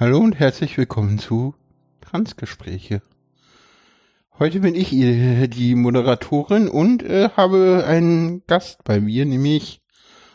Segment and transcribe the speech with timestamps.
[0.00, 1.56] Hallo und herzlich willkommen zu
[2.00, 3.02] Transgespräche.
[4.38, 9.80] Heute bin ich äh, die Moderatorin und äh, habe einen Gast bei mir, nämlich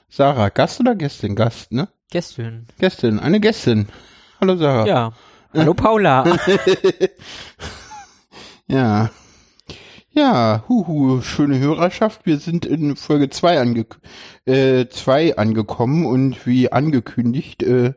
[0.10, 0.50] Sarah.
[0.50, 1.38] Gast oder Gästin?
[1.38, 1.88] Gast, ne?
[2.12, 2.68] Gästin.
[2.78, 3.88] Gästin, eine Gästin.
[4.42, 4.86] Hallo Sarah.
[4.86, 5.14] Ja.
[5.54, 6.26] Hallo Paula.
[8.68, 9.12] ja.
[10.12, 12.26] Ja, huhu, schöne Hörerschaft.
[12.26, 13.86] Wir sind in Folge 2 ange
[14.44, 17.94] äh, zwei angekommen und wie angekündigt äh,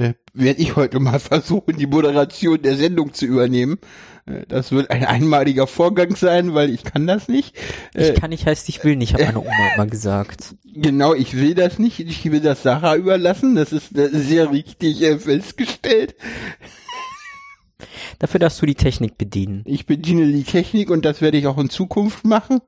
[0.00, 3.78] äh, werde ich heute mal versuchen, die Moderation der Sendung zu übernehmen.
[4.26, 7.56] Äh, das wird ein einmaliger Vorgang sein, weil ich kann das nicht.
[7.94, 10.54] Äh, ich kann nicht heißt ich will nicht, hat meine Oma immer gesagt.
[10.64, 12.00] Genau, ich will das nicht.
[12.00, 13.54] Ich will das Sarah überlassen.
[13.54, 16.14] Das ist, ist sehr richtig äh, festgestellt.
[18.18, 19.62] Dafür darfst du die Technik bedienen.
[19.64, 22.60] Ich bediene die Technik und das werde ich auch in Zukunft machen.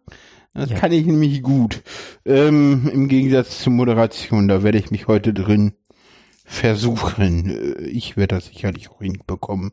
[0.55, 0.79] Das ja.
[0.79, 1.83] kann ich nämlich gut.
[2.27, 5.73] Ähm, Im Gegensatz zur Moderation, da werde ich mich heute drin
[6.53, 7.51] versuchen.
[7.51, 9.73] Äh, ich werde das sicherlich auch hinbekommen.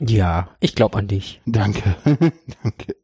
[0.00, 1.40] Ja, ich glaube an dich.
[1.46, 1.96] Danke,
[2.62, 2.96] danke.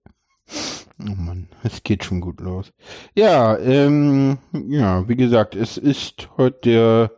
[0.98, 2.72] Oh Mann, es geht schon gut los.
[3.14, 7.10] Ja, ähm, ja, wie gesagt, es ist heute der,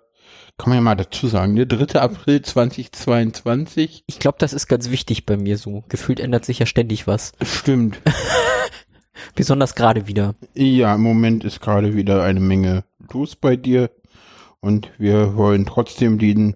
[0.58, 1.98] kann man ja mal dazu sagen, der 3.
[1.98, 4.04] April 2022.
[4.06, 5.84] Ich glaube, das ist ganz wichtig bei mir so.
[5.88, 7.32] Gefühlt ändert sich ja ständig was.
[7.42, 8.00] Stimmt.
[9.34, 10.34] Besonders gerade wieder.
[10.54, 13.90] Ja, im Moment ist gerade wieder eine Menge los bei dir.
[14.62, 16.54] Und wir wollen trotzdem den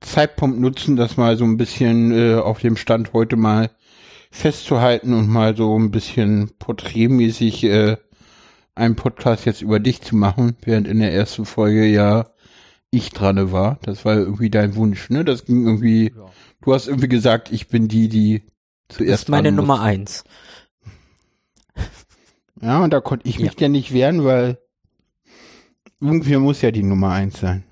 [0.00, 3.70] Zeitpunkt nutzen, das mal so ein bisschen äh, auf dem Stand heute mal
[4.30, 7.96] festzuhalten und mal so ein bisschen porträtmäßig äh,
[8.74, 12.30] einen Podcast jetzt über dich zu machen, während in der ersten Folge ja
[12.90, 13.78] ich dran war.
[13.82, 15.24] Das war irgendwie dein Wunsch, ne?
[15.24, 16.26] Das ging irgendwie, ja.
[16.60, 18.42] du hast irgendwie gesagt, ich bin die, die
[18.90, 19.12] zuerst.
[19.12, 20.24] Das ist meine Nummer eins.
[22.60, 23.60] Ja, und da konnte ich mich ja.
[23.62, 24.58] ja nicht wehren, weil
[26.00, 27.64] irgendwie muss ja die Nummer eins sein.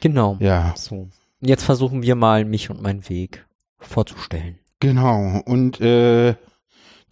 [0.00, 0.36] Genau.
[0.40, 0.74] Ja.
[0.76, 1.08] So.
[1.40, 3.46] Jetzt versuchen wir mal, mich und meinen Weg
[3.78, 4.58] vorzustellen.
[4.80, 5.40] Genau.
[5.44, 6.34] Und äh,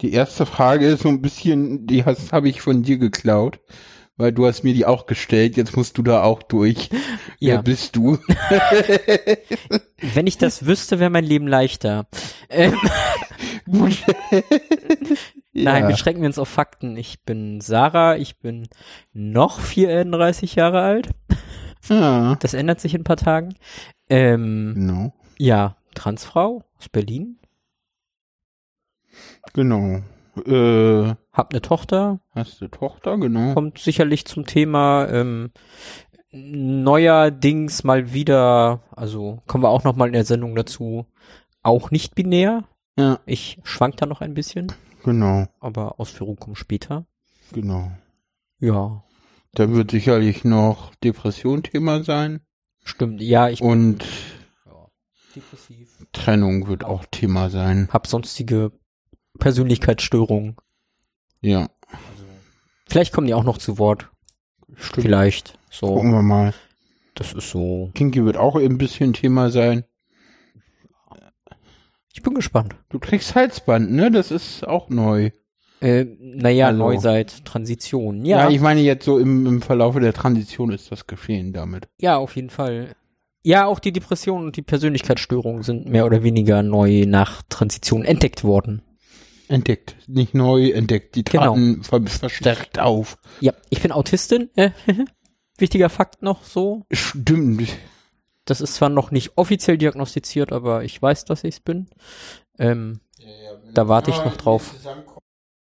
[0.01, 3.59] die erste Frage ist so ein bisschen, die hast habe ich von dir geklaut,
[4.15, 5.57] weil du hast mir die auch gestellt.
[5.57, 6.89] Jetzt musst du da auch durch.
[7.39, 7.57] Ja.
[7.57, 8.17] Wer bist du?
[10.01, 12.07] Wenn ich das wüsste, wäre mein Leben leichter.
[12.49, 12.75] Ähm,
[13.69, 14.03] Gut.
[15.63, 15.89] Nein, ja.
[15.89, 16.97] beschränken wir uns auf Fakten.
[16.97, 18.67] Ich bin Sarah, ich bin
[19.13, 21.09] noch 34 Jahre alt.
[21.89, 22.35] Ja.
[22.35, 23.55] Das ändert sich in ein paar Tagen.
[24.09, 25.13] Ähm, no.
[25.37, 27.39] Ja, Transfrau aus Berlin.
[29.53, 30.01] Genau.
[30.45, 32.19] Äh, Hab eine Tochter.
[32.35, 33.53] Hast eine Tochter, genau.
[33.53, 35.51] Kommt sicherlich zum Thema ähm,
[36.31, 41.05] neuerdings mal wieder, also kommen wir auch noch mal in der Sendung dazu,
[41.63, 42.65] auch nicht binär.
[42.97, 43.19] Ja.
[43.25, 44.71] Ich schwank da noch ein bisschen.
[45.07, 45.47] Genau.
[45.61, 47.05] Aber Ausführung kommt später.
[47.53, 47.89] Genau.
[48.59, 49.05] Ja.
[49.53, 52.41] Da wird sicherlich noch Depression Thema sein.
[52.83, 54.03] Stimmt, ja, ich Und
[54.65, 54.89] ja,
[55.33, 56.05] depressiv.
[56.11, 57.87] Trennung wird auch Thema sein.
[57.89, 58.73] Hab sonstige
[59.39, 60.57] Persönlichkeitsstörungen.
[61.39, 61.69] Ja.
[61.87, 62.25] Also,
[62.85, 64.09] vielleicht kommen die auch noch zu Wort.
[64.75, 65.05] Stimmt.
[65.05, 65.57] Vielleicht.
[65.69, 65.87] So.
[65.95, 66.53] Gucken wir mal.
[67.15, 67.91] Das ist so.
[67.93, 69.85] Kinky wird auch ein bisschen Thema sein.
[72.17, 72.73] Ich bin gespannt.
[72.89, 74.09] Du trägst Halsband, ne?
[74.09, 75.29] Das ist auch neu.
[75.81, 78.39] Äh, naja, also, neu seit Transition, ja.
[78.39, 81.87] Ja, ich meine jetzt so im, im Verlaufe der Transition ist das geschehen damit.
[82.01, 82.95] Ja, auf jeden Fall.
[83.43, 88.43] Ja, auch die Depression und die Persönlichkeitsstörungen sind mehr oder weniger neu nach Transition entdeckt
[88.43, 88.81] worden.
[89.47, 91.13] Entdeckt, nicht neu entdeckt.
[91.13, 91.53] Die genau.
[91.53, 92.07] traten genau.
[92.07, 93.19] verstärkt auf.
[93.41, 94.49] Ja, ich bin Autistin.
[94.55, 94.71] Äh,
[95.59, 96.83] wichtiger Fakt noch so.
[96.91, 97.69] Stimmt.
[98.47, 101.87] Das ist zwar noch nicht offiziell diagnostiziert, aber ich weiß, dass ich es bin.
[102.57, 104.73] Ähm, ja, ja, da warte ich noch drauf.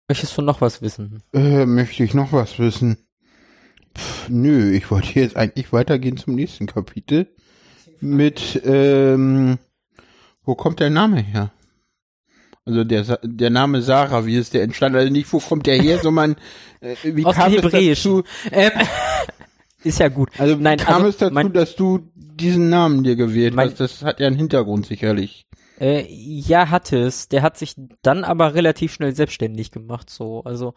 [0.07, 1.23] Möchtest du noch was wissen?
[1.33, 2.97] Äh, möchte ich noch was wissen?
[3.97, 7.27] Pff, nö, ich wollte jetzt eigentlich weitergehen zum nächsten Kapitel.
[8.01, 9.57] Mit, ähm,
[10.43, 11.51] wo kommt der Name her?
[12.65, 14.99] Also der, der Name Sarah, wie ist der entstanden?
[14.99, 16.35] Also nicht, wo kommt der her, sondern
[16.81, 18.23] äh, wie Aus kam es dazu?
[18.51, 18.71] Ähm,
[19.83, 20.29] ist ja gut.
[20.37, 23.79] Also Nein, kam also, es dazu, dass du diesen Namen dir gewählt mein, hast?
[23.79, 25.45] Das hat ja einen Hintergrund sicherlich.
[25.79, 27.29] Äh, ja, hatte es.
[27.29, 30.09] Der hat sich dann aber relativ schnell selbstständig gemacht.
[30.09, 30.73] So, also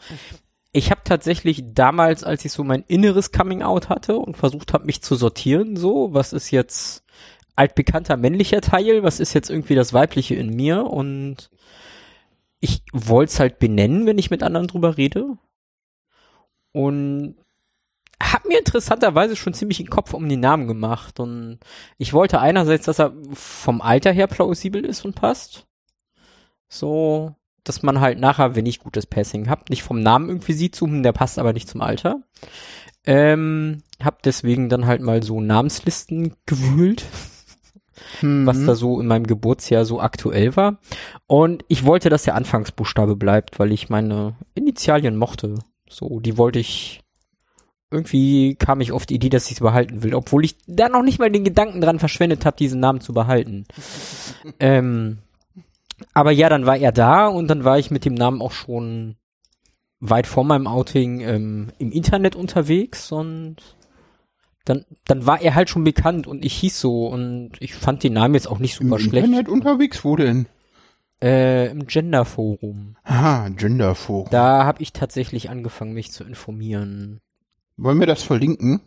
[0.73, 4.87] ich habe tatsächlich damals, als ich so mein inneres Coming Out hatte und versucht habe,
[4.87, 7.05] mich zu sortieren, so, was ist jetzt
[7.57, 11.51] altbekannter männlicher Teil, was ist jetzt irgendwie das weibliche in mir und
[12.61, 15.37] ich wollte es halt benennen, wenn ich mit anderen drüber rede.
[16.73, 17.37] Und
[18.23, 21.59] hab mir interessanterweise schon ziemlich den Kopf um den Namen gemacht und
[21.99, 25.67] ich wollte einerseits, dass er vom Alter her plausibel ist und passt.
[26.69, 27.35] So,
[27.65, 31.03] dass man halt nachher, wenn ich gutes Passing hab, nicht vom Namen irgendwie sieht, hm,
[31.03, 32.23] der passt aber nicht zum Alter.
[33.05, 37.05] Ähm, hab deswegen dann halt mal so Namenslisten gewühlt
[38.21, 38.47] Mhm.
[38.47, 40.79] was da so in meinem Geburtsjahr so aktuell war.
[41.27, 45.57] Und ich wollte, dass der Anfangsbuchstabe bleibt, weil ich meine Initialien mochte.
[45.89, 47.02] So, die wollte ich.
[47.93, 51.03] Irgendwie kam ich auf die Idee, dass ich es behalten will, obwohl ich da noch
[51.03, 53.67] nicht mal den Gedanken dran verschwendet habe, diesen Namen zu behalten.
[54.59, 55.19] ähm,
[56.15, 59.17] aber ja, dann war er da und dann war ich mit dem Namen auch schon
[60.01, 63.57] weit vor meinem Outing ähm, im Internet unterwegs und
[64.65, 68.15] dann, dann war er halt schon bekannt und ich hieß so und ich fand den
[68.15, 69.27] Namen jetzt auch nicht Im super schlecht.
[69.27, 70.05] Internet unterwegs?
[70.05, 70.47] Wo denn?
[71.23, 72.97] Äh, Im Genderforum.
[73.05, 74.29] Ah, Genderforum.
[74.31, 77.21] Da habe ich tatsächlich angefangen, mich zu informieren.
[77.83, 78.81] Wollen wir das verlinken?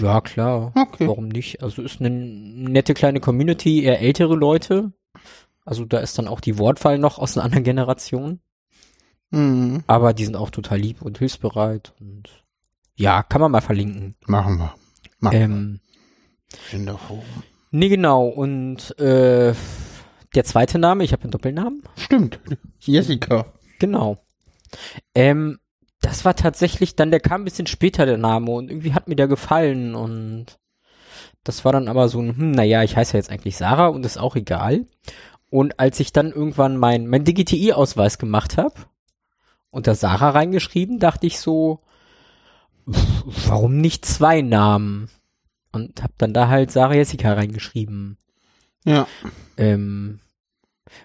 [0.00, 0.72] Ja, klar.
[0.76, 1.06] Okay.
[1.06, 1.62] Warum nicht?
[1.62, 4.92] Also ist eine nette kleine Community, eher ältere Leute.
[5.64, 8.40] Also da ist dann auch die Wortwahl noch aus einer anderen Generation.
[9.30, 9.82] Mhm.
[9.86, 12.28] Aber die sind auch total lieb und hilfsbereit und
[12.96, 14.14] ja, kann man mal verlinken.
[14.26, 14.74] Machen wir.
[15.18, 15.80] Machen Ähm,
[16.48, 16.58] wir.
[16.70, 17.24] Genderforum.
[17.72, 18.26] nee, genau.
[18.26, 19.54] Und äh,
[20.34, 21.82] der zweite Name, ich habe einen Doppelnamen.
[21.96, 22.38] Stimmt.
[22.80, 23.46] Jessica.
[23.80, 24.18] Genau.
[25.14, 25.58] Ähm,
[26.04, 29.16] das war tatsächlich dann, der kam ein bisschen später, der Name, und irgendwie hat mir
[29.16, 30.58] der gefallen und
[31.44, 34.04] das war dann aber so ein, hm, naja, ich heiße ja jetzt eigentlich Sarah und
[34.04, 34.86] ist auch egal.
[35.50, 38.74] Und als ich dann irgendwann mein, mein DGTI-Ausweis gemacht habe
[39.70, 41.80] und da Sarah reingeschrieben, dachte ich so,
[42.90, 45.10] pff, warum nicht zwei Namen?
[45.72, 48.16] Und hab dann da halt Sarah Jessica reingeschrieben.
[48.84, 49.06] Ja.
[49.56, 50.20] Ähm,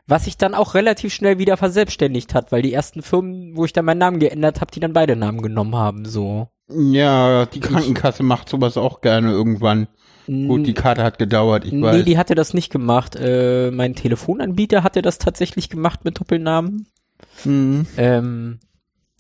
[0.07, 3.73] was sich dann auch relativ schnell wieder verselbstständigt hat, weil die ersten Firmen, wo ich
[3.73, 6.47] dann meinen Namen geändert habe, die dann beide Namen genommen haben, so.
[6.69, 9.87] Ja, die Krankenkasse macht sowas auch gerne irgendwann.
[10.27, 12.05] Gut, die Karte hat gedauert, ich nee, weiß.
[12.05, 13.15] die hatte das nicht gemacht.
[13.15, 16.85] Äh, mein Telefonanbieter hatte das tatsächlich gemacht mit Doppelnamen.
[17.45, 17.87] Mhm.
[17.97, 18.59] Ähm,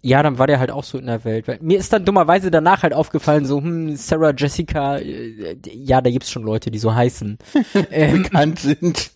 [0.01, 1.47] ja, dann war der halt auch so in der Welt.
[1.47, 6.09] Weil mir ist dann dummerweise danach halt aufgefallen, so, hm, Sarah Jessica, äh, ja, da
[6.09, 7.37] gibt's schon Leute, die so heißen.
[7.91, 9.11] ähm, Bekannt sind.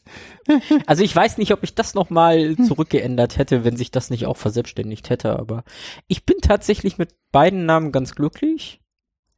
[0.86, 4.38] Also ich weiß nicht, ob ich das nochmal zurückgeändert hätte, wenn sich das nicht auch
[4.38, 5.64] verselbstständigt hätte, aber
[6.08, 8.82] ich bin tatsächlich mit beiden Namen ganz glücklich.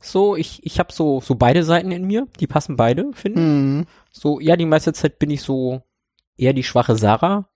[0.01, 3.47] So, ich, ich habe so, so beide Seiten in mir, die passen beide, finde ich.
[3.47, 3.85] Mhm.
[4.11, 5.81] So, ja, die meiste Zeit bin ich so
[6.37, 7.49] eher die schwache Sarah,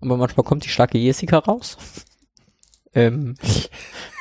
[0.00, 1.76] aber manchmal kommt die starke Jessica raus.
[2.96, 3.34] Ähm,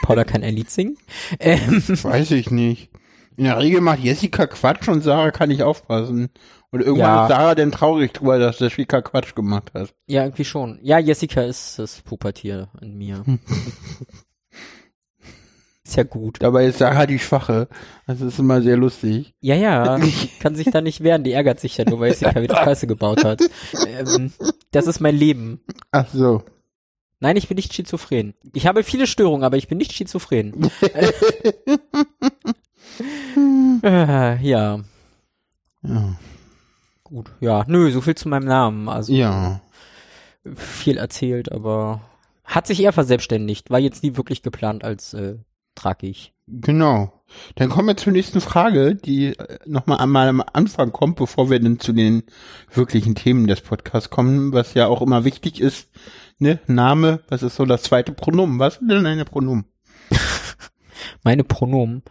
[0.01, 0.97] Paula kann ein Lied singen.
[1.39, 2.89] Ähm, Weiß ich nicht.
[3.37, 6.29] In der Regel macht Jessica Quatsch und Sarah kann nicht aufpassen.
[6.73, 7.23] Und irgendwann Ja.
[7.23, 9.93] ist Sarah dann traurig drüber, dass Jessica Quatsch gemacht hat.
[10.07, 10.79] ja, irgendwie schon.
[10.81, 13.23] Ja, Jessica ist das Pubertier in mir.
[15.85, 16.37] ist ja gut.
[16.41, 17.67] Dabei ist Sarah die Schwache.
[18.07, 19.35] Das ist immer sehr lustig.
[19.39, 19.99] Ja, ja,
[20.39, 23.23] kann sich da nicht wehren, die ärgert sich ja nur, weil Jessica wieder Scheiße gebaut
[23.23, 23.41] hat.
[23.87, 24.33] Ähm,
[24.71, 25.61] das ist mein Leben.
[25.91, 26.41] Ach so.
[27.19, 28.33] Nein, ich bin nicht schizophren.
[28.53, 30.69] Ich habe viele Störungen, aber ich bin nicht schizophren.
[33.83, 34.79] äh, ja,
[35.83, 36.15] Ja.
[37.13, 37.31] Gut.
[37.39, 38.89] Ja, nö, so viel zu meinem Namen.
[38.89, 39.61] Also ja.
[40.55, 42.01] viel erzählt, aber
[42.43, 43.69] hat sich eher verselbstständigt.
[43.69, 45.37] War jetzt nie wirklich geplant als äh,
[45.75, 46.33] tragig.
[46.47, 47.13] Genau.
[47.55, 51.59] Dann kommen wir zur nächsten Frage, die äh, nochmal einmal am Anfang kommt, bevor wir
[51.59, 52.23] dann zu den
[52.71, 55.89] wirklichen Themen des Podcasts kommen, was ja auch immer wichtig ist.
[56.39, 56.59] Ne?
[56.67, 58.59] Name, was ist so das zweite Pronomen?
[58.59, 59.65] Was ist denn eine Pronomen?
[61.23, 62.03] Meine Pronomen.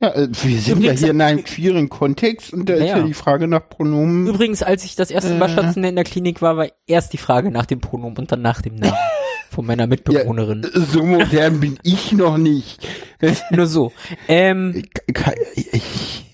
[0.00, 2.98] Ja, äh, wir sind Übrigens- ja hier in einem queeren Kontext und da ist Ja.
[2.98, 4.28] ja die Frage nach Pronomen.
[4.28, 5.52] Übrigens, als ich das erste Mal Äh.
[5.52, 8.62] stationär in der Klinik war, war erst die Frage nach dem Pronomen und dann nach
[8.62, 8.94] dem Namen
[9.50, 10.64] von meiner Mitbewohnerin.
[10.72, 12.86] So modern bin ich noch nicht.
[13.50, 13.92] Nur so.
[14.28, 16.24] Ähm, Ich, kann- ich,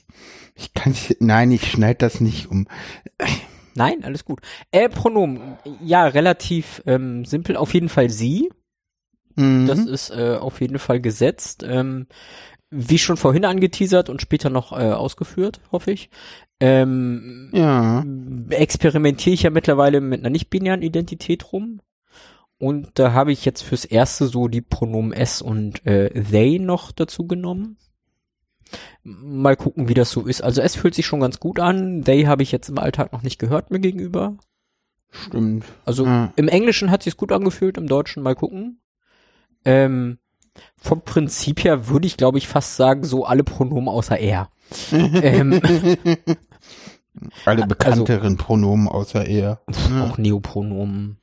[0.56, 2.66] ich kann nein, ich schneide das nicht um.
[3.76, 4.40] Nein, alles gut.
[4.72, 5.40] Äh, Pronomen.
[5.82, 7.56] Ja, relativ ähm, simpel.
[7.56, 8.50] Auf jeden Fall sie.
[9.36, 9.66] Mhm.
[9.66, 11.64] Das ist äh, auf jeden Fall gesetzt.
[11.66, 12.06] Ähm,
[12.76, 16.10] wie schon vorhin angeteasert und später noch äh, ausgeführt, hoffe ich.
[16.60, 18.04] Ähm, ja.
[18.50, 21.80] experimentiere ich ja mittlerweile mit einer nicht-binären Identität rum.
[22.58, 26.92] Und da habe ich jetzt fürs erste so die Pronomen s und äh, they noch
[26.92, 27.76] dazu genommen.
[29.02, 30.42] Mal gucken, wie das so ist.
[30.42, 32.02] Also es fühlt sich schon ganz gut an.
[32.04, 34.36] They habe ich jetzt im Alltag noch nicht gehört mir gegenüber.
[35.10, 35.64] Stimmt.
[35.84, 36.32] Also Ja.
[36.36, 38.80] im Englischen hat sich's gut angefühlt, im Deutschen mal gucken.
[39.64, 40.18] Ähm,
[40.76, 44.50] vom Prinzip her würde ich, glaube ich, fast sagen, so alle Pronomen außer er.
[44.92, 45.60] ähm,
[47.44, 49.60] Alle bekannteren Pronomen außer er.
[50.02, 51.18] auch Neopronomen.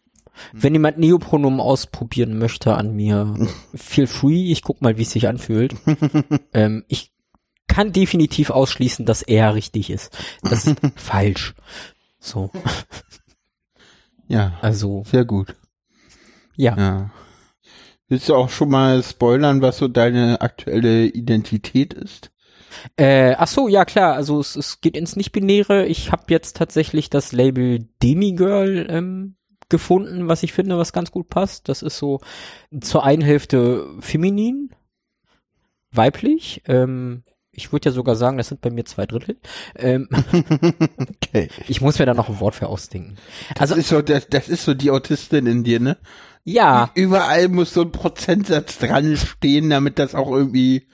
[0.53, 3.35] Wenn jemand Neopronomen ausprobieren möchte an mir,
[3.75, 4.51] feel free.
[4.51, 5.75] Ich guck mal, wie es sich anfühlt.
[6.53, 7.11] ähm, ich
[7.67, 10.17] kann definitiv ausschließen, dass er richtig ist.
[10.43, 11.53] Das ist falsch.
[12.19, 12.51] So,
[14.27, 15.55] Ja, also sehr gut.
[16.55, 16.77] ja.
[16.77, 17.09] Ja.
[18.11, 22.29] Willst du auch schon mal spoilern, was so deine aktuelle Identität ist?
[22.97, 25.85] Äh, ach so, ja klar, also es, es geht ins Nicht-Binäre.
[25.85, 29.35] Ich habe jetzt tatsächlich das Label Demigirl ähm,
[29.69, 31.69] gefunden, was ich finde, was ganz gut passt.
[31.69, 32.19] Das ist so
[32.81, 34.71] zur einen Hälfte feminin,
[35.93, 36.63] weiblich.
[36.65, 39.37] Ähm, ich würde ja sogar sagen, das sind bei mir zwei Drittel.
[39.75, 40.09] Ähm,
[41.23, 41.47] Okay.
[41.69, 43.15] ich muss mir da noch ein Wort für ausdenken.
[43.57, 45.97] Also ist so, das, das ist so die Autistin in dir, ne?
[46.43, 50.87] Ja, Überall muss so ein Prozentsatz dran stehen, damit das auch irgendwie.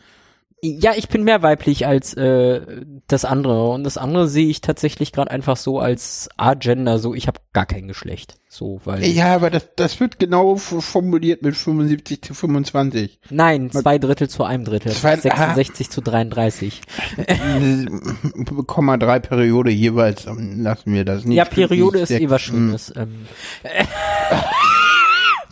[0.61, 2.61] ja, ich bin mehr weiblich als äh,
[3.07, 7.27] das andere und das andere sehe ich tatsächlich gerade einfach so als agender, so ich
[7.27, 12.21] habe gar kein Geschlecht, so weil Ja, aber das, das wird genau formuliert mit 75
[12.23, 13.19] zu 25.
[13.29, 16.81] nein zwei Drittel zu einem Drittel, Zwei- 66 zu 33.
[18.65, 21.37] Komma drei Periode jeweils lassen wir das nicht.
[21.37, 22.47] ja, Periode ist eh was hm.
[22.53, 22.93] Schönes.
[22.97, 23.27] Ähm,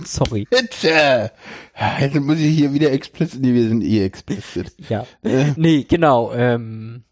[0.04, 1.32] sorry, Bitte!
[2.00, 3.42] Jetzt muss ich hier wieder explicit.
[3.42, 4.74] Nee, wir sind eh explicit.
[4.90, 5.06] ja,
[5.56, 6.34] nee, genau.
[6.34, 7.04] Ähm,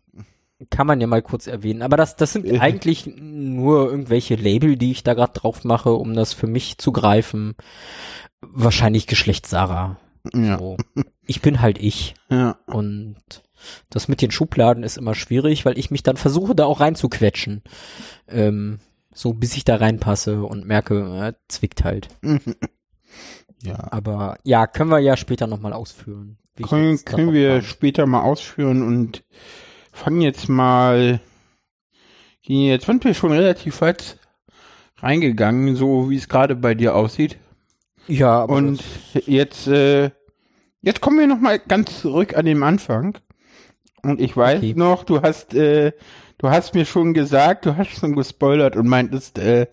[0.69, 1.81] kann man ja mal kurz erwähnen.
[1.81, 2.59] Aber das, das sind Äh.
[2.59, 6.91] eigentlich nur irgendwelche Label, die ich da gerade drauf mache, um das für mich zu
[6.91, 7.55] greifen.
[8.41, 9.97] Wahrscheinlich Geschlecht Sarah.
[10.33, 10.57] Ja.
[10.57, 10.77] So.
[11.25, 12.13] Ich bin halt ich.
[12.29, 12.57] ja.
[12.65, 13.15] Und
[13.89, 17.61] das mit den Schubladen ist immer schwierig, weil ich mich dann versuche, da auch reinzuquetschen.
[18.27, 18.79] Ähm,
[19.13, 20.95] so bis ich da reinpasse und merke,
[21.27, 22.09] äh, zwickt halt.
[23.65, 23.87] Ja.
[23.91, 26.37] Aber ja, können wir ja später nochmal ausführen.
[26.61, 27.61] Können, können wir kam.
[27.61, 29.23] später mal ausführen und
[29.93, 31.21] fangen jetzt mal.
[32.41, 34.17] Jetzt sind wir schon relativ weit
[34.97, 37.37] reingegangen, so wie es gerade bei dir aussieht.
[38.07, 38.83] Ja, aber Und
[39.25, 40.11] jetzt, äh,
[40.81, 43.17] jetzt kommen wir noch mal ganz zurück an den Anfang.
[44.01, 44.73] Und ich weiß Okay.
[44.75, 45.93] noch, du hast, äh,
[46.43, 49.67] du hast mir schon gesagt, du hast schon gespoilert und meintest, äh,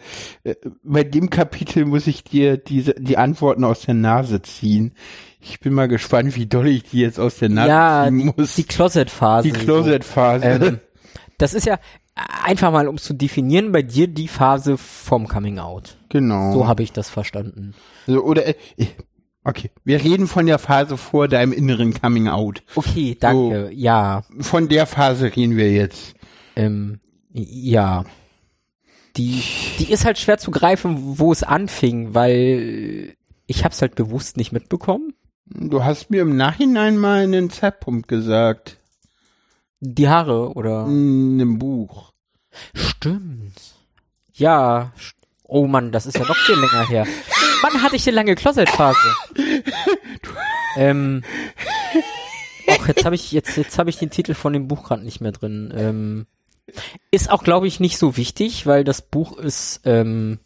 [0.44, 4.92] äh, bei dem Kapitel muss ich dir diese, die Antworten aus der Nase ziehen.
[5.40, 8.54] Ich bin mal gespannt, wie doll ich die jetzt aus der Nase ja, ziehen muss.
[8.54, 9.48] die Closet-Phase.
[9.48, 10.44] Die Closet-Phase.
[10.44, 10.78] Ähm,
[11.38, 11.80] das ist ja
[12.44, 15.96] einfach mal, um zu definieren, bei dir die Phase vom Coming Out.
[16.08, 16.52] genau.
[16.52, 17.74] So habe ich das verstanden.
[18.06, 18.54] also, oder, äh,
[19.42, 22.62] okay, wir reden von der Phase vor deinem inneren Coming Out.
[22.76, 23.70] Okay, danke.
[23.72, 26.14] Ja, Von der Phase reden wir jetzt.
[26.61, 27.00] Ähm,
[27.33, 28.05] ja.
[29.17, 29.43] Die,
[29.79, 34.52] die ist halt schwer zu greifen, wo es anfing, weil ich hab's halt bewusst nicht
[34.52, 35.14] mitbekommen.
[35.47, 38.76] Du hast mir im Nachhinein mal einen Zeitpunkt gesagt.
[39.81, 40.87] Die Haare oder?
[40.87, 42.12] In einem Buch.
[42.75, 43.59] Stimmt.
[44.35, 44.93] Ja.
[45.43, 47.07] Oh Mann, das ist ja noch viel länger her.
[47.62, 49.17] Wann hatte ich eine lange Closet-Phase?
[50.76, 51.23] ähm.
[52.69, 55.21] Och, jetzt habe ich jetzt jetzt habe ich den Titel von dem Buch gerade nicht
[55.21, 55.73] mehr drin.
[55.76, 56.26] Ähm,
[57.10, 59.80] ist auch, glaube ich, nicht so wichtig, weil das Buch ist.
[59.84, 60.40] Ähm,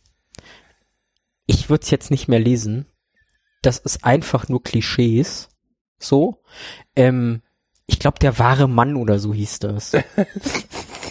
[1.47, 2.87] ich würde es jetzt nicht mehr lesen.
[3.63, 5.49] Das ist einfach nur Klischees.
[5.99, 6.43] So.
[6.97, 7.43] Ähm,
[7.87, 9.93] ich glaube, der wahre Mann oder so hieß das.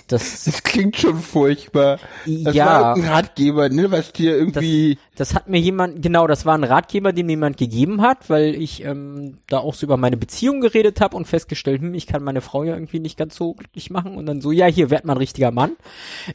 [0.08, 2.00] Das Das klingt schon furchtbar.
[2.26, 4.98] Das war ja, irgendein Ratgeber, ne, was dir irgendwie.
[5.16, 8.56] das hat mir jemand, genau, das war ein Ratgeber, den mir jemand gegeben hat, weil
[8.56, 12.24] ich ähm, da auch so über meine Beziehung geredet habe und festgestellt, hm, ich kann
[12.24, 15.06] meine Frau ja irgendwie nicht ganz so glücklich machen und dann so, ja, hier werd
[15.06, 15.76] mal ein richtiger Mann.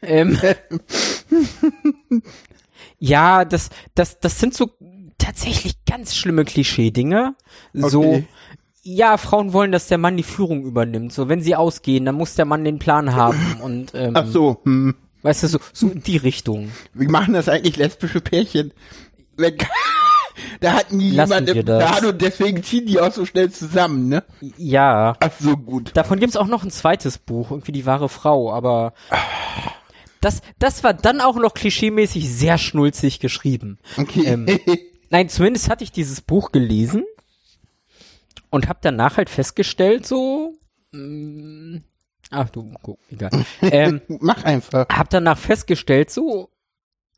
[0.02, 0.38] Ähm,
[2.98, 4.70] ja, das, das, das sind so
[5.18, 7.34] tatsächlich ganz schlimme Klischee-Dinge.
[7.74, 8.26] So, Okay.
[8.94, 11.12] Ja, Frauen wollen, dass der Mann die Führung übernimmt.
[11.12, 14.60] So, wenn sie ausgehen, dann muss der Mann den Plan haben und ähm, Ach so,
[14.64, 14.94] hm.
[15.22, 16.70] weißt du, so, so in die Richtung.
[16.94, 18.72] Wie machen das eigentlich lesbische Pärchen?
[20.60, 21.64] Da hat nie Lassen jemand im.
[21.64, 24.24] Plan und deswegen ziehen die auch so schnell zusammen, ne?
[24.56, 25.90] Ja, Ach so, gut.
[25.94, 28.92] Davon gibt's auch noch ein zweites Buch, irgendwie die wahre Frau, aber
[30.20, 33.78] das, das war dann auch noch klischeemäßig sehr schnulzig geschrieben.
[33.96, 34.24] Okay.
[34.26, 34.46] Ähm,
[35.10, 37.04] Nein, zumindest hatte ich dieses Buch gelesen
[38.50, 40.54] und habe danach halt festgestellt, so,
[40.92, 41.78] mm,
[42.30, 43.30] ach du, guck, egal.
[43.62, 44.86] ähm, Mach einfach.
[44.88, 46.50] hab danach festgestellt, so,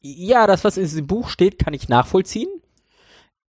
[0.00, 2.49] ja, das, was in diesem Buch steht, kann ich nachvollziehen.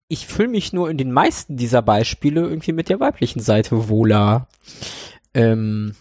[0.09, 4.47] Ich fühle mich nur in den meisten dieser Beispiele irgendwie mit der weiblichen Seite wohler.
[5.33, 5.95] Ähm,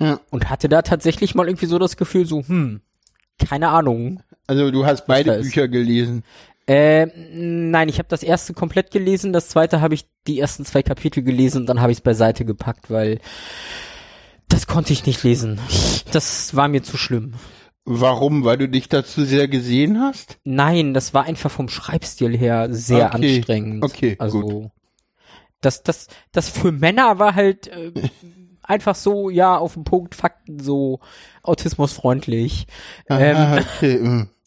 [0.00, 0.20] Ja.
[0.30, 2.80] und hatte da tatsächlich mal irgendwie so das Gefühl, so, hm,
[3.38, 4.20] keine Ahnung.
[4.48, 5.38] Also du hast beide.
[5.40, 6.24] Bücher gelesen.
[6.68, 10.82] Äh, nein, ich habe das erste komplett gelesen, das zweite habe ich die ersten zwei
[10.82, 13.20] Kapitel gelesen und dann habe ich es beiseite gepackt, weil
[14.48, 15.58] das konnte ich nicht lesen.
[16.12, 17.34] Das war mir zu schlimm.
[17.86, 18.44] Warum?
[18.44, 20.38] Weil du dich dazu sehr gesehen hast?
[20.44, 23.82] Nein, das war einfach vom Schreibstil her sehr Okay, anstrengend.
[23.82, 24.70] okay, also
[25.62, 27.92] das, das, das für Männer war halt äh,
[28.62, 31.00] einfach so, ja, auf den Punkt, Fakten so
[31.42, 32.66] autismusfreundlich.
[33.08, 34.26] Ähm, Aha, okay.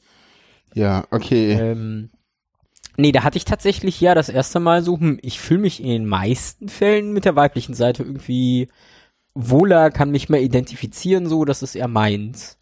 [0.74, 1.54] Ja, okay.
[1.54, 2.10] ähm,
[2.98, 5.88] Nee, da hatte ich tatsächlich ja das erste Mal so, hm, ich fühle mich in
[5.88, 8.68] den meisten Fällen mit der weiblichen Seite irgendwie
[9.34, 12.58] wohler, kann mich mehr identifizieren, so, das ist eher meins.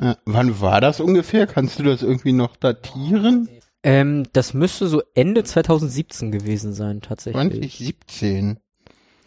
[0.00, 1.46] Äh, wann war das ungefähr?
[1.46, 3.48] Kannst du das irgendwie noch datieren?
[3.82, 7.76] Ähm, das müsste so Ende 2017 gewesen sein, tatsächlich.
[7.76, 8.58] 2017.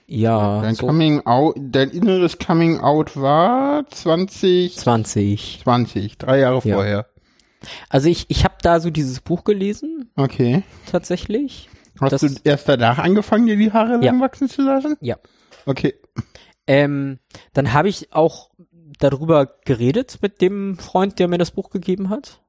[0.08, 6.18] Ja, Dein so Coming Out, dein inneres Coming Out war 2020, 20.
[6.18, 6.76] drei Jahre Ja.
[6.76, 7.06] vorher.
[7.90, 10.64] Also ich, ich habe da so dieses Buch gelesen, Okay.
[10.90, 11.70] tatsächlich.
[12.00, 14.12] Hast Das- du erst danach angefangen, dir die Haare Ja.
[14.12, 14.98] lang wachsen zu lassen?
[15.02, 15.18] Ja.
[15.66, 15.96] Okay.
[16.68, 17.20] Ähm,
[17.54, 18.52] dann habe ich auch
[19.00, 22.42] darüber geredet mit dem Freund, der mir das Buch gegeben hat.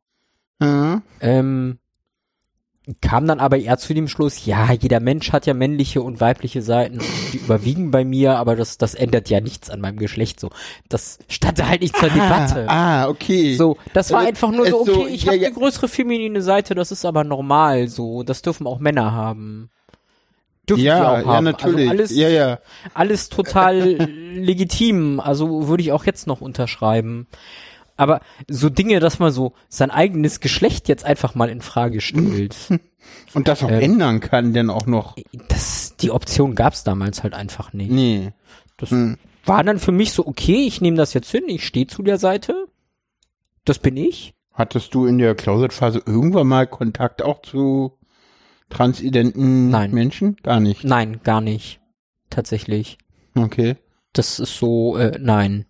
[0.60, 1.02] Ja.
[1.20, 1.78] Ähm,
[3.00, 6.62] kam dann aber eher zu dem Schluss, ja, jeder Mensch hat ja männliche und weibliche
[6.62, 7.00] Seiten,
[7.32, 10.50] die überwiegen bei mir, aber das, das ändert ja nichts an meinem Geschlecht so.
[10.88, 12.66] Das stand halt nicht zur Debatte.
[12.68, 13.56] Ah, ah, okay.
[13.56, 15.48] So, das war Also, einfach nur so, okay, so, ich ja, habe ja.
[15.48, 18.22] eine größere feminine Seite, das ist aber normal so.
[18.22, 19.70] Das dürfen auch Männer haben.
[20.68, 21.44] Dürfen ja, sie auch ja, haben.
[21.44, 21.88] natürlich.
[21.88, 22.58] Also alles, ja, ja.
[22.94, 23.76] alles total
[24.34, 25.20] legitim.
[25.20, 27.26] Also würde ich auch jetzt noch unterschreiben.
[27.98, 32.56] Aber so Dinge, dass man so sein eigenes Geschlecht jetzt einfach mal in Frage stellt,
[33.34, 33.80] Und das auch Ähm.
[33.80, 35.16] ändern kann, denn auch noch.
[35.48, 37.90] das, die Option gab's damals halt einfach nicht.
[37.90, 38.32] Nee.
[38.76, 39.16] Das Hm.
[39.44, 42.18] war dann für mich so, okay, ich nehme das jetzt hin, ich stehe zu der
[42.18, 42.66] Seite.
[43.64, 44.34] Das bin ich.
[44.52, 47.98] Hattest du in der Closet-Phase irgendwann mal Kontakt auch zu
[48.70, 49.92] transidenten Nein.
[49.92, 50.36] Menschen?
[50.42, 50.84] Gar nicht.
[50.84, 51.80] Nein, gar nicht.
[52.30, 52.98] Tatsächlich.
[53.36, 53.76] Okay.
[54.12, 55.64] Das ist so, äh, nein.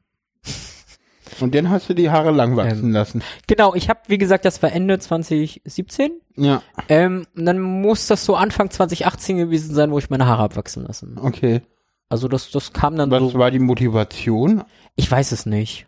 [1.40, 2.92] Und dann hast du die Haare lang wachsen Ähm.
[2.92, 3.22] lassen.
[3.46, 6.12] Genau, ich habe, wie gesagt, das war Ende 2017.
[6.36, 10.42] Ja, Ähm, und dann muss das so Anfang 2018 gewesen sein, wo ich meine Haare
[10.44, 11.18] abwachsen lassen.
[11.20, 11.62] okay.
[12.10, 13.38] Also das, das kam dann Was so.
[13.38, 14.64] war die Motivation?
[14.96, 15.86] Ich weiß es nicht.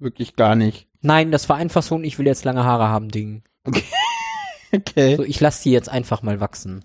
[0.00, 0.88] Wirklich gar nicht.
[1.00, 3.42] Nein, das war einfach so ein Ich will jetzt lange Haare haben Ding.
[3.64, 3.84] Okay.
[5.16, 6.84] So, ich lasse die jetzt einfach mal wachsen.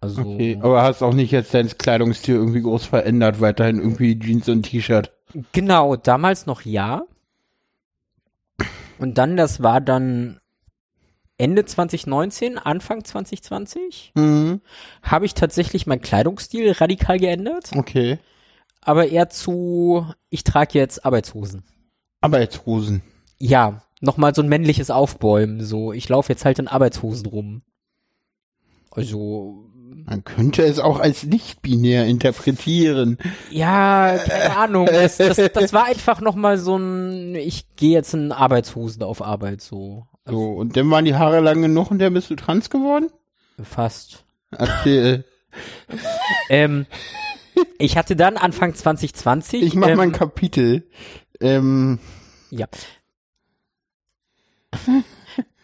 [0.00, 4.48] Also Okay, aber hast auch nicht jetzt dein Kleidungsstil irgendwie groß verändert, weiterhin irgendwie Jeans
[4.48, 5.12] und T-Shirt.
[5.52, 7.02] Genau, damals noch ja.
[8.98, 10.40] Und dann, das war dann
[11.36, 14.60] Ende 2019, Anfang 2020, Mhm.
[15.02, 17.70] habe ich tatsächlich meinen Kleidungsstil radikal geändert.
[17.76, 18.18] Okay.
[18.80, 21.62] Aber eher zu, ich trage jetzt Arbeitshosen.
[22.20, 23.02] Arbeitshosen.
[23.38, 25.92] Ja, nochmal so ein männliches Aufbäumen, so.
[25.92, 27.62] Ich laufe jetzt halt in Arbeitshosen rum.
[28.90, 29.70] Also,
[30.06, 33.18] Man könnte es auch als nicht-binär interpretieren.
[33.50, 34.86] ja, keine Ahnung.
[34.86, 39.60] Das, das, das war einfach nochmal so ein, ich gehe jetzt in Arbeitshosen auf Arbeit,
[39.60, 40.06] so.
[40.24, 43.10] So, und dann waren die Haare lang genug und dann bist du trans geworden?
[43.62, 44.24] Fast.
[44.50, 45.24] Erzähl.
[46.50, 46.86] Ähm,
[47.78, 49.62] ich hatte dann Anfang 2020.
[49.62, 50.86] Ich mach ähm, mal ein Kapitel.
[51.40, 51.98] Ähm,
[52.50, 52.66] Ja.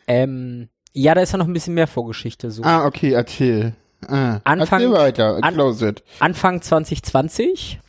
[0.06, 2.62] ähm, ja, da ist ja noch ein bisschen mehr Vorgeschichte, so.
[2.64, 3.74] ah, okay, erzähl.
[4.08, 5.38] Ah, Anfang- weiter.
[5.42, 5.94] an-.
[6.20, 7.80] Anfang 2020.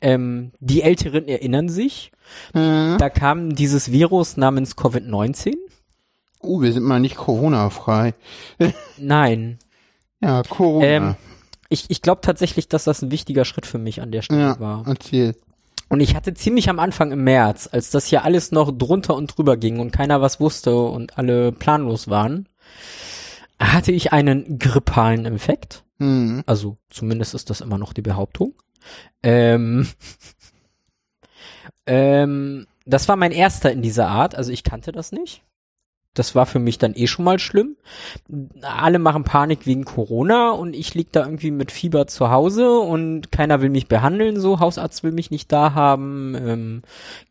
[0.00, 2.12] Ähm, die Älteren erinnern sich.
[2.52, 5.54] Äh, Da kam dieses Virus namens Covid-19.
[6.42, 8.14] uh, wir sind mal nicht Corona-frei.
[8.98, 9.58] Nein.
[10.20, 10.84] Ja, Corona.
[10.86, 11.14] Ähm,
[11.70, 14.60] ich ich glaube tatsächlich, dass das ein wichtiger Schritt für mich an der Stelle ja,
[14.60, 14.84] war.
[14.86, 15.34] erzähl.
[15.88, 19.36] Und ich hatte ziemlich am Anfang im März, als das hier alles noch drunter und
[19.36, 22.48] drüber ging und keiner was wusste und alle planlos waren,
[23.72, 25.84] hatte ich einen grippalen Infekt.
[25.98, 26.42] Hm.
[26.46, 28.54] Also zumindest ist das immer noch die Behauptung.
[29.22, 29.88] Ähm,
[31.86, 35.42] ähm, das war mein erster in dieser Art, also ich kannte das nicht.
[36.14, 37.76] Das war für mich dann eh schon mal schlimm.
[38.62, 43.32] Alle machen Panik wegen Corona und ich lieg da irgendwie mit Fieber zu Hause und
[43.32, 46.36] keiner will mich behandeln, so Hausarzt will mich nicht da haben.
[46.36, 46.82] Ähm,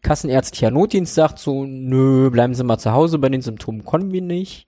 [0.01, 4.21] Kassenärztlicher Notdienst sagt so, nö, bleiben Sie mal zu Hause, bei den Symptomen kommen wir
[4.21, 4.67] nicht.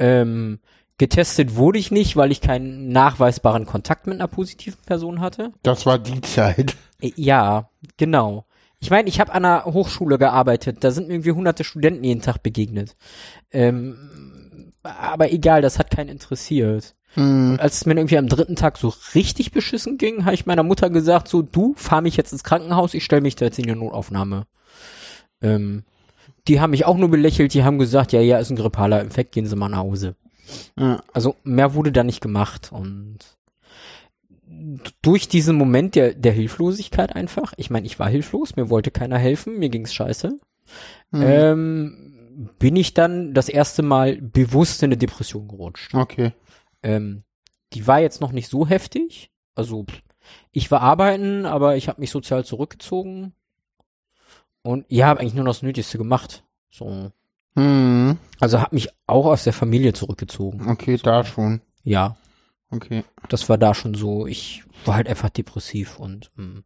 [0.00, 0.58] Ähm,
[0.98, 5.52] getestet wurde ich nicht, weil ich keinen nachweisbaren Kontakt mit einer positiven Person hatte.
[5.62, 6.76] Das war die Zeit.
[7.00, 8.44] Äh, Ja, genau.
[8.80, 12.22] Ich meine, ich habe an einer Hochschule gearbeitet, da sind mir irgendwie hunderte Studenten jeden
[12.22, 12.96] Tag begegnet.
[13.50, 16.94] Ähm, aber egal, das hat keinen interessiert.
[17.14, 17.52] Hm.
[17.52, 20.62] Und als es mir irgendwie am dritten Tag so richtig beschissen ging, habe ich meiner
[20.62, 23.66] Mutter gesagt, so, du, fahr mich jetzt ins Krankenhaus, ich stelle mich da jetzt in
[23.66, 24.46] die Notaufnahme.
[25.42, 25.84] Ähm,
[26.46, 29.32] die haben mich auch nur belächelt, die haben gesagt, ja, ja, ist ein grippaler Infekt,
[29.32, 30.14] gehen Sie mal nach Hause.
[31.12, 33.18] Also mehr wurde da nicht gemacht und
[35.02, 39.18] durch diesen Moment der, der Hilflosigkeit einfach, ich meine, ich war hilflos, mir wollte keiner
[39.18, 40.38] helfen, mir ging's scheiße,
[41.12, 41.22] Hm.
[41.22, 45.94] ähm, bin ich dann das erste Mal bewusst in eine Depression gerutscht.
[45.94, 46.32] Okay.
[46.82, 47.22] Ähm,
[47.72, 49.86] die war jetzt noch nicht so heftig, also
[50.52, 53.32] ich war arbeiten, aber ich habe mich sozial zurückgezogen
[54.62, 56.44] und ja, habe eigentlich nur noch das Nötigste gemacht.
[56.70, 57.10] So,
[57.56, 58.18] Hm.
[58.40, 60.68] Also habe mich auch aus der Familie zurückgezogen.
[60.68, 61.60] Okay, da schon.
[61.82, 62.16] Ja,
[62.70, 63.04] Okay.
[63.28, 64.26] das war da schon so.
[64.26, 66.58] Ich war halt einfach depressiv und mm.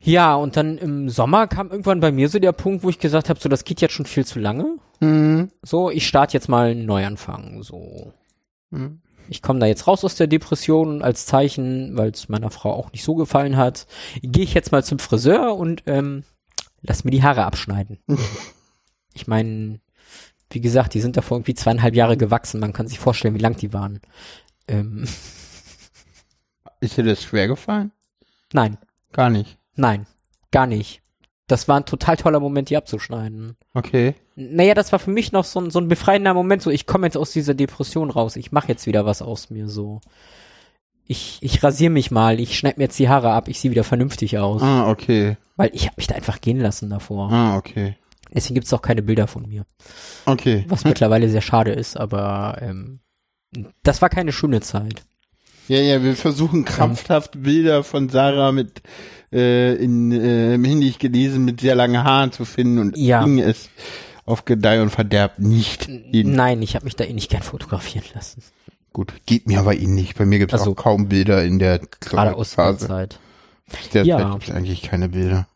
[0.00, 3.28] ja, und dann im Sommer kam irgendwann bei mir so der Punkt, wo ich gesagt
[3.28, 4.76] habe, so das geht jetzt schon viel zu lange.
[5.00, 5.50] Hm.
[5.62, 7.62] So, ich starte jetzt mal einen Neuanfang.
[7.62, 8.12] So,
[8.72, 9.00] Hm.
[9.28, 12.90] ich komme da jetzt raus aus der Depression als Zeichen, weil es meiner Frau auch
[12.92, 13.86] nicht so gefallen hat.
[14.22, 16.24] Gehe ich jetzt mal zum Friseur und ähm,
[16.82, 17.98] lass mir die Haare abschneiden.
[19.16, 19.80] ich meine,
[20.50, 22.60] wie gesagt, die sind davor irgendwie zweieinhalb Jahre gewachsen.
[22.60, 24.00] Man kann sich vorstellen, wie lang die waren.
[24.68, 25.06] Ähm,
[26.80, 27.92] Ist dir das schwer gefallen?
[28.52, 28.78] nein,
[29.12, 29.58] Gar nicht.
[29.74, 30.06] nein,
[30.52, 31.00] gar nicht.
[31.48, 33.56] Das war ein total toller Moment, die abzuschneiden.
[33.72, 34.14] Okay.
[34.34, 37.06] Naja, das war für mich noch so ein, so ein befreiender Moment, so ich komme
[37.06, 40.00] jetzt aus dieser Depression raus, ich mache jetzt wieder was aus mir, so.
[41.08, 43.84] Ich, ich rasiere mich mal, ich schneide mir jetzt die Haare ab, ich sehe wieder
[43.84, 44.60] vernünftig aus.
[44.60, 45.36] Ah, okay.
[45.54, 47.30] Weil ich habe mich da einfach gehen lassen davor.
[47.30, 47.96] Ah, okay.
[48.34, 49.64] Deswegen gibt's auch keine Bilder von mir.
[50.24, 50.64] Okay.
[50.68, 53.00] Was mittlerweile sehr schade ist, aber ähm,
[53.82, 55.02] das war keine schöne Zeit.
[55.68, 58.82] Ja, ja, wir versuchen krampfhaft Bilder von Sarah mit
[59.32, 63.24] äh, in äh, im Handy ich gelesen mit sehr langen Haaren zu finden und Ja.
[63.24, 63.68] ging es
[64.24, 65.84] auf Gedeih und Verderb nicht.
[65.84, 66.32] hin.
[66.32, 68.42] Nein, ich habe mich da eh nicht gern fotografieren lassen.
[68.92, 70.14] Gut, geht mir aber ähnlich.
[70.14, 72.40] Bei mir gibt es Also, auch kaum Bilder in der Gerade.
[72.44, 73.18] Zeit.
[73.92, 74.18] Der Ja.
[74.18, 75.46] Zeit gibt es eigentlich keine Bilder.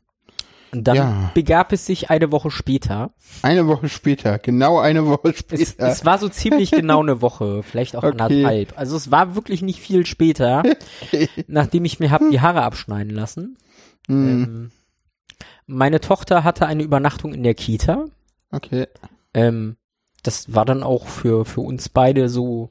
[0.72, 1.30] Und dann Ja.
[1.34, 3.12] begab es sich eine Woche später.
[3.42, 5.88] Eine Woche später, genau eine Woche Es, später.
[5.88, 8.10] es war so ziemlich genau eine Woche, vielleicht auch Okay.
[8.22, 8.78] anderthalb.
[8.78, 10.62] Also es war wirklich nicht viel später,
[11.48, 13.56] nachdem ich mir hab die Haare abschneiden lassen.
[14.06, 14.70] Hm, Ähm,
[15.66, 18.04] meine Tochter hatte eine Übernachtung in der Kita.
[18.52, 18.86] okay.
[19.34, 19.76] Ähm,
[20.22, 22.70] das war dann auch für, für uns beide so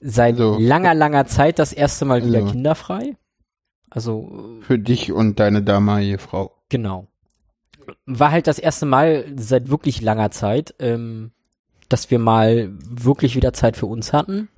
[0.00, 0.56] seit So.
[0.58, 2.46] langer, langer Zeit das erste Mal wieder So.
[2.52, 3.16] kinderfrei.
[3.90, 6.54] Also, Für dich und deine damalige Frau.
[6.68, 7.06] genau.
[8.06, 11.32] War halt das erste Mal seit wirklich langer Zeit, ähm,
[11.88, 14.48] dass wir mal wirklich wieder Zeit für uns hatten,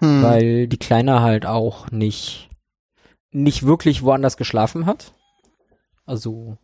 [0.00, 0.22] Hm.
[0.22, 2.50] weil die Kleine halt auch nicht,
[3.30, 5.14] nicht wirklich woanders geschlafen hat.
[6.06, 6.58] Also,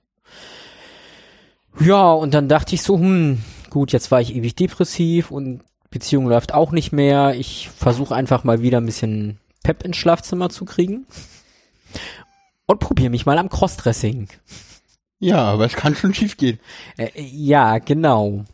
[1.79, 6.27] ja, und dann dachte ich so, hm, gut, jetzt war ich ewig depressiv und Beziehung
[6.27, 7.35] läuft auch nicht mehr.
[7.37, 11.07] Ich versuche einfach mal wieder ein bisschen Pep ins Schlafzimmer zu kriegen.
[12.67, 14.29] Und probiere mich mal am Crossdressing.
[15.19, 16.59] Ja, aber es kann schon schief gehen.
[16.99, 18.45] Äh, ja, genau.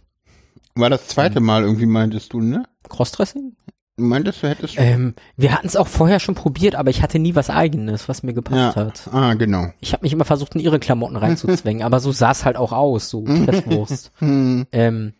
[0.74, 1.44] War das zweite Hm.
[1.44, 2.64] Mal irgendwie, meintest du, ne?
[2.88, 3.54] Crossdressing?
[3.98, 7.18] Du meintest, du hättest Ähm, wir hatten es auch vorher schon probiert, aber ich hatte
[7.18, 8.84] nie was eigenes, was mir gepasst Ja.
[8.86, 9.08] hat.
[9.12, 9.66] Ah, genau.
[9.80, 12.72] Ich habe mich immer versucht, in ihre Klamotten reinzuzwängen, aber so sah es halt auch
[12.72, 14.12] aus, so Presswurst.
[14.18, 14.66] Hm.
[14.72, 15.12] ähm,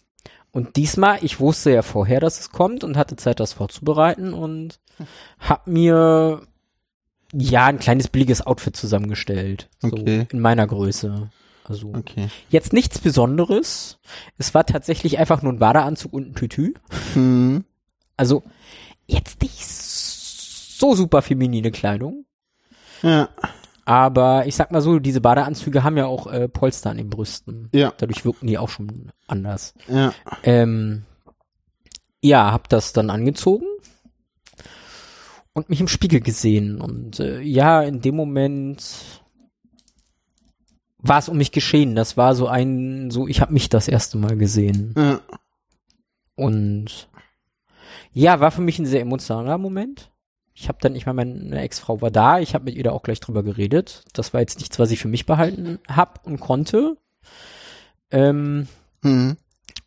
[0.53, 4.81] und diesmal, ich wusste ja vorher, dass es kommt und hatte Zeit, das vorzubereiten und
[5.39, 6.43] hab mir
[7.33, 10.27] ja ein kleines billiges Outfit zusammengestellt, so Okay.
[10.31, 11.31] in meiner Größe.
[11.64, 12.29] Also Okay.
[12.51, 13.99] jetzt nichts Besonderes.
[14.38, 16.75] Es war tatsächlich einfach nur ein Badeanzug und ein Tütü.
[17.14, 17.64] Hm.
[18.16, 18.42] Also
[19.07, 22.25] jetzt nicht so super feminine Kleidung.
[23.03, 23.29] Ja.
[23.85, 27.68] Aber ich sag mal so, diese Badeanzüge haben ja auch äh, Polster an den Brüsten.
[27.73, 27.92] Ja.
[27.97, 29.75] Dadurch wirken die auch schon anders.
[29.88, 30.12] Ja.
[30.45, 31.05] Ähm,
[32.21, 33.66] ja, hab das dann angezogen
[35.55, 36.81] und mich im Spiegel gesehen.
[36.81, 39.23] Und äh, ja, in dem Moment
[40.99, 41.95] war es um mich geschehen.
[41.95, 44.95] Das war so ein, so ich habe mich das erste Mal gesehen.
[44.97, 45.21] Ja.
[46.35, 47.09] Und
[48.12, 50.11] ja, war für mich ein sehr emotionaler Moment.
[50.55, 53.03] Ich habe dann, ich meine, meine Ex-Frau war da, ich habe mit ihr da auch
[53.03, 54.05] gleich drüber geredet.
[54.12, 56.97] Das war jetzt nichts, was ich für mich behalten hab und konnte.
[58.11, 58.69] Ähm,
[59.03, 59.37] Hm.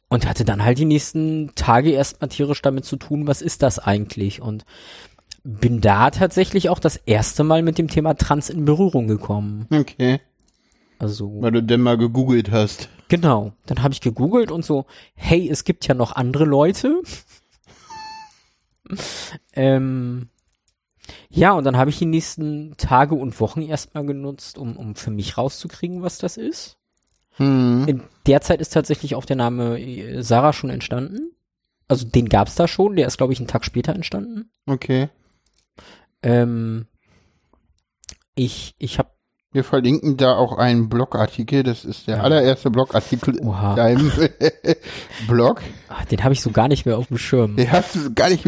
[0.09, 3.79] und hatte dann halt die nächsten Tage erstmal tierisch damit zu tun, was ist das
[3.79, 4.41] eigentlich?
[4.41, 4.65] Und
[5.45, 9.67] bin da tatsächlich auch das erste Mal mit dem Thema Trans in Berührung gekommen.
[9.71, 10.19] Okay.
[10.97, 12.89] Also Weil du denn mal gegoogelt hast.
[13.09, 17.01] genau, dann habe ich gegoogelt und so, hey, es gibt ja noch andere Leute.
[19.53, 20.29] ähm,
[21.29, 25.11] ja, und dann habe ich die nächsten Tage und Wochen erstmal genutzt, um, um für
[25.11, 26.77] mich rauszukriegen, was das ist.
[27.33, 27.85] Hm.
[27.87, 31.33] In der Zeit ist tatsächlich auch der Name äh, Sarah schon entstanden.
[31.87, 34.49] Also den gab's da schon, der ist, glaube ich, einen Tag später entstanden.
[34.65, 35.09] Okay.
[36.25, 36.87] Ähm,
[38.35, 39.09] ich ich habe
[39.53, 41.63] Wir verlinken da auch einen Blogartikel.
[41.63, 42.23] Das ist der Ja.
[42.23, 43.69] allererste Blogartikel Oha.
[43.69, 44.11] in deinem
[45.29, 45.61] Blog.
[45.87, 47.55] ah, den habe ich so gar nicht mehr auf dem Schirm.
[47.55, 48.43] Den hast du gar nicht,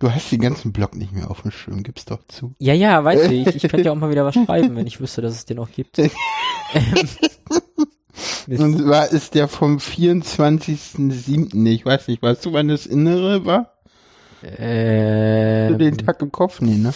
[0.00, 1.84] du hast den ganzen Blog nicht mehr auf dem Schirm.
[1.84, 2.54] Gib's doch zu.
[2.58, 3.46] Ja, ja, weiß ich.
[3.54, 5.70] Ich könnte ja auch mal wieder was schreiben, wenn ich wüsste, dass es den noch
[5.70, 5.98] gibt.
[8.48, 11.66] Und zwar ist der vom 24.07.
[11.70, 13.79] Ich weiß nicht, weißt du, wann das Innere war?
[14.42, 16.60] Du den ähm, Tag im Kopf?
[16.60, 16.92] Nee, ne?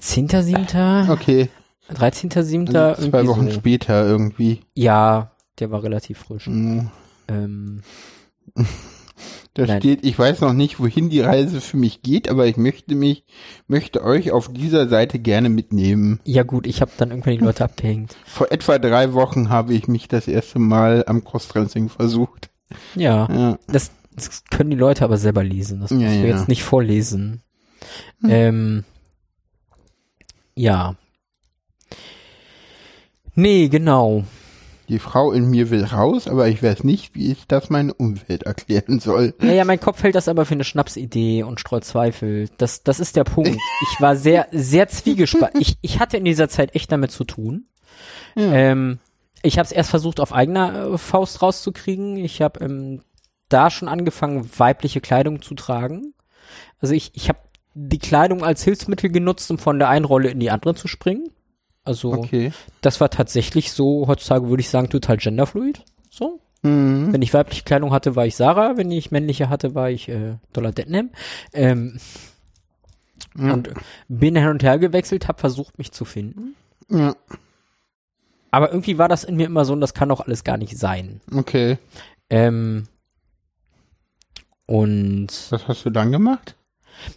[0.00, 1.48] 10.7., Okay.
[1.92, 3.52] 13.7., Also zwei Wochen so.
[3.52, 4.60] später irgendwie.
[4.74, 6.46] Ja, der war relativ frisch.
[6.46, 6.90] Hm.
[7.28, 7.82] Ähm,
[9.54, 9.80] Da Nein.
[9.80, 13.24] steht, ich weiß noch nicht, wohin die Reise für mich geht, aber ich möchte mich,
[13.66, 16.20] möchte euch auf dieser Seite gerne mitnehmen.
[16.24, 18.16] Ja gut, ich habe dann irgendwann die Leute abgehängt.
[18.24, 22.48] Vor etwa drei Wochen habe ich mich das erste Mal am Crossdressing versucht.
[22.94, 23.58] Ja, Ja.
[23.66, 23.90] das,
[24.28, 25.80] das können die Leute aber selber lesen.
[25.80, 26.36] Das Ja, musst du ja.
[26.36, 27.42] jetzt nicht vorlesen.
[28.26, 28.84] Ähm,
[30.54, 30.96] ja.
[33.34, 34.24] Nee, genau.
[34.88, 38.42] Die Frau in mir will raus, aber ich weiß nicht, wie ich das meine Umwelt
[38.42, 39.34] erklären soll.
[39.40, 42.48] Ja, ja, mein Kopf hält das aber für eine Schnapsidee und streut Zweifel.
[42.58, 43.50] Das, das ist der Punkt.
[43.92, 45.60] Ich war sehr, sehr zwiegespalten.
[45.60, 47.66] Ich, ich hatte in dieser Zeit echt damit zu tun.
[48.34, 48.52] Ja.
[48.52, 48.98] Ähm,
[49.42, 52.16] ich habe es erst versucht, auf eigener äh, Faust rauszukriegen.
[52.16, 53.02] Ich habe ähm,
[53.52, 56.14] da schon angefangen, weibliche Kleidung zu tragen.
[56.80, 57.38] Also ich, ich habe
[57.74, 61.30] die Kleidung als Hilfsmittel genutzt, um von der einen Rolle in die andere zu springen.
[61.84, 62.52] Also Okay.
[62.80, 65.82] das war tatsächlich so, heutzutage würde ich sagen, total genderfluid.
[66.10, 66.40] So.
[66.62, 67.12] Mhm.
[67.12, 68.76] Wenn ich weibliche Kleidung hatte, war ich Sarah.
[68.76, 71.10] Wenn ich männliche hatte, war ich äh, Dollar Deadnam.
[71.52, 71.98] Ähm,
[73.38, 73.52] Ja.
[73.54, 73.70] Und
[74.08, 76.56] bin hin und her gewechselt, habe versucht, mich zu finden.
[76.88, 77.14] Ja.
[78.50, 80.76] Aber irgendwie war das in mir immer so, und das kann doch alles gar nicht
[80.76, 81.20] sein.
[81.32, 81.78] Okay.
[82.28, 82.88] Ähm,
[84.70, 86.56] und Was hast du dann gemacht?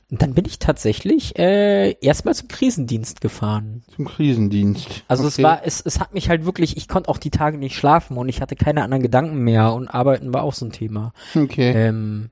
[0.10, 3.84] dann bin ich tatsächlich äh, erstmal zum Krisendienst gefahren.
[3.94, 5.04] Zum Krisendienst.
[5.10, 5.30] Also okay.
[5.30, 8.18] es war, es, es hat mich halt wirklich, ich konnte auch die Tage nicht schlafen
[8.18, 11.72] und ich hatte keine anderen Gedanken mehr und Arbeiten war auch so ein Thema, Okay.
[11.76, 12.30] ähm,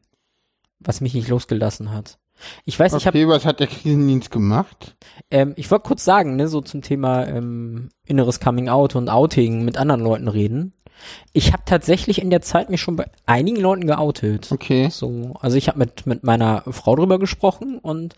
[0.80, 2.20] was mich nicht losgelassen hat.
[2.66, 4.96] Ich weiß, ich habe okay, was hat der Krisendienst gemacht?
[5.30, 9.64] Ähm, ich wollte kurz sagen, ne, so zum Thema ähm, inneres Coming Out und Outing
[9.66, 10.74] mit anderen Leuten reden.
[11.34, 14.52] Ich habe tatsächlich in der Zeit mich schon bei einigen Leuten geoutet.
[14.52, 14.90] Okay.
[14.90, 18.16] So, also ich habe mit mit meiner Frau drüber gesprochen und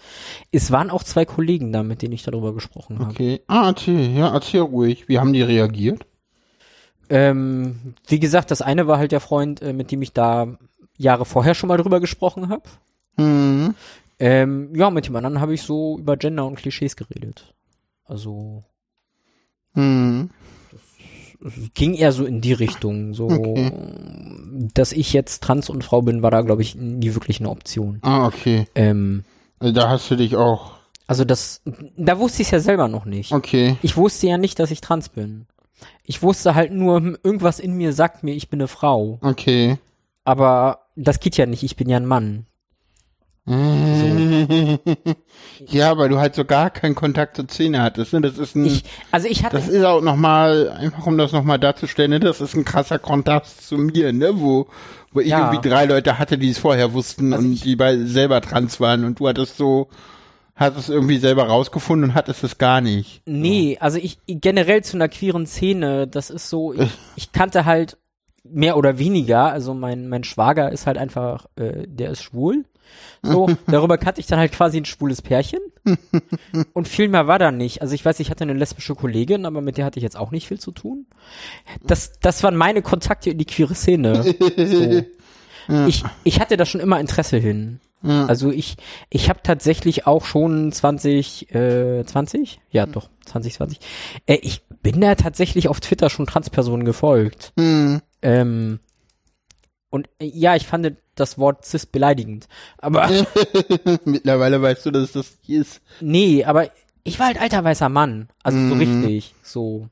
[0.52, 3.12] es waren auch zwei Kollegen da, mit denen ich darüber gesprochen habe.
[3.12, 3.41] Okay.
[3.48, 5.08] Ah, erzähl, ja, erzähl ruhig.
[5.08, 6.06] Wie haben die reagiert?
[7.10, 10.58] Ähm, wie gesagt, das eine war halt der Freund, äh, mit dem ich da
[10.98, 12.63] Jahre vorher schon mal drüber gesprochen habe.
[13.17, 13.76] Hm.
[14.19, 17.54] Ähm, ja, mit dem anderen habe ich so über Gender und Klischees geredet.
[18.06, 18.63] Also
[19.76, 20.30] Hm.
[21.45, 23.71] Es ging eher so in die Richtung, so Okay.
[24.73, 27.99] dass ich jetzt trans und Frau bin, war da glaube ich nie wirklich eine Option.
[28.01, 28.67] Ah, okay.
[28.75, 29.23] Ähm,
[29.60, 30.73] Also da hast du dich auch.
[31.08, 31.62] also das,
[31.97, 33.32] da wusste ich ja selber noch nicht.
[33.34, 33.77] Okay.
[33.82, 35.45] Ich wusste ja nicht, dass ich trans bin.
[36.06, 39.19] Ich wusste halt nur, hm, irgendwas in mir sagt mir, ich bin eine Frau.
[39.21, 39.77] Okay.
[40.23, 42.45] Aber das geht ja nicht, ich bin ja ein Mann.
[45.67, 48.13] Ja, aber du halt so gar keinen Kontakt zur Szene hattest.
[48.13, 48.21] Ne?
[48.21, 48.65] Das ist ein.
[48.65, 52.19] Ich, also ich hatte, das ist auch nochmal, einfach um das nochmal darzustellen, ne?
[52.19, 54.32] das ist ein krasser Kontrast zu mir, ne?
[54.39, 54.67] wo,
[55.12, 55.51] wo ich Ja.
[55.51, 58.79] irgendwie drei Leute hatte, die es vorher wussten Also und ich- die bei selber trans
[58.79, 59.89] waren und du hattest so,
[60.56, 63.21] hattest irgendwie selber rausgefunden und hattest es gar nicht.
[63.25, 67.97] nee, also ich generell zu einer queeren Szene, das ist so, ich, ich kannte halt
[68.45, 72.65] mehr oder weniger, also mein, mein Schwager ist halt einfach, äh, der ist schwul.
[73.21, 75.60] So, darüber kannte ich dann halt quasi ein schwules Pärchen.
[76.73, 77.82] Und viel mehr war da nicht.
[77.82, 80.32] Also ich weiß, ich hatte eine lesbische Kollegin, aber mit der hatte ich jetzt auch
[80.32, 81.08] nicht viel zu tun.
[81.86, 84.36] Das, das waren meine Kontakte in die queere Szene.
[85.65, 85.88] So.
[85.88, 87.79] Ich, ich hatte da schon immer Interesse hin.
[88.01, 88.25] Ja.
[88.25, 88.75] Also ich,
[89.10, 92.60] ich habe tatsächlich auch schon 20, äh, 20?
[92.69, 93.79] Ja, doch, 2020.
[94.25, 97.53] Äh, ich bin da tatsächlich auf Twitter schon Transpersonen gefolgt.
[97.58, 98.01] Hm.
[98.21, 98.79] Ähm,
[99.89, 102.47] und äh, ja, ich fand das Wort cis beleidigend.
[102.80, 103.10] Aber
[104.06, 105.82] Mittlerweile weißt du, dass das nicht ist.
[106.02, 106.69] nee, aber
[107.04, 108.30] ich war halt alter weißer Mann.
[108.43, 108.80] Also so Mhm.
[108.80, 109.36] richtig.
[109.43, 109.88] So.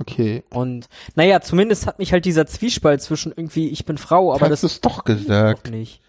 [0.00, 0.44] Okay.
[0.50, 4.50] Und naja, zumindest hat mich halt dieser Zwiespalt zwischen irgendwie, ich bin Frau, aber Hast
[4.50, 5.66] das du es doch gesagt.
[5.68, 6.00] auch nicht.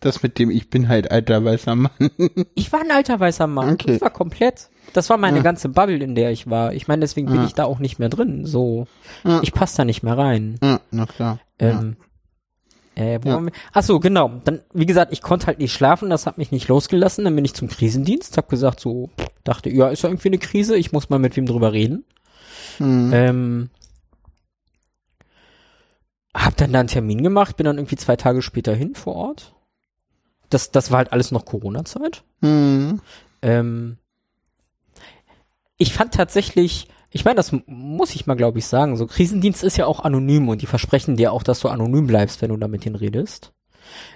[0.00, 1.92] Das mit dem Ich bin halt alter weißer Mann.
[2.56, 3.74] Ich war ein alter weißer Mann.
[3.74, 3.92] Okay.
[3.92, 4.68] Das war komplett.
[4.94, 5.42] Das war meine Ja.
[5.44, 6.74] ganze Bubble, in der ich war.
[6.74, 7.44] Ich meine, deswegen bin Ja.
[7.46, 8.44] ich da auch nicht mehr drin.
[8.44, 8.88] So.
[9.22, 9.40] Ja.
[9.42, 10.58] Ich passe da nicht mehr rein.
[10.60, 11.38] ja, na klar.
[11.60, 11.96] Ähm,
[12.94, 13.40] äh, wo Ja.
[13.40, 13.52] wir?
[13.72, 14.40] Ach so, genau.
[14.44, 17.24] Dann, wie gesagt, ich konnte halt nicht schlafen, das hat mich nicht losgelassen.
[17.24, 19.10] Dann bin ich zum Krisendienst, hab gesagt, so,
[19.44, 22.04] dachte, ja, ist ja irgendwie eine Krise, ich muss mal mit wem drüber reden.
[22.78, 23.10] Hm.
[23.12, 23.70] Ähm,
[26.34, 29.54] hab dann da einen Termin gemacht, bin dann irgendwie zwei Tage später hin vor Ort.
[30.50, 32.24] Das, das war halt alles noch Corona-Zeit.
[32.40, 33.00] Hm.
[33.42, 33.96] Ähm,
[35.76, 39.76] ich fand tatsächlich, ich meine, das muss ich mal, glaube ich, sagen, so Krisendienst ist
[39.76, 42.68] ja auch anonym und die versprechen dir auch, dass du anonym bleibst, wenn du da
[42.68, 43.52] mit denen redest.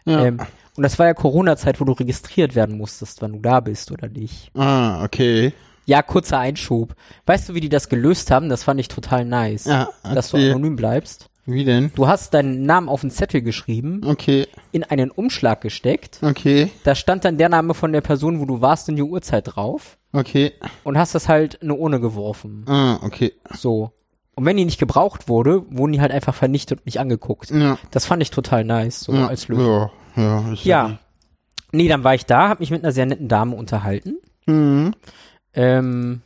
[0.05, 0.25] Ja.
[0.25, 0.39] Ähm,
[0.77, 4.09] und das war ja Corona-Zeit, wo du registriert werden musstest, wann du da bist oder
[4.09, 4.51] nicht.
[4.55, 5.53] Ah, okay.
[5.85, 6.95] Ja, kurzer Einschub.
[7.27, 8.49] Weißt du, wie die das gelöst haben?
[8.49, 9.67] Das fand ich total nice.
[9.67, 11.31] Ja, dass du anonym bleibst.
[11.47, 11.93] Wie denn?
[11.95, 16.19] Du hast deinen Namen auf einen Zettel geschrieben, Okay, in einen Umschlag gesteckt.
[16.23, 19.55] okay, Da stand dann der Name von der Person, wo du warst und die Uhrzeit
[19.55, 19.97] drauf.
[20.13, 20.53] okay.
[20.85, 22.65] Und hast das halt in eine Urne geworfen.
[22.69, 23.33] Ah, okay.
[23.55, 23.93] So.
[24.35, 27.51] Und wenn die nicht gebraucht wurde, wurden die halt einfach vernichtet und nicht angeguckt.
[27.51, 27.79] Ja.
[27.91, 29.29] Das fand ich total nice, so ja.
[29.29, 29.89] als Lösung.
[30.17, 30.53] Ja, ja.
[30.53, 30.99] Ist Ja.
[31.73, 34.19] Nee, dann war ich da, hab mich mit einer sehr netten Dame unterhalten.
[34.47, 34.93] Mhm.
[35.55, 36.23] Ähm,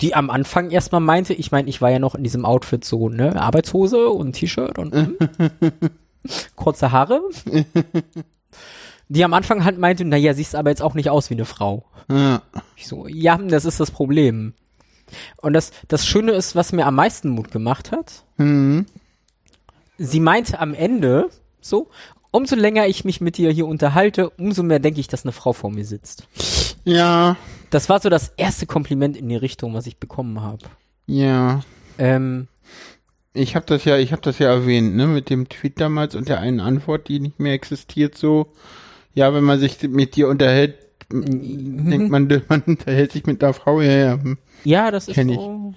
[0.00, 3.10] die am Anfang erstmal meinte, ich meine, ich war ja noch in diesem Outfit so,
[3.10, 5.16] ne, Arbeitshose und T-Shirt und hm,
[6.56, 7.20] kurze Haare.
[9.08, 11.84] Die am Anfang halt meinte, naja, siehst aber jetzt auch nicht aus wie eine Frau.
[12.08, 12.42] Ja.
[12.76, 14.54] Ich so, ja, das ist das Problem.
[15.36, 18.24] Und das, das Schöne ist, was mir am meisten Mut gemacht hat.
[18.38, 18.86] Mhm.
[19.98, 21.28] Sie meinte am Ende
[21.60, 21.88] so,
[22.30, 25.52] umso länger ich mich mit dir hier unterhalte, umso mehr denke ich, dass eine Frau
[25.52, 26.26] vor mir sitzt.
[26.86, 27.36] Ja.
[27.70, 30.64] Das war so das erste Kompliment in die Richtung, was ich bekommen habe.
[31.06, 31.60] Ja.
[31.98, 32.46] Ähm,
[33.34, 36.28] Ich habe das ja, ich habe das ja erwähnt, ne, mit dem Tweet damals und
[36.28, 38.52] der einen Antwort, die nicht mehr existiert, so.
[39.14, 40.76] Ja, wenn man sich mit dir unterhält,
[41.12, 44.12] m- denkt man, man unterhält sich mit einer Frau, ja, ja.
[44.22, 44.38] hm.
[44.64, 45.74] ja, das ist so.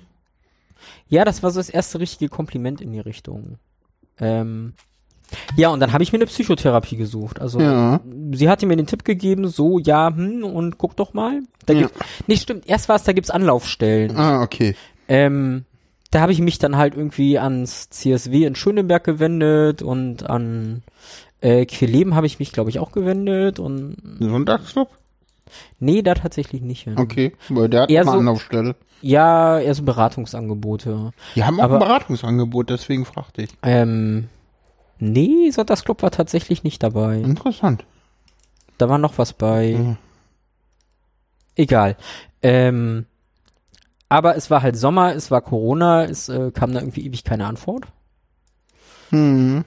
[1.10, 3.58] Ja, das war so das erste richtige Kompliment in die Richtung.
[4.20, 4.74] Ähm,
[5.56, 7.40] ja, und dann habe ich mir eine Psychotherapie gesucht.
[7.40, 8.00] Also Ja.
[8.34, 11.42] sie hatte mir den Tipp gegeben, so, ja, hm, und guck doch mal.
[11.66, 11.82] Da Ja.
[11.82, 11.94] gibt,
[12.28, 14.16] nee, stimmt, erst war es, da gibt's Anlaufstellen.
[14.18, 14.76] Ah, okay.
[15.08, 15.66] Ähm,
[16.12, 20.82] da habe ich mich dann halt irgendwie ans CSW in Schöneberg gewendet und an
[21.42, 24.90] äh, Querleben habe ich mich, glaube ich, auch gewendet und Sonntagsclub?
[25.80, 26.96] nee, da tatsächlich nicht hin.
[26.98, 28.76] Okay, weil der hat Eher eine so- Anlaufstelle.
[29.02, 31.12] Ja, eher so Beratungsangebote.
[31.36, 33.50] Die haben auch Aber- ein Beratungsangebot, deswegen fragte ich.
[33.64, 34.28] Ähm,
[35.00, 37.18] nee, Sonntagsclub war tatsächlich nicht dabei.
[37.18, 37.86] Interessant.
[38.78, 39.72] Da war noch was bei.
[39.72, 39.98] Ja.
[41.56, 41.98] Egal.
[42.42, 43.06] Ähm,
[44.08, 47.46] aber es war halt Sommer, es war Corona, es äh, kam da irgendwie ewig keine
[47.46, 47.86] Antwort.
[49.10, 49.64] Hm.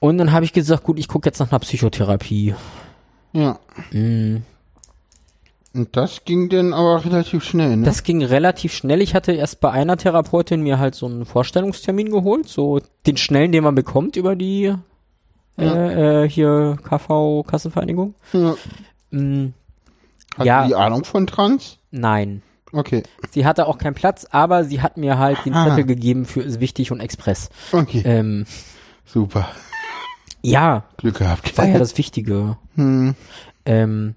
[0.00, 2.54] Und dann habe ich gesagt, gut, ich gucke jetzt nach einer Psychotherapie.
[3.32, 3.58] Ja.
[3.92, 4.38] Mm.
[5.74, 7.84] Und das ging dann aber relativ schnell, ne?
[7.86, 9.00] Das ging relativ schnell.
[9.00, 13.52] Ich hatte erst bei einer Therapeutin mir halt so einen Vorstellungstermin geholt, so den schnellen,
[13.52, 14.74] den man bekommt über die
[15.58, 18.14] äh, äh, hier KV Kassenvereinigung.
[18.32, 18.54] ja.
[19.10, 19.52] Mm,
[20.36, 20.62] Hat Ja.
[20.62, 21.78] die die Ahnung von Trans?
[21.90, 23.02] nein, Okay.
[23.30, 25.68] sie hatte auch keinen Platz, aber sie hat mir halt den Ah.
[25.68, 27.50] Zettel gegeben für ist wichtig und Express.
[27.72, 28.02] Okay.
[28.06, 28.46] Ähm,
[29.04, 29.48] Super.
[30.42, 31.56] ja, Glück gehabt.
[31.58, 32.56] war ja das Wichtige.
[32.76, 33.14] Hm.
[33.64, 34.14] Ähm,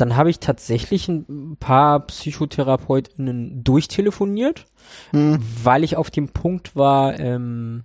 [0.00, 4.66] dann habe ich tatsächlich ein paar PsychotherapeutInnen durchtelefoniert,
[5.10, 5.38] Hm.
[5.62, 7.84] weil ich auf dem Punkt war, ähm,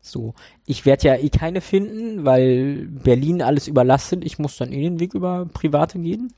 [0.00, 0.34] so,
[0.66, 4.24] ich werde ja eh keine finden, weil Berlin alles überlastet.
[4.24, 6.32] Ich muss dann eh den Weg über Private gehen.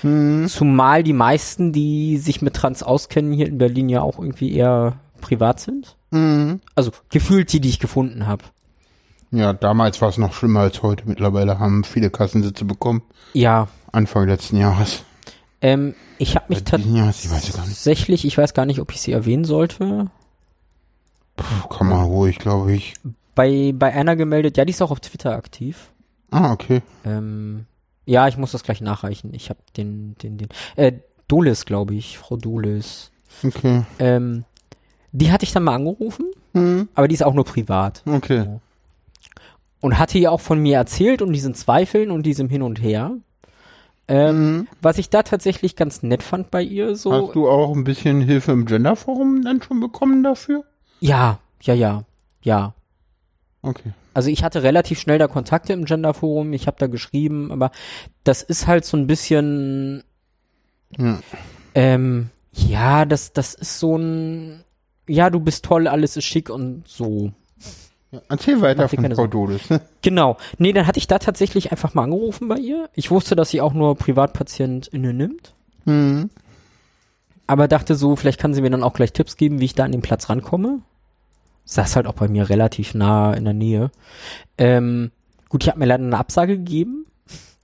[0.00, 0.46] Hm.
[0.48, 4.98] Zumal die meisten, die sich mit Trans auskennen, hier in Berlin ja auch irgendwie eher
[5.20, 5.96] privat sind.
[6.12, 6.60] Hm.
[6.74, 8.42] Also gefühlt die, die ich gefunden habe.
[9.30, 11.04] Ja, damals war es noch schlimmer als heute.
[11.06, 13.02] Mittlerweile haben viele Kassensitze bekommen.
[13.34, 15.02] Ja, Anfang letzten Jahres.
[15.60, 17.74] ähm, ich habe mich diesen Jahres, ich weiß es gar nicht.
[17.74, 20.10] tatsächlich, ich weiß gar nicht, ob ich sie erwähnen sollte,
[21.36, 22.94] Puh, kann man ruhig, glaube ich.
[23.34, 25.90] bei, bei einer gemeldet, ja, die ist auch auf Twitter aktiv.
[26.30, 26.82] Ah, okay.
[27.04, 27.66] Ähm,
[28.04, 29.32] ja, ich muss das gleich nachreichen.
[29.34, 30.92] Ich habe den, den, den, äh,
[31.28, 33.10] Dolis, glaube ich, Frau Dolis.
[33.44, 33.84] Okay.
[33.98, 34.44] Ähm,
[35.12, 36.88] die hatte ich dann mal angerufen, Hm.
[36.94, 38.02] aber die ist auch nur privat.
[38.06, 38.58] Okay.
[39.80, 43.12] Und hatte ihr auch von mir erzählt und diesen Zweifeln und diesem Hin und Her.
[44.08, 44.68] Ähm, Hm.
[44.80, 48.20] Was ich da tatsächlich ganz nett fand bei ihr, so, Hast du auch ein bisschen
[48.20, 50.64] Hilfe im Genderforum dann schon bekommen dafür?
[51.00, 52.04] ja, ja, ja,
[52.42, 52.74] ja.
[53.62, 53.92] Okay.
[54.14, 57.70] Also ich hatte relativ schnell da Kontakte im Genderforum, ich habe da geschrieben, aber
[58.24, 60.02] das ist halt so ein bisschen,
[60.96, 61.18] Ja.
[61.74, 64.64] ähm, ja, das, das ist so ein,
[65.08, 67.32] ja, du bist toll, alles ist schick und so.
[68.10, 69.26] Ja, Erzähl weiter von Frau.
[69.26, 69.62] Dodes.
[70.02, 70.36] Genau.
[70.56, 72.88] Nee, dann hatte ich da tatsächlich einfach mal angerufen bei ihr.
[72.94, 75.54] Ich wusste, dass sie auch nur PrivatpatientInnen nimmt.
[75.84, 76.30] Hm.
[77.46, 79.84] Aber dachte so, vielleicht kann sie mir dann auch gleich Tipps geben, wie ich da
[79.84, 80.80] an den Platz rankomme.
[81.64, 83.90] Saß halt auch bei mir relativ nah in der Nähe.
[84.56, 85.10] Ähm,
[85.48, 87.04] gut, ich habe mir leider eine Absage gegeben,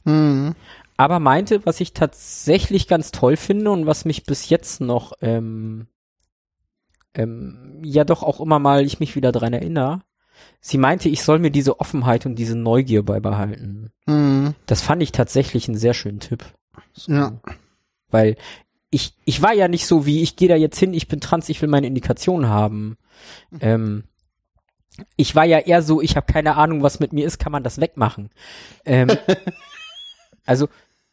[0.04, 0.54] Hm.
[0.98, 5.86] aber meinte, was ich tatsächlich ganz toll finde und was mich bis jetzt noch, ähm,
[7.14, 10.00] ähm, ja doch auch immer mal ich mich wieder dran erinnere.
[10.60, 13.90] Sie meinte, ich soll mir diese Offenheit und diese Neugier beibehalten.
[14.06, 14.54] Hm.
[14.66, 16.44] Das fand ich tatsächlich einen sehr schönen Tipp.
[16.92, 17.12] So.
[17.12, 17.32] Ja.
[18.10, 18.36] Weil
[18.90, 21.48] ich, ich war ja nicht so wie, ich gehe da jetzt hin, ich bin trans,
[21.48, 22.96] ich will meine Indikation haben.
[23.60, 24.04] Ähm,
[25.16, 27.64] ich war ja eher so, ich habe keine Ahnung, was mit mir ist, kann man
[27.64, 28.30] das wegmachen.
[28.84, 29.08] Ähm,
[30.46, 30.68] also,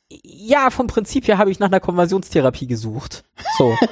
[0.09, 3.23] ja, vom Prinzip her habe ich nach einer Konversionstherapie gesucht.
[3.57, 3.75] So.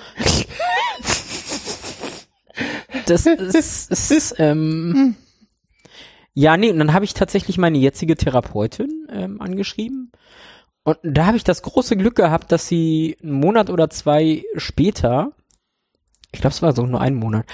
[3.06, 5.16] Das ist, ist ähm,
[6.34, 10.12] ja, nee, und dann habe ich tatsächlich meine jetzige Therapeutin ähm, angeschrieben.
[10.84, 15.34] Und da habe ich das große Glück gehabt, dass sie einen Monat oder zwei später
[16.32, 17.46] ich glaube, es war so nur einen Monat,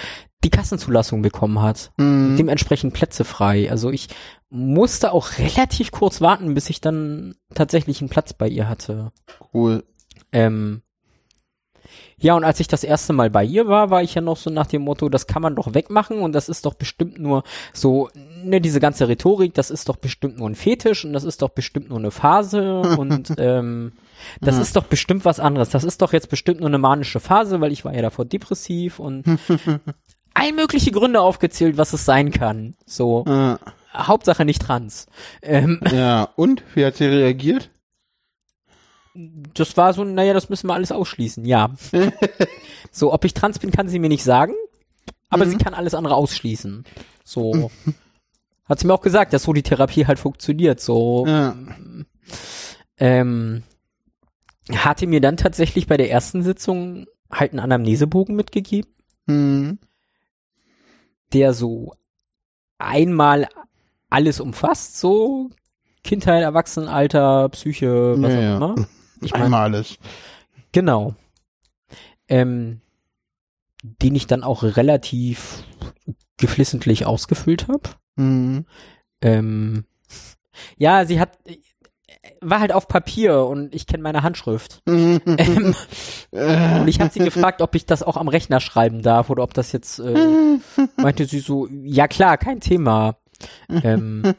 [0.44, 1.92] die Kassenzulassung bekommen hat.
[1.96, 2.36] Mhm.
[2.36, 3.70] Dementsprechend Plätze frei.
[3.70, 4.08] Also ich
[4.50, 9.12] musste auch relativ kurz warten, bis ich dann tatsächlich einen Platz bei ihr hatte.
[9.52, 9.84] Cool.
[10.32, 10.82] Ähm,
[12.18, 14.48] ja, und als ich das erste Mal bei ihr war, war ich ja noch so
[14.50, 17.42] nach dem Motto, das kann man doch wegmachen und das ist doch bestimmt nur
[17.72, 18.08] so,
[18.42, 21.50] ne, diese ganze Rhetorik, das ist doch bestimmt nur ein Fetisch und das ist doch
[21.50, 23.92] bestimmt nur eine Phase und ähm,
[24.40, 24.62] das Ja.
[24.62, 25.68] ist doch bestimmt was anderes.
[25.68, 28.98] Das ist doch jetzt bestimmt nur eine manische Phase, weil ich war ja davor depressiv
[28.98, 29.24] und
[30.34, 32.74] all mögliche Gründe aufgezählt, was es sein kann.
[32.86, 33.56] So, Äh,
[33.94, 35.06] Hauptsache nicht trans.
[35.42, 36.62] Ähm, ja, und?
[36.74, 37.70] Wie hat sie reagiert?
[39.54, 41.70] Das war so, naja, das müssen wir alles ausschließen, ja.
[42.90, 44.54] so, ob ich trans bin, kann sie mir nicht sagen,
[45.28, 46.84] aber sie kann alles andere ausschließen.
[47.24, 47.70] So.
[48.64, 51.26] Hat sie mir auch gesagt, dass so die Therapie halt funktioniert, so.
[51.26, 51.56] Ja.
[52.98, 53.62] Ähm,
[54.72, 58.90] hatte mir dann tatsächlich bei der ersten Sitzung halt einen Anamnesebogen mitgegeben,
[59.26, 59.78] Mhm.
[61.32, 61.94] der so
[62.78, 63.48] einmal
[64.10, 65.50] alles umfasst, so
[66.04, 68.84] Kindheit, Erwachsenenalter, Psyche, was Ja, auch ja.
[69.20, 69.98] Ich meine, Einmal alles.
[70.72, 71.14] Genau.
[72.28, 72.80] Ähm,
[73.82, 75.62] den ich dann auch relativ
[76.36, 77.90] geflissentlich ausgefüllt habe.
[78.16, 78.66] Mhm.
[79.20, 79.84] Ähm,
[80.76, 81.38] ja, sie hat
[82.40, 84.82] war halt auf Papier und ich kenne meine Handschrift.
[84.88, 85.74] Ähm,
[86.32, 89.42] Äh, und ich habe sie gefragt, ob ich das auch am Rechner schreiben darf oder
[89.42, 90.58] ob das jetzt äh,
[90.96, 93.16] meinte sie so, ja klar, kein Thema.
[93.70, 94.34] Ähm,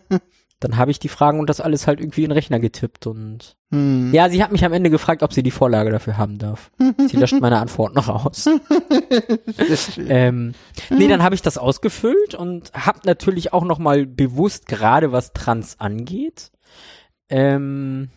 [0.60, 3.56] dann habe ich die Fragen und das alles halt irgendwie in den Rechner getippt und
[3.70, 4.12] mhm.
[4.12, 6.72] ja, sie hat mich am Ende gefragt, ob sie die Vorlage dafür haben darf.
[7.08, 8.50] Sie löscht meine Antwort noch aus.
[9.98, 10.54] Ähm,
[10.90, 15.34] nee, dann habe ich das ausgefüllt und habe natürlich auch noch mal bewusst gerade was
[15.34, 16.52] Trans angeht.
[17.30, 18.10] Ähm,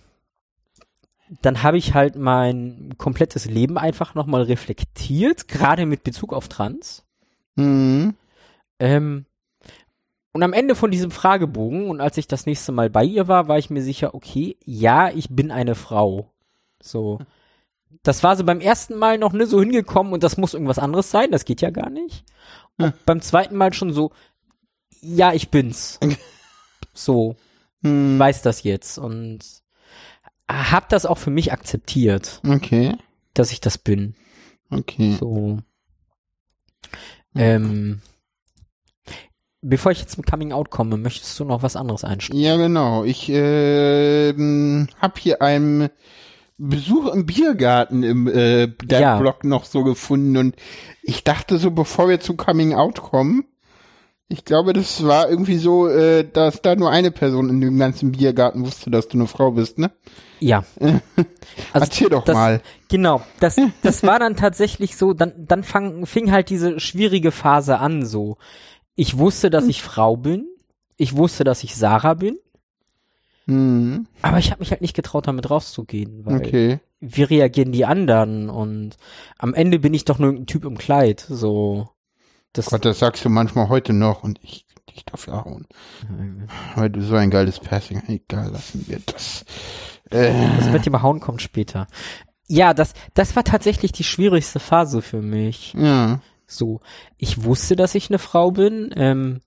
[1.43, 6.49] dann habe ich halt mein komplettes Leben einfach noch mal reflektiert, gerade mit Bezug auf
[6.49, 7.05] Trans.
[7.57, 8.15] Mhm.
[8.79, 9.27] Ähm,
[10.33, 13.49] und am Ende von diesem Fragebogen und als ich das nächste Mal bei ihr war,
[13.49, 16.33] war ich mir sicher, okay, ja, ich bin eine Frau.
[16.83, 17.19] So.
[18.05, 21.11] Das war so beim ersten Mal noch ne so hingekommen und das muss irgendwas anderes
[21.11, 22.25] sein, das geht ja gar nicht.
[22.79, 24.13] Und beim zweiten Mal schon so,
[25.01, 25.99] ja, ich bin's.
[26.93, 27.37] So,
[27.83, 28.19] Mhm.
[28.19, 29.41] weiß das jetzt und
[30.51, 32.97] hab das auch für mich akzeptiert, Okay.
[33.33, 34.17] dass ich das bin.
[34.71, 35.17] Okay.
[35.19, 35.59] So.
[37.35, 38.03] Ähm,
[39.63, 42.41] bevor ich jetzt zum Coming Out komme, möchtest du noch was anderes einstellen?
[42.41, 43.05] Ja, genau.
[43.05, 45.91] Ich ähm, hab hier einen
[46.59, 49.19] Besuch im Biergarten im äh, der Ja.
[49.19, 50.57] Blog noch so gefunden und
[51.03, 53.45] ich dachte so, bevor wir zu Coming Out kommen,
[54.33, 58.13] ich glaube, das war irgendwie so, äh, dass da nur eine Person in dem ganzen
[58.13, 59.91] Biergarten wusste, dass du eine Frau bist, ne?
[60.39, 60.65] Ja.
[61.73, 62.61] Also Erzähl doch das, mal.
[62.89, 67.79] Genau, das, das war dann tatsächlich so, dann, dann fang, fing halt diese schwierige Phase
[67.79, 68.37] an, so.
[68.95, 70.47] Ich wusste, dass ich Frau bin.
[70.97, 72.39] Ich wusste, dass ich Sarah bin.
[73.47, 76.81] Hm, Aber ich habe mich halt nicht getraut, damit rauszugehen, weil okay.
[77.01, 78.51] wie reagieren die anderen?
[78.51, 78.97] Und
[79.39, 81.89] am Ende bin ich doch nur ein Typ im Kleid, so.
[82.53, 85.67] Das, Gott, das sagst du manchmal heute noch und ich dich dafür hauen.
[86.75, 88.03] Weil du so ein geiles Passing.
[88.09, 89.45] Egal, lassen wir das.
[90.11, 91.87] Äh, Das mit dem Hauen kommt später.
[92.49, 95.73] Ja, das, das war tatsächlich die schwierigste Phase für mich.
[95.75, 96.21] ja.
[96.51, 96.81] So,
[97.17, 98.93] ich wusste, dass ich eine Frau bin.
[98.97, 99.41] Ähm,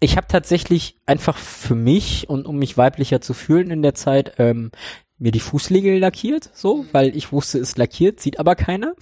[0.00, 4.34] ich habe tatsächlich einfach für mich und um mich weiblicher zu fühlen in der Zeit
[4.38, 4.70] ähm,
[5.18, 8.94] mir die Fußnägel lackiert, so, weil ich wusste, es lackiert, sieht aber keiner.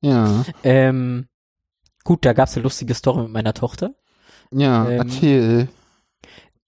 [0.00, 0.44] Ja.
[0.62, 1.26] Ähm,
[2.04, 3.94] gut, da gab's eine lustige Story mit meiner Tochter.
[4.52, 5.68] Ja, Ähm, erzähl.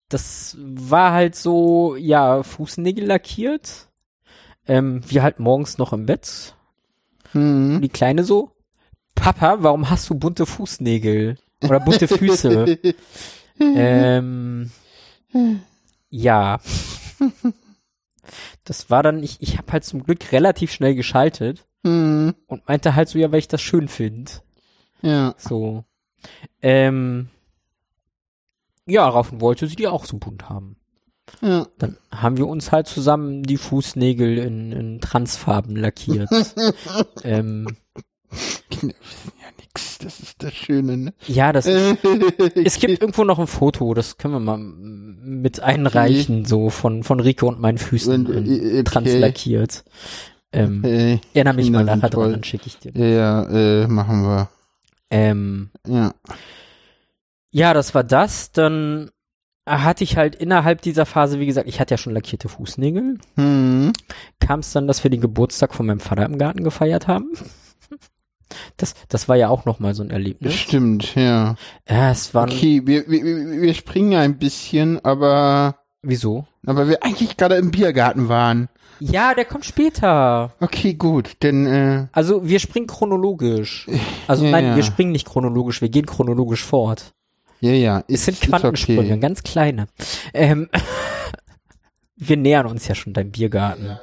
[0.09, 3.89] Das war halt so, ja, Fußnägel lackiert.
[4.67, 6.57] Ähm, wir halt morgens noch im Bett.
[7.33, 7.81] Hm.
[7.81, 8.53] Die Kleine so,
[9.21, 11.37] Papa, warum hast du bunte Fußnägel?
[11.65, 12.79] Oder bunte Füße?
[13.61, 14.71] ähm,
[16.11, 16.61] ja.
[18.65, 22.35] Das war dann, ich, ich habe halt zum Glück relativ schnell geschaltet Hm.
[22.47, 24.33] und meinte halt so, ja, weil ich das schön finde.
[25.01, 25.35] Ja.
[25.39, 25.85] So.
[26.61, 27.29] Ähm,
[28.87, 30.77] ja, raufen wollte sie die auch so bunt haben.
[31.41, 31.67] Ja.
[31.79, 36.31] Dann haben wir uns halt zusammen die Fußnägel in, in Transfarben lackiert.
[37.23, 37.77] ähm,
[38.71, 39.99] Kinder wissen ja nix.
[39.99, 41.15] Das ist das Schöne, ne?
[41.27, 41.99] ja, das ist,
[42.65, 47.21] es gibt irgendwo noch ein Foto, das können wir mal mit einreichen, so von, von
[47.21, 48.85] Rico und meinen Füßen Und, in, äh, okay.
[48.85, 49.85] translackiert.
[50.53, 52.93] Ähm, Äh, erinnere mich Kinder mal nachher dran, dann schicke ich dir.
[52.95, 53.43] ja,
[53.83, 54.49] äh, machen wir.
[55.11, 56.13] Ähm, Ja.
[57.51, 58.53] ja, das war das.
[58.53, 59.11] Dann
[59.69, 63.19] hatte ich halt innerhalb dieser Phase, wie gesagt, ich hatte ja schon lackierte Fußnägel.
[63.35, 63.93] Hm.
[64.41, 67.33] Kam es dann, dass wir den Geburtstag von meinem Vater im Garten gefeiert haben.
[68.77, 70.55] Das, das war ja auch nochmal so ein Erlebnis.
[70.55, 71.55] Stimmt, ja.
[71.89, 72.45] Ja, es war.
[72.45, 76.47] Okay, wir, wir, wir springen ein bisschen, aber, Wieso?
[76.67, 78.69] aber wir eigentlich gerade im Biergarten waren.
[79.01, 80.53] Ja, der kommt später.
[80.61, 83.87] Okay, gut, denn, äh, Also wir springen chronologisch.
[84.27, 84.77] Also Ja, nein, ja.
[84.77, 87.15] wir springen nicht chronologisch, wir gehen chronologisch fort.
[87.61, 88.03] ja, ja.
[88.09, 89.19] Es sind ist Quantensprünge, okay.
[89.21, 89.87] ganz kleine.
[90.35, 90.69] Ähm,
[92.17, 93.99] wir nähern uns ja schon deinem Biergarten.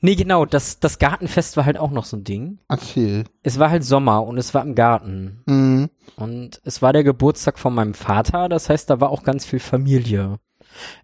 [0.00, 2.58] Nee, genau, das, das Gartenfest war halt auch noch so ein Ding.
[2.68, 3.24] Erzähl.
[3.42, 5.42] Es war halt Sommer und es war im Garten.
[5.46, 5.90] Mhm.
[6.16, 9.58] Und es war der Geburtstag von meinem Vater, das heißt, da war auch ganz viel
[9.58, 10.38] Familie.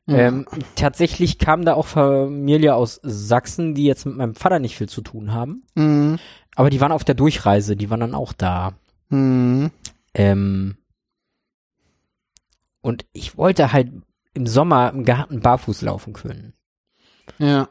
[0.07, 4.89] Ähm, tatsächlich kam da auch Familie aus Sachsen, die jetzt mit meinem Vater nicht viel
[4.89, 5.65] zu tun haben.
[5.75, 6.19] Mhm.
[6.55, 8.75] Aber die waren auf der Durchreise, die waren dann auch da.
[9.09, 9.71] Mhm.
[10.13, 10.77] Ähm,
[12.81, 13.91] und ich wollte halt
[14.35, 16.53] im Sommer im Garten barfuß laufen können.
[17.39, 17.69] Ja,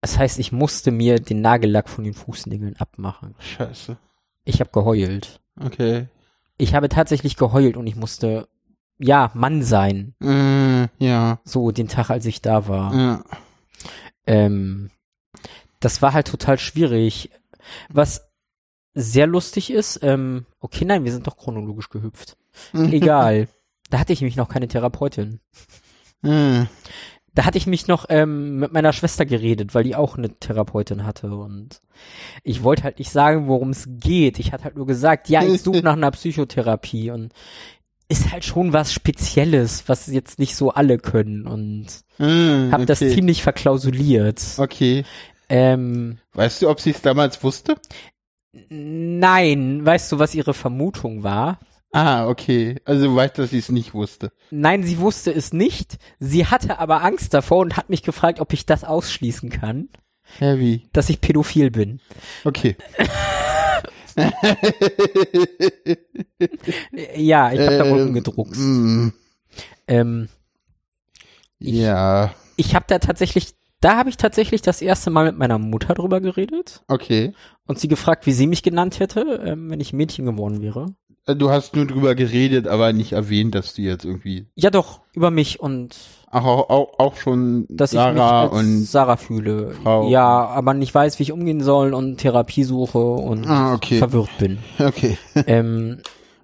[0.00, 3.34] Das heißt, ich musste mir den Nagellack von den Fußnägeln abmachen.
[3.40, 3.96] scheiße.
[4.44, 5.40] Ich habe geheult.
[5.60, 6.06] Okay.
[6.56, 8.48] Ich habe tatsächlich geheult und ich musste,
[8.98, 10.14] ja, Mann sein.
[10.22, 12.94] Äh, ja, So, den Tag, als ich da war.
[12.94, 13.24] ja.
[14.26, 14.90] Ähm,
[15.80, 17.30] das war halt total schwierig.
[17.88, 18.28] Was
[18.94, 22.36] sehr lustig ist, ähm, okay, nein, wir sind doch chronologisch gehüpft.
[22.72, 23.48] Egal.
[23.90, 25.40] da hatte ich mich noch keine Therapeutin.
[26.24, 26.64] Äh,
[27.38, 31.06] Da hatte ich mich noch ähm, mit meiner Schwester geredet, weil die auch eine Therapeutin
[31.06, 31.80] hatte und
[32.42, 34.40] ich wollte halt nicht sagen, worum es geht.
[34.40, 37.32] Ich hatte halt nur gesagt, ja, ich suche nach einer Psychotherapie und
[38.08, 41.86] ist halt schon was Spezielles, was jetzt nicht so alle können und
[42.18, 43.14] äh, hab das okay.
[43.14, 44.42] ziemlich verklausuliert.
[44.56, 45.04] Okay.
[45.48, 47.76] Ähm, Weißt du, ob sie es damals wusste?
[48.68, 51.60] nein, weißt du, was ihre Vermutung war?
[51.92, 52.76] Ah, okay.
[52.84, 54.30] Also du weißt, dass sie es nicht wusste.
[54.50, 55.98] Nein, sie wusste es nicht.
[56.18, 59.88] Sie hatte aber Angst davor und hat mich gefragt, ob ich das ausschließen kann,
[60.38, 60.88] Heavy.
[60.92, 62.00] dass ich pädophil bin.
[62.44, 62.76] Okay.
[67.16, 68.56] Ja, ich habe da Ähm, rumgedruckt.
[68.56, 69.08] mm,
[69.86, 70.28] Ähm,
[71.58, 75.94] ja, ich habe da tatsächlich, da habe ich tatsächlich das erste Mal mit meiner Mutter
[75.94, 77.32] drüber geredet okay.
[77.66, 80.86] und sie gefragt, wie sie mich genannt hätte, ähm, wenn ich Mädchen geworden wäre.
[81.28, 85.00] Äh, Du hast nur drüber geredet, aber nicht erwähnt, dass du jetzt irgendwie Ja, doch,
[85.12, 85.96] über mich und
[86.30, 89.70] auch, auch, auch, auch schon dass Sarah ich mich als und Sarah fühle.
[89.82, 93.98] Frau- Ja, aber nicht weiß, wie ich umgehen soll und Therapie suche und Ah, okay.
[93.98, 94.58] verwirrt bin.
[94.78, 95.16] okay.
[95.46, 96.00] ähm,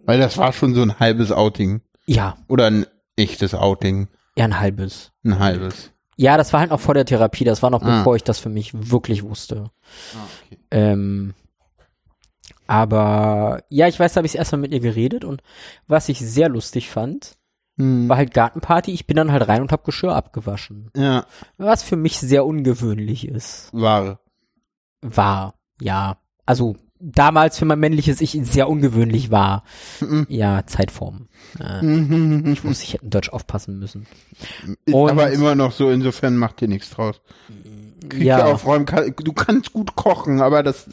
[0.06, 1.80] Weil das war schon so ein halbes Outing.
[2.06, 4.08] ja, Oder ein echtes Outing.
[4.36, 5.12] eher ein halbes.
[5.24, 5.90] Ein halbes.
[6.16, 7.98] Ja, das war halt noch vor der Therapie, das war noch Ah.
[7.98, 9.70] bevor ich das für mich wirklich wusste.
[10.14, 10.58] Ah, okay.
[10.70, 11.34] Ähm,
[12.66, 15.42] aber ja, ich weiß, da habe ich erstmal mit ihr geredet und
[15.86, 17.36] was ich sehr lustig fand,
[17.76, 18.08] Hm.
[18.08, 18.92] war halt Gartenparty.
[18.92, 20.90] Ich bin dann halt rein und habe Geschirr abgewaschen.
[20.96, 21.26] Ja,
[21.58, 23.70] Was für mich sehr ungewöhnlich ist.
[23.72, 24.20] war.
[25.02, 26.16] War, ja.
[26.46, 29.64] Also damals für mein männliches Ich sehr ungewöhnlich war.
[30.00, 30.26] Mhm.
[30.30, 31.28] Ja, Zeitform.
[31.58, 32.52] Äh, Mhm.
[32.52, 34.06] ich wusste, ich hätte in Deutsch aufpassen müssen.
[34.86, 37.20] Ist Und- aber immer noch so, insofern macht dir nichts draus.
[38.08, 38.44] Krieg Ja.
[38.44, 40.86] aufräumen, kann, du kannst gut kochen, aber das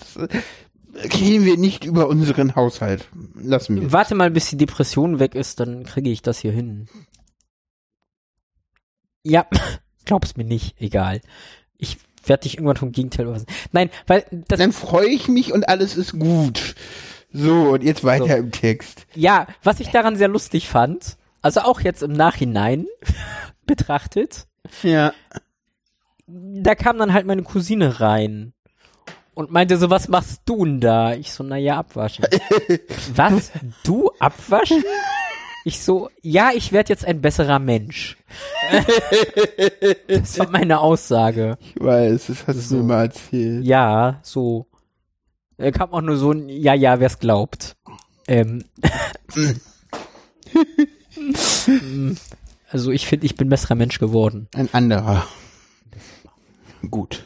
[0.93, 3.07] reden wir nicht über unseren Haushalt.
[3.35, 3.91] Lassen wir.
[3.91, 6.87] Warte mal, bis die Depression weg ist, dann kriege ich das hier hin.
[9.23, 9.45] Ja,
[10.05, 11.21] glaub's mir nicht, egal.
[11.77, 13.47] Ich werde dich irgendwann vom Gegenteil überweisen.
[13.71, 16.75] Nein, weil das, Dann freue ich mich und alles ist gut.
[17.33, 18.33] So, und jetzt weiter So.
[18.35, 19.05] im Text.
[19.15, 22.85] ja, was ich daran sehr lustig fand, also auch jetzt im Nachhinein
[23.65, 24.47] betrachtet,
[24.83, 25.13] Ja.
[26.27, 28.53] da kam dann halt meine Cousine rein
[29.33, 31.13] und meinte so, was machst du denn da?
[31.13, 32.25] Ich so, naja, abwaschen.
[33.15, 33.51] was?
[33.83, 34.83] Du abwaschen?
[35.63, 38.17] Ich so, ja, ich werde jetzt ein besserer Mensch.
[40.07, 41.57] das war meine Aussage.
[41.61, 42.77] Ich weiß, das hast So.
[42.77, 43.63] du mal erzählt.
[43.63, 44.65] Ja, so.
[45.57, 47.75] Er kam auch nur so ein, ja, ja, wer's glaubt.
[48.27, 48.63] Ähm.
[52.71, 54.47] also ich finde, ich bin besserer Mensch geworden.
[54.55, 55.27] Ein anderer.
[56.89, 57.25] Gut.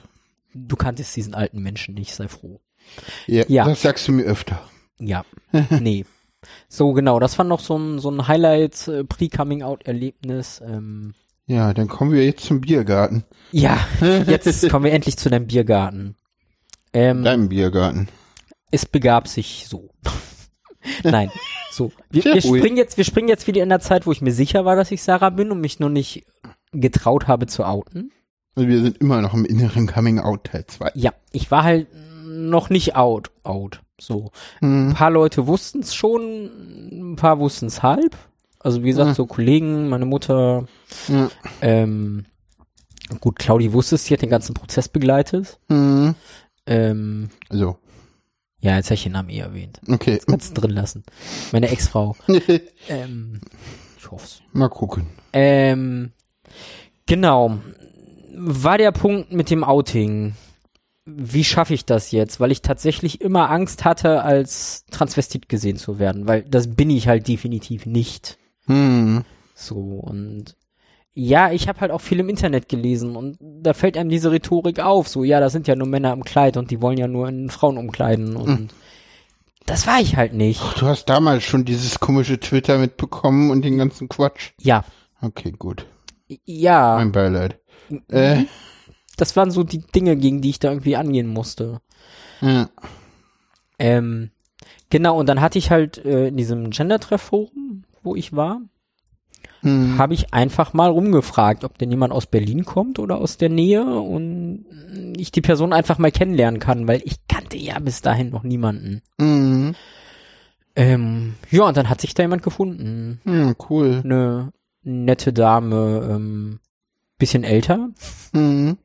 [0.58, 2.62] Du kanntest diesen alten Menschen nicht, sei froh.
[3.28, 3.66] Ja, Ja.
[3.66, 4.62] das sagst du mir öfter.
[5.00, 5.26] Ja,
[5.82, 6.06] nee.
[6.70, 10.62] So, genau, das war noch so ein, so ein Highlight, äh, Pre-Coming-Out-Erlebnis.
[10.66, 11.14] Ähm,
[11.48, 13.26] Ja, dann kommen wir jetzt zum Biergarten.
[13.52, 13.78] ja,
[14.28, 16.16] jetzt kommen wir endlich zu deinem Biergarten.
[16.94, 18.08] Ähm, Deinem Biergarten.
[18.72, 19.90] es begab sich so.
[21.04, 21.32] Nein,
[21.72, 21.92] so.
[22.12, 24.64] Wir, wir springen jetzt, wir springen jetzt wieder in der Zeit, wo ich mir sicher
[24.64, 26.26] war, dass ich Sarah bin und mich nur nicht
[26.72, 28.12] getraut habe zu outen.
[28.56, 30.92] Also wir sind immer noch im inneren Coming Out Teil 2.
[30.96, 31.88] Ja, ich war halt
[32.26, 33.82] noch nicht out, out.
[34.00, 34.32] So.
[34.62, 34.94] Ein Hm.
[34.94, 38.18] paar Leute wussten es schon, ein paar wussten es halb.
[38.60, 39.14] Also wie gesagt, Ah.
[39.14, 40.68] so Kollegen, meine Mutter,
[41.08, 41.30] Ja.
[41.62, 42.26] ähm,
[43.20, 45.60] gut, Claudi wusste es, sie hat den ganzen Prozess begleitet.
[45.70, 46.16] Hm.
[46.66, 47.78] Ähm, Also,
[48.60, 49.80] Ja, jetzt habe ich den Namen eh erwähnt.
[49.88, 50.20] Okay.
[50.26, 51.04] Kannst du drin lassen.
[51.52, 52.16] Meine Ex-Frau.
[52.90, 53.40] ähm,
[54.00, 54.42] ich hoff's.
[54.54, 55.06] Mal gucken.
[55.34, 56.12] Ähm,
[57.06, 57.60] genau.
[58.38, 60.36] War der Punkt mit dem Outing.
[61.06, 62.40] Wie schaffe ich das jetzt?
[62.40, 67.08] Weil ich tatsächlich immer Angst hatte, als Transvestit gesehen zu werden, weil das bin ich
[67.08, 68.38] halt definitiv nicht.
[68.66, 69.24] Hm.
[69.54, 70.56] So und
[71.14, 74.80] ja, ich habe halt auch viel im Internet gelesen und da fällt einem diese Rhetorik
[74.80, 75.08] auf.
[75.08, 77.50] So, ja, das sind ja nur Männer im Kleid und die wollen ja nur in
[77.50, 78.74] Frauen umkleiden und
[79.66, 80.62] das war ich halt nicht.
[80.62, 84.52] Ach, du hast damals schon dieses komische Twitter mitbekommen und den ganzen Quatsch.
[84.60, 84.84] Ja,
[85.22, 85.86] Okay, gut.
[86.46, 87.60] ja, Mein Beileid.
[88.10, 88.44] Äh,
[89.18, 91.82] das waren so die Dinge, gegen die ich da irgendwie angehen musste.
[92.42, 92.70] ja.
[93.78, 94.32] Ähm,
[94.90, 98.62] genau, und dann hatte ich halt äh, in diesem Gender-Treff-Forum, wo ich war,
[99.62, 99.98] Hm.
[99.98, 103.84] habe ich einfach mal rumgefragt, ob denn jemand aus Berlin kommt oder aus der Nähe
[103.84, 104.66] und
[105.18, 109.02] ich die Person einfach mal kennenlernen kann, weil ich kannte ja bis dahin noch niemanden.
[109.20, 109.76] Hm.
[110.76, 113.20] Ähm, ja, und dann hat sich da jemand gefunden.
[113.24, 114.02] Hm, cool.
[114.04, 114.52] Eine
[114.84, 116.60] nette Dame, ähm,
[117.18, 117.90] bisschen älter.
[118.34, 118.78] Hm.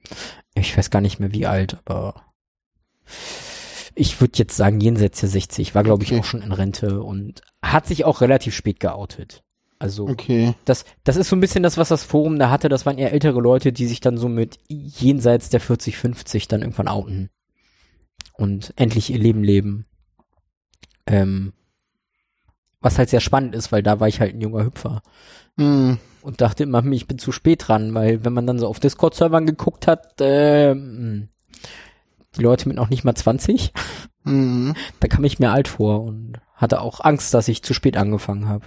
[0.54, 2.22] Ich weiß gar nicht mehr wie alt, aber
[3.94, 6.20] ich würde jetzt sagen jenseits der 60, war glaube ich Okay.
[6.20, 9.42] auch schon in Rente und hat sich auch relativ spät geoutet.
[9.78, 10.54] Also Okay.
[10.64, 12.68] das, das ist so ein bisschen das, was das Forum da hatte.
[12.68, 16.60] Das waren eher ältere Leute, die sich dann so mit jenseits der 40, 50 dann
[16.62, 17.30] irgendwann outen.
[18.34, 19.86] Und endlich ihr Leben leben.
[21.06, 21.52] Ähm,
[22.80, 25.02] was halt sehr spannend ist, weil da war ich halt ein junger Hüpfer.
[25.58, 25.98] Hm.
[26.22, 29.46] Und dachte immer, ich bin zu spät dran, weil wenn man dann so auf Discord-Servern
[29.46, 33.72] geguckt hat, äh, die Leute mit noch nicht mal 20,
[34.24, 34.74] Hm.
[35.00, 38.48] da kam ich mir alt vor und hatte auch Angst, dass ich zu spät angefangen
[38.48, 38.66] habe.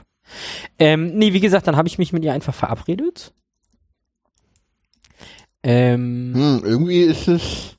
[0.80, 3.34] Ähm, nee, wie gesagt, dann habe ich mich mit ihr einfach verabredet.
[5.62, 6.62] Ähm, Hm.
[6.66, 7.78] Irgendwie ist es.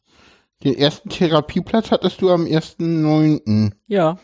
[0.62, 3.72] Den ersten Therapieplatz hattest du am 1.9.
[3.88, 4.18] ja.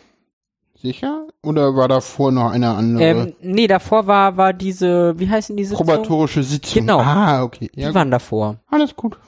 [0.81, 1.27] Sicher?
[1.43, 5.75] Oder war davor noch eine andere Ähm, nee, davor war, war diese, wie heißen diese
[5.75, 6.83] probatorische Sitzung?
[6.83, 7.01] Genau.
[7.01, 7.71] Ah, okay.
[7.75, 8.57] Die Ja, waren davor.
[8.69, 9.19] alles gut.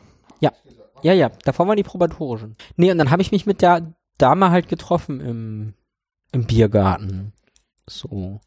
[1.05, 2.55] Ja, ja, davor waren die probatorischen.
[2.77, 5.75] Nee, und dann habe ich mich mit der Dame halt getroffen im,
[6.31, 7.33] im Biergarten.
[7.89, 8.41] So.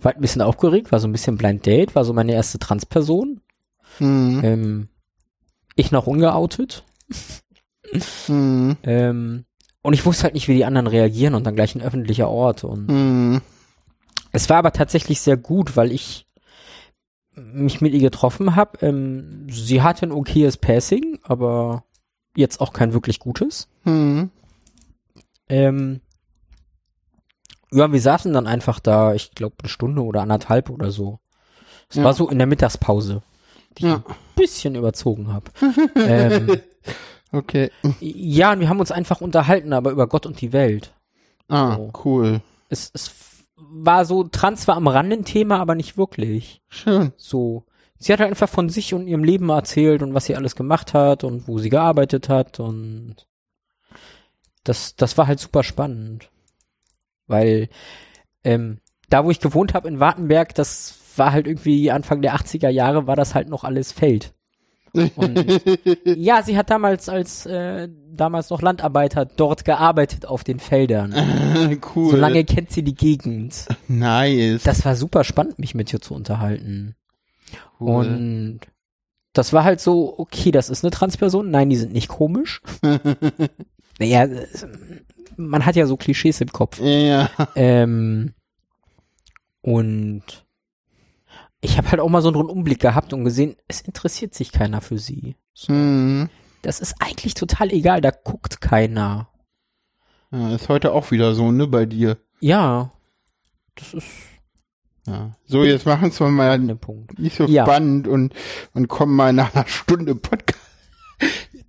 [0.00, 3.42] War ein bisschen aufgeregt, war so ein bisschen Blind Date, war so meine erste Transperson.
[3.98, 4.40] Hm.
[4.42, 4.88] Ähm,
[5.74, 6.82] ich noch ungeoutet.
[8.26, 8.76] Hm.
[8.84, 9.44] Ähm,
[9.88, 12.62] und ich wusste halt nicht, wie die anderen reagieren und dann gleich ein öffentlicher Ort.
[12.62, 13.40] Und Hm.
[14.32, 16.26] es war aber tatsächlich sehr gut, weil ich
[17.34, 18.84] mich mit ihr getroffen habe.
[18.86, 21.84] Ähm, sie hatte ein okayes Passing, aber
[22.36, 23.68] jetzt auch kein wirklich gutes.
[23.84, 24.30] Hm.
[25.48, 26.00] Ähm,
[27.72, 31.18] ja, wir saßen dann einfach da, ich glaube, eine Stunde oder anderthalb oder so.
[31.88, 32.04] Es Ja.
[32.04, 33.22] war so in der Mittagspause,
[33.78, 34.02] die Ja.
[34.06, 35.50] ich ein bisschen überzogen habe.
[35.96, 36.60] ähm,
[37.32, 37.70] Okay.
[38.00, 40.94] ja, und wir haben uns einfach unterhalten, aber über Gott und die Welt.
[41.48, 41.92] Ah, So.
[42.04, 42.40] cool.
[42.68, 43.12] Es, es
[43.56, 46.62] war so, Trans war am Rande ein Thema, aber nicht wirklich.
[46.68, 47.12] Schön.
[47.16, 47.64] So.
[47.98, 50.94] Sie hat halt einfach von sich und ihrem Leben erzählt und was sie alles gemacht
[50.94, 53.16] hat und wo sie gearbeitet hat und
[54.64, 56.30] das, das war halt super spannend.
[57.26, 57.68] Weil
[58.44, 62.68] ähm, da, wo ich gewohnt habe in Wartenberg, das war halt irgendwie Anfang der 80er
[62.68, 64.32] Jahre, war das halt noch alles Feld.
[65.16, 65.62] Und
[66.04, 71.14] ja, sie hat damals als äh, damals noch Landarbeiter dort gearbeitet auf den Feldern.
[71.94, 72.10] cool.
[72.10, 73.66] So lange kennt sie die Gegend.
[73.86, 74.62] Nice.
[74.62, 76.94] Das war super spannend, mich mit ihr zu unterhalten.
[77.80, 77.88] cool.
[77.88, 78.60] Und
[79.32, 81.50] das war halt so, okay, das ist eine Transperson.
[81.50, 82.60] Nein, die sind nicht komisch.
[83.98, 84.26] naja,
[85.36, 86.80] man hat ja so Klischees im Kopf.
[86.80, 87.30] ja.
[87.54, 88.34] Ähm,
[89.62, 90.22] und
[91.60, 94.80] ich habe halt auch mal so einen Rundumblick gehabt und gesehen, es interessiert sich keiner
[94.80, 95.36] für sie.
[95.54, 96.28] So, Hm.
[96.62, 99.28] Das ist eigentlich total egal, da guckt keiner.
[100.32, 100.54] ja.
[100.54, 102.16] Ist heute auch wieder so, ne, bei dir.
[102.40, 102.90] Ja,
[103.76, 104.06] das ist
[105.06, 105.32] Ja.
[105.46, 107.64] So, jetzt machen wir mal nicht so Ja.
[107.64, 108.34] spannend und,
[108.74, 110.60] und kommen mal nach einer Stunde Podcast.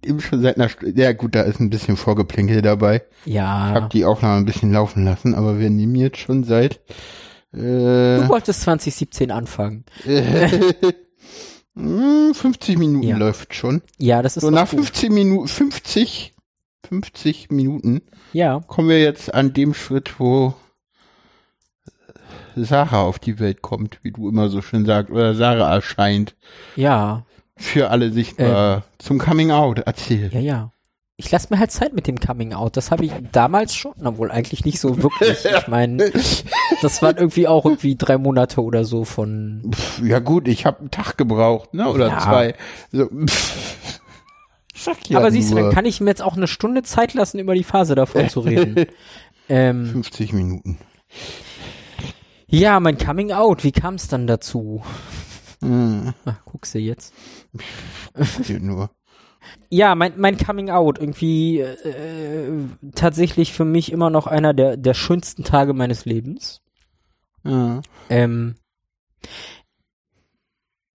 [0.04, 1.00] Eben schon seit einer Stunde.
[1.02, 3.04] Ja, gut, da ist ein bisschen Vorgeplänkel dabei.
[3.26, 6.80] Ich Ja, habe die Aufnahme ein bisschen laufen lassen, aber wir nehmen jetzt schon seit
[7.52, 9.86] du äh, wolltest 2017 anfangen.
[11.76, 13.18] hm, 50 Minuten Ja.
[13.18, 13.82] läuft schon.
[13.98, 14.80] Ja, das ist So nach gut.
[14.80, 16.36] 15 Minuten, 50,
[16.88, 18.02] 50 Minuten
[18.34, 20.54] Ja, kommen wir jetzt an dem Schritt, wo
[22.56, 26.36] Sarah auf die Welt kommt, wie du immer so schön sagst, oder Sarah erscheint.
[26.76, 27.26] ja,
[27.56, 28.84] Für alle sichtbar.
[28.98, 30.30] Zum Coming Out, erzähl.
[30.34, 30.72] ja, ja.
[31.22, 32.78] Ich lasse mir halt Zeit mit dem Coming Out.
[32.78, 35.38] Das habe ich damals schon, obwohl eigentlich nicht so wirklich.
[35.60, 36.12] Ich meine,
[36.82, 39.70] das waren irgendwie auch irgendwie drei Monate oder so von.
[40.02, 41.90] Ja gut, ich habe einen Tag gebraucht, ne?
[41.90, 42.20] Oder Ja.
[42.20, 42.56] zwei.
[44.74, 47.38] So, ja Aber siehst du, dann kann ich mir jetzt auch eine Stunde Zeit lassen,
[47.38, 48.86] über die Phase davor zu reden.
[49.50, 50.78] ähm, 50 Minuten.
[52.48, 54.84] ja, mein Coming Out, wie kam es dann dazu?
[55.62, 57.14] Hm, Ach, guckst du jetzt.
[58.44, 58.90] hier nur.
[59.70, 62.66] Ja, mein, mein Coming Out, irgendwie äh,
[62.96, 66.62] tatsächlich für mich immer noch einer der, der schönsten Tage meines Lebens.
[67.44, 67.82] Ja.
[68.10, 68.56] Ähm,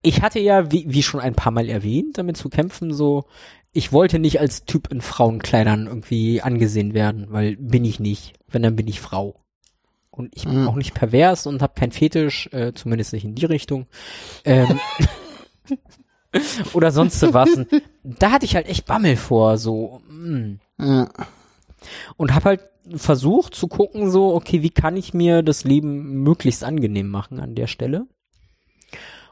[0.01, 3.25] ich hatte ja, wie, wie schon ein paar Mal erwähnt, damit zu kämpfen, so,
[3.73, 8.33] ich wollte nicht als Typ in Frauenkleidern irgendwie angesehen werden, weil bin ich nicht.
[8.47, 9.41] Wenn, dann bin ich Frau.
[10.11, 10.67] Und ich bin Mhm.
[10.69, 13.87] auch nicht pervers und habe keinen Fetisch, äh, zumindest nicht in die Richtung.
[14.45, 14.79] Ähm,
[16.73, 17.49] oder sonst was.
[17.55, 17.67] Und
[18.03, 20.01] Da hatte ich halt echt Bammel vor, so.
[20.09, 21.09] mm Ja.
[22.17, 22.61] und habe halt
[22.95, 27.55] versucht zu gucken, so, okay, wie kann ich mir das Leben möglichst angenehm machen an
[27.55, 28.07] der Stelle?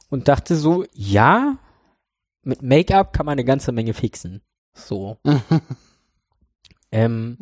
[0.10, 1.58] Und dachte so, ja,
[2.44, 4.42] mit Make-up kann man eine ganze Menge fixen.
[4.74, 5.18] So.
[6.92, 7.38] ähm,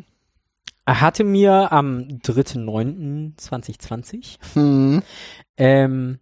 [0.85, 5.01] er hatte mir am 3.9.2020 Hm.
[5.57, 6.19] ähm,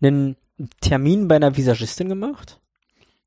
[0.00, 0.36] einen
[0.80, 2.58] Termin bei einer Visagistin gemacht.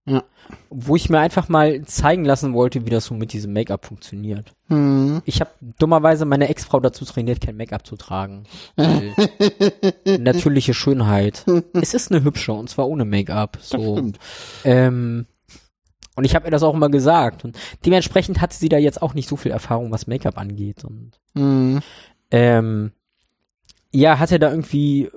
[0.06, 0.24] Ja.
[0.70, 4.52] Wo ich mir einfach mal zeigen lassen wollte, wie das so mit diesem Make-up funktioniert.
[4.68, 5.22] Hm.
[5.26, 8.44] Ich habe dummerweise meine Ex-Frau dazu trainiert, kein Make-up zu tragen.
[10.06, 11.46] Natürliche Schönheit.
[11.74, 13.58] Es ist eine hübsche und zwar ohne Make-up.
[13.62, 14.12] So.
[14.66, 15.26] Ähm,
[16.16, 17.46] und ich habe ihr das auch immer gesagt.
[17.46, 20.84] Und dementsprechend hatte sie da jetzt auch nicht so viel Erfahrung, was Make-up angeht.
[20.84, 21.80] Und Hm.
[22.32, 22.92] ähm,
[23.94, 25.12] ja, hatte da irgendwie äh,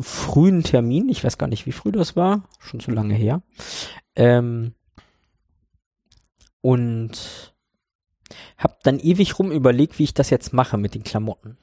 [0.00, 1.08] frühen Termin.
[1.08, 2.42] Ich weiß gar nicht, wie früh das war.
[2.58, 3.42] Schon zu lange her.
[4.14, 4.74] Ähm,
[6.60, 7.54] und
[8.58, 11.56] hab dann ewig rum überlegt, wie ich das jetzt mache mit den Klamotten.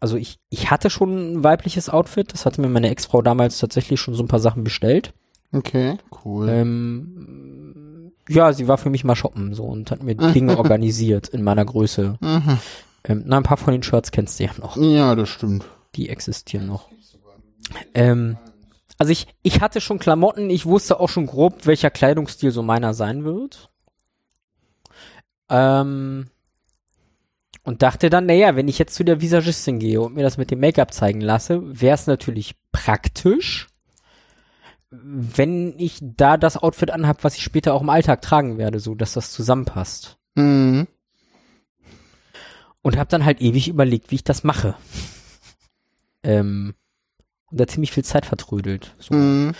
[0.00, 2.32] Also ich, ich hatte schon ein weibliches Outfit.
[2.32, 5.14] Das hatte mir meine Ex-Frau damals tatsächlich schon so ein paar Sachen bestellt.
[5.52, 6.48] Okay, cool.
[6.48, 11.44] Ähm, ja, sie war für mich mal shoppen so und hat mir Dinge organisiert in
[11.44, 12.18] meiner Größe.
[12.20, 12.58] Mhm.
[13.04, 14.76] Ähm, na, ein paar von den Shirts kennst du ja noch.
[14.76, 15.64] Ja, das stimmt.
[15.96, 16.88] Die existieren noch.
[17.94, 18.36] Ähm,
[18.98, 22.94] also ich, ich hatte schon Klamotten, ich wusste auch schon grob, welcher Kleidungsstil so meiner
[22.94, 23.70] sein wird.
[25.48, 26.30] Ähm,
[27.64, 30.50] und dachte dann, naja, wenn ich jetzt zu der Visagistin gehe und mir das mit
[30.50, 33.68] dem Make-up zeigen lasse, wäre es natürlich praktisch,
[34.90, 38.94] wenn ich da das Outfit anhab, was ich später auch im Alltag tragen werde, so
[38.94, 40.18] dass das zusammenpasst.
[40.36, 40.86] Hm.
[42.82, 44.76] Und habe dann halt ewig überlegt, wie ich das mache.
[46.24, 46.74] Ähm,
[47.50, 48.94] und da ziemlich viel Zeit vertrödelt.
[48.98, 49.52] So, Hm.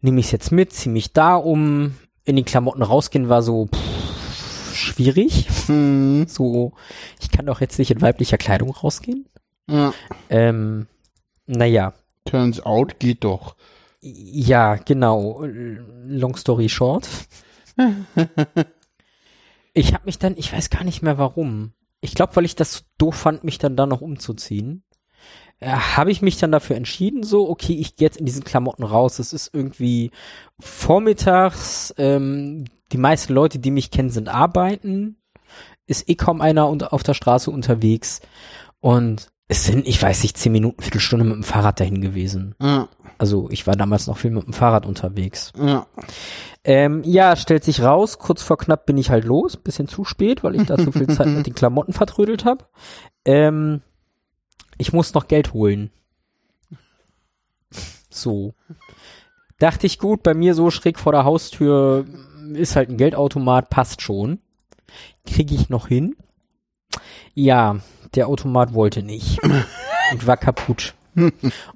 [0.00, 3.66] nehme ich es jetzt mit, zieh mich da um, in die Klamotten rausgehen war so
[3.66, 5.48] pff, schwierig.
[5.66, 6.26] Hm.
[6.28, 6.72] So,
[7.20, 9.26] ich kann doch jetzt nicht in weiblicher Kleidung rausgehen.
[9.68, 9.92] Ja.
[10.30, 10.86] Ähm,
[11.46, 11.92] naja,
[12.24, 13.56] Turns out geht doch.
[14.00, 15.42] ja, genau.
[15.44, 17.08] Long story short.
[19.74, 21.72] ich habe mich dann, ich weiß gar nicht mehr warum.
[22.00, 24.82] Ich glaube, weil ich das so doof fand, mich dann da noch umzuziehen.
[25.60, 28.82] Äh, habe ich mich dann dafür entschieden, so, okay, ich gehe jetzt in diesen Klamotten
[28.82, 29.18] raus.
[29.18, 30.10] Es ist irgendwie
[30.60, 35.16] vormittags, ähm, die meisten Leute, die mich kennen, sind arbeiten.
[35.86, 38.20] Ist eh kaum einer unter, auf der Straße unterwegs.
[38.80, 42.54] Und es sind, ich weiß nicht, zehn Minuten, Viertelstunde mit dem Fahrrad dahin gewesen.
[42.60, 42.88] Ja.
[43.18, 45.52] Also ich war damals noch viel mit dem Fahrrad unterwegs.
[45.58, 45.86] Ja.
[46.64, 50.42] Ähm, ja, stellt sich raus, kurz vor knapp bin ich halt los, bisschen zu spät,
[50.42, 52.64] weil ich da zu viel Zeit mit den Klamotten vertrödelt habe.
[53.24, 53.82] Ähm,
[54.78, 55.90] ich muss noch Geld holen.
[58.10, 58.54] So.
[59.58, 62.04] Dachte ich gut, bei mir so schräg vor der Haustür
[62.52, 64.38] ist halt ein Geldautomat, passt schon.
[65.26, 66.14] Kriege ich noch hin?
[67.34, 67.80] Ja,
[68.14, 69.42] der Automat wollte nicht
[70.12, 70.94] und war kaputt.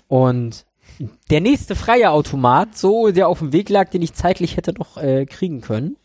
[0.08, 0.66] Und
[1.30, 4.96] der nächste freie Automat, so der auf dem Weg lag, den ich zeitlich hätte noch
[4.98, 5.96] äh, kriegen können,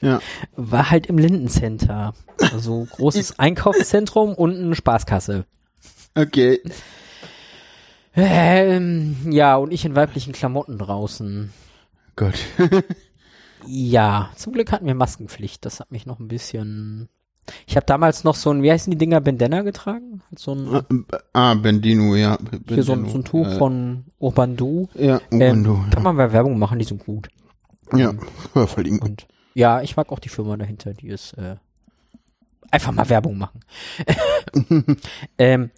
[0.00, 0.20] Ja.
[0.56, 2.14] war halt im Lindencenter.
[2.52, 5.44] Also großes Einkaufszentrum und eine Spaßkasse.
[6.14, 6.60] Okay.
[8.14, 11.52] Ähm, ja, und ich in weiblichen Klamotten draußen.
[12.16, 12.38] Gott.
[13.66, 15.64] Ja, zum Glück hatten wir Maskenpflicht.
[15.64, 17.08] Das hat mich noch ein bisschen.
[17.66, 20.22] Ich habe damals noch so ein, wie heißen die Dinger, Bandana getragen?
[20.36, 22.38] So ein, ah, Bendino, ja.
[22.68, 23.12] hier so ein, Bendino.
[23.12, 24.88] so ein Tuch Äh, von Urban Du.
[24.94, 27.28] Ja, Ähm, Ubuntu, kann man bei Werbung machen, die sind gut.
[27.94, 28.14] ja.
[28.54, 28.66] ja.
[28.66, 29.08] verlinken.
[29.08, 31.56] Und ja, ich mag auch die Firma dahinter, die ist äh,
[32.70, 33.60] einfach mal Werbung machen.
[35.38, 35.70] ähm,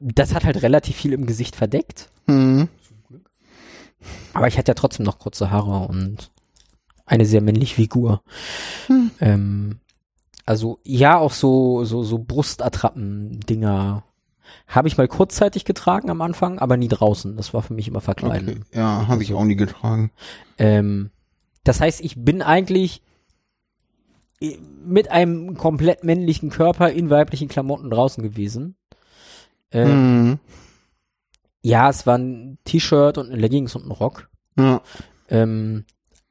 [0.00, 2.68] das hat halt relativ viel im Gesicht verdeckt, Hm.
[4.32, 6.30] aber ich hatte ja trotzdem noch kurze Haare und
[7.06, 8.22] eine sehr männliche Figur.
[9.20, 9.80] Ähm,
[10.46, 14.04] also ja, auch so so so Brustattrappen-Dinger
[14.66, 17.36] habe ich mal kurzzeitig getragen am Anfang, aber nie draußen.
[17.36, 18.48] Das war für mich immer verkleiden.
[18.68, 18.78] Okay.
[18.78, 20.10] Ja, habe ich auch nie getragen.
[20.58, 21.10] Ähm,
[21.64, 23.02] das heißt, ich bin eigentlich
[24.84, 28.74] mit einem komplett männlichen Körper in weiblichen Klamotten draußen gewesen.
[29.72, 30.38] Äh, Mhm.
[31.62, 34.28] Ja, es war ein T-Shirt und eine Leggings und ein Rock.
[34.58, 34.80] Ja.
[35.28, 35.84] Ähm,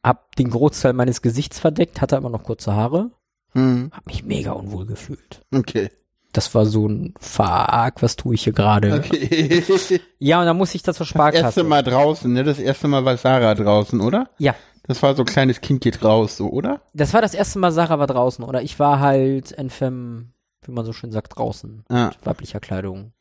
[0.03, 3.11] hab den Großteil meines Gesichts verdeckt, hatte aber noch kurze Haare.
[3.53, 3.91] Mhm.
[3.93, 5.41] Hab mich mega unwohl gefühlt.
[5.53, 5.89] Okay.
[6.31, 8.93] Das war so ein Fuck, was tue ich hier gerade?
[8.95, 9.63] Okay.
[10.19, 11.43] Ja, und dann muss ich das zur Das Sparkasse.
[11.43, 12.43] erste Mal draußen, ne?
[12.43, 14.29] Das erste Mal war Sarah draußen, oder?
[14.37, 16.81] Ja, Das war so ein kleines Kind geht raus, so, oder?
[16.93, 18.43] das war das erste Mal, Sarah war draußen.
[18.43, 20.27] Oder ich war halt femme,
[20.63, 21.83] wie man so schön sagt, draußen.
[21.89, 22.07] Ja.
[22.09, 23.11] Mit weiblicher Kleidung.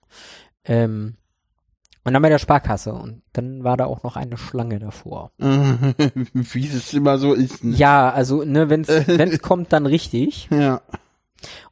[0.65, 1.17] Ähm,
[2.05, 2.93] und dann bei der Sparkasse.
[2.93, 5.33] Und dann war da auch noch eine Schlange davor.
[5.39, 7.65] Wie es immer so ist.
[7.65, 7.77] Ne?
[7.77, 10.49] Ja, also, ne, wenn's, wenn's kommt, dann richtig.
[10.51, 10.81] Ja.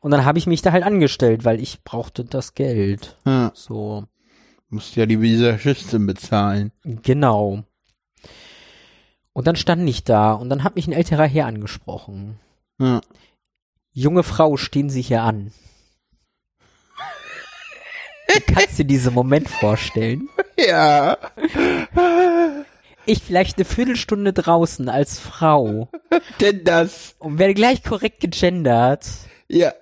[0.00, 3.16] Und dann habe ich mich da halt angestellt, weil ich brauchte das Geld.
[3.26, 3.50] ja.
[3.54, 4.04] So,
[4.68, 6.72] Musst ja die Visagistin bezahlen.
[6.84, 7.62] genau.
[9.32, 12.40] Und dann stand ich da und dann hat mich ein älterer Herr angesprochen.
[12.80, 13.00] Ja.
[13.92, 15.52] Junge Frau, stehen Sie hier an.
[18.28, 20.28] Du kannst dir diesen Moment vorstellen.
[20.58, 21.16] Ja.
[23.04, 25.88] Ich vielleicht eine Viertelstunde draußen als Frau
[26.40, 27.14] Denn das.
[27.18, 29.06] und werde gleich korrekt gegendert.
[29.48, 29.72] Ja.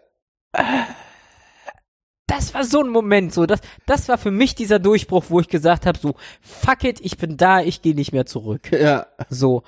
[2.27, 5.49] Das war so ein Moment, so das, das war für mich dieser Durchbruch, wo ich
[5.49, 8.73] gesagt habe, so fuck it, ich bin da, ich gehe nicht mehr zurück.
[8.73, 9.07] Ja.
[9.29, 9.63] So,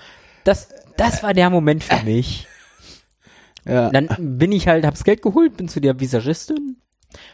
[0.44, 2.46] das, das war der Moment für mich.
[3.64, 3.90] Ja.
[3.90, 4.08] Dann
[4.38, 6.76] bin ich halt, hab's Geld geholt, bin zu der Visagistin,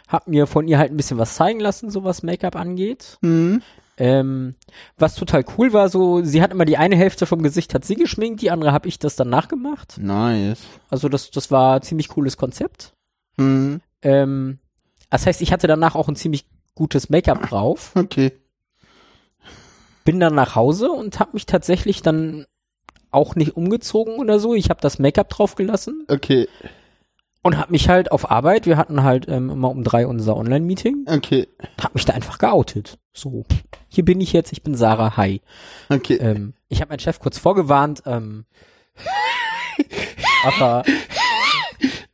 [0.09, 3.18] hab mir von ihr halt ein bisschen was zeigen lassen, so was Make-up angeht.
[3.22, 3.62] Hm.
[3.99, 4.55] Ähm,
[4.97, 7.95] was total cool war, so, sie hat immer die eine Hälfte vom Gesicht hat sie
[7.95, 9.99] geschminkt, die andere habe ich das dann nachgemacht.
[9.99, 10.61] Nice.
[10.89, 12.95] Also das, das war ein ziemlich cooles Konzept.
[13.37, 13.80] Hm.
[14.01, 14.59] Ähm,
[15.11, 17.93] das heißt, ich hatte danach auch ein ziemlich gutes Make-up drauf.
[17.97, 18.33] Okay.
[20.05, 22.45] Bin dann nach Hause und habe mich tatsächlich dann
[23.12, 24.55] auch nicht umgezogen oder so.
[24.55, 26.49] Ich habe das Make-up drauf gelassen Okay.
[27.43, 31.07] Und habe mich halt auf Arbeit, wir hatten halt ähm, immer um drei unser Online-Meeting,
[31.09, 31.49] Okay.
[31.80, 32.99] habe mich da einfach geoutet.
[33.12, 33.45] So,
[33.88, 35.40] hier bin ich jetzt, ich bin Sarah, hi.
[35.88, 36.14] Okay.
[36.14, 38.45] Ähm, ich habe meinen Chef kurz vorgewarnt, ähm,
[40.45, 40.84] aber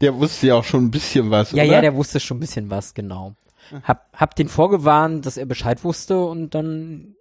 [0.00, 1.72] Der wusste ja auch schon ein bisschen was, ja, oder?
[1.72, 3.34] ja, der wusste schon ein bisschen was, genau.
[3.82, 7.16] Hab, hab den vorgewarnt, dass er Bescheid wusste und dann,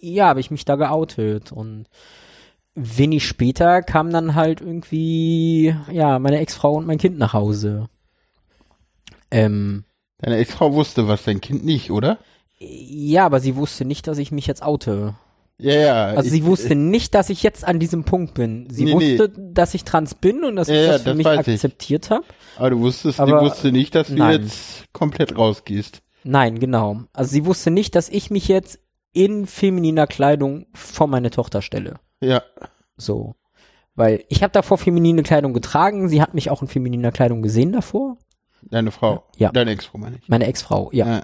[0.00, 1.86] ja, habe ich mich da geoutet und
[2.76, 7.88] wenig später kam dann halt irgendwie, ja, meine Ex-Frau und mein Kind nach Hause.
[9.30, 9.84] Ähm,
[10.18, 12.18] Deine Ex-Frau wusste was, dein Kind nicht, oder?
[12.58, 15.14] ja, aber sie wusste nicht, dass ich mich jetzt oute.
[15.58, 16.04] Ja, ja.
[16.06, 18.68] Also ich- sie wusste nicht, dass ich jetzt an diesem Punkt bin.
[18.70, 19.18] Sie Nee, nee.
[19.18, 22.24] wusste, dass ich trans bin und dass Ja, ich das für das mich akzeptiert habe.
[22.56, 24.42] Aber du wusstest, Aber- die wusste nicht, dass du nein.
[24.42, 26.00] jetzt komplett rausgehst.
[26.24, 27.02] Nein, genau.
[27.12, 28.78] Also sie wusste nicht, dass ich mich jetzt
[29.12, 31.94] in femininer Kleidung vor meine Tochter stelle.
[32.20, 32.42] Ja.
[32.96, 33.34] So.
[33.94, 37.72] Weil ich habe davor feminine Kleidung getragen, sie hat mich auch in femininer Kleidung gesehen
[37.72, 38.18] davor.
[38.62, 39.24] Deine Frau.
[39.36, 39.50] Ja.
[39.52, 40.28] Deine Ex-Frau, meine ich.
[40.28, 41.06] Meine Ex-Frau, ja.
[41.06, 41.22] Ja.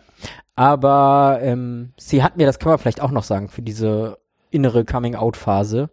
[0.54, 4.18] Aber ähm, sie hat mir, das kann man vielleicht auch noch sagen, für diese
[4.50, 5.90] innere Coming-out-Phase.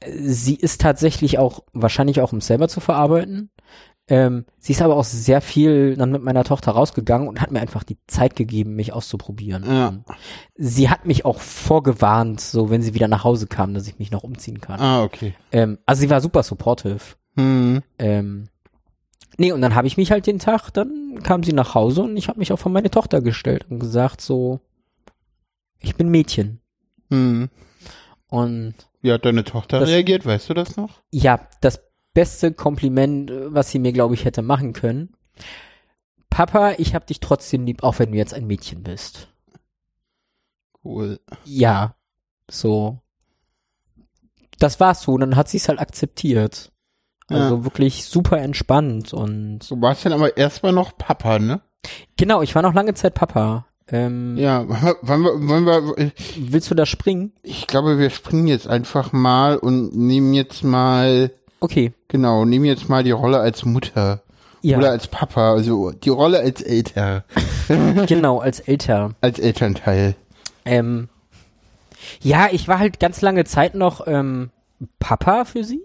[0.00, 3.50] äh, Sie ist tatsächlich auch, wahrscheinlich auch um es selber zu verarbeiten.
[4.06, 7.60] Ähm, sie ist aber auch sehr viel dann mit meiner Tochter rausgegangen und hat mir
[7.60, 9.64] einfach die Zeit gegeben, mich auszuprobieren.
[9.66, 9.88] Ja.
[9.88, 10.04] Und
[10.56, 14.10] sie hat mich auch vorgewarnt, so wenn sie wieder nach Hause kam, dass ich mich
[14.10, 14.78] noch umziehen kann.
[14.78, 15.34] Ah, okay.
[15.52, 17.00] Ähm, also sie war super supportive.
[17.36, 17.82] Hm.
[17.98, 18.48] Ähm,
[19.38, 22.16] nee, und dann habe ich mich halt den Tag, dann kam sie nach Hause und
[22.18, 24.60] ich habe mich auch vor meine Tochter gestellt und gesagt so,
[25.80, 26.60] ich bin Mädchen.
[27.10, 27.48] Hm.
[28.28, 30.26] Und Wie hat deine Tochter Das- reagiert?
[30.26, 31.00] Weißt du das noch?
[31.10, 31.80] ja, das
[32.14, 35.12] beste Kompliment, äh, was sie mir, glaube ich, hätte machen können.
[36.30, 39.28] Papa, ich hab dich trotzdem lieb, auch wenn du jetzt ein Mädchen bist.
[40.84, 41.20] Cool.
[41.44, 41.94] Ja,
[42.50, 42.98] so.
[44.58, 46.70] Das war's so, und dann hat sie es halt akzeptiert.
[47.28, 51.62] Also wirklich super entspannt und Du warst dann aber erstmal noch Papa, ne?
[52.18, 53.66] genau, ich war noch lange Zeit Papa.
[53.88, 54.68] Ähm, Ja,
[55.02, 57.32] wollen wir, wollen wir, Willst du da springen?
[57.42, 61.30] ich glaube, wir springen jetzt einfach mal und nehmen jetzt mal,
[61.64, 61.92] Okay.
[62.08, 64.22] genau, nehmen jetzt mal die Rolle als Mutter.
[64.62, 67.22] Ja, Oder als Papa, also die Rolle als Eltern,
[68.06, 69.14] genau, als älter.
[69.20, 70.14] als Elternteil.
[70.64, 71.08] Ähm,
[72.22, 74.50] ja, ich war halt ganz lange Zeit noch ähm,
[74.98, 75.82] Papa für sie.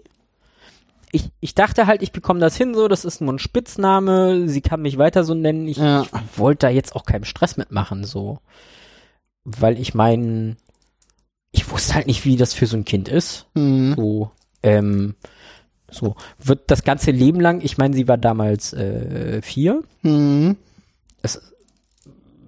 [1.12, 4.60] Ich, ich dachte halt, ich bekomme das hin so, das ist nur ein Spitzname, sie
[4.62, 5.66] kann mich weiter so nennen.
[5.68, 6.02] Ich, Ja.
[6.02, 8.38] ich wollte da jetzt auch keinen Stress mitmachen, so.
[9.44, 10.56] Weil ich mein,
[11.52, 13.46] ich wusste halt nicht, wie das für so ein Kind ist.
[13.56, 13.94] Hm.
[13.96, 14.30] So,
[14.62, 15.16] ähm,
[15.90, 20.56] so, wird das ganze Leben lang, ich meine, sie war damals äh, vier, Hm.
[21.22, 21.40] es,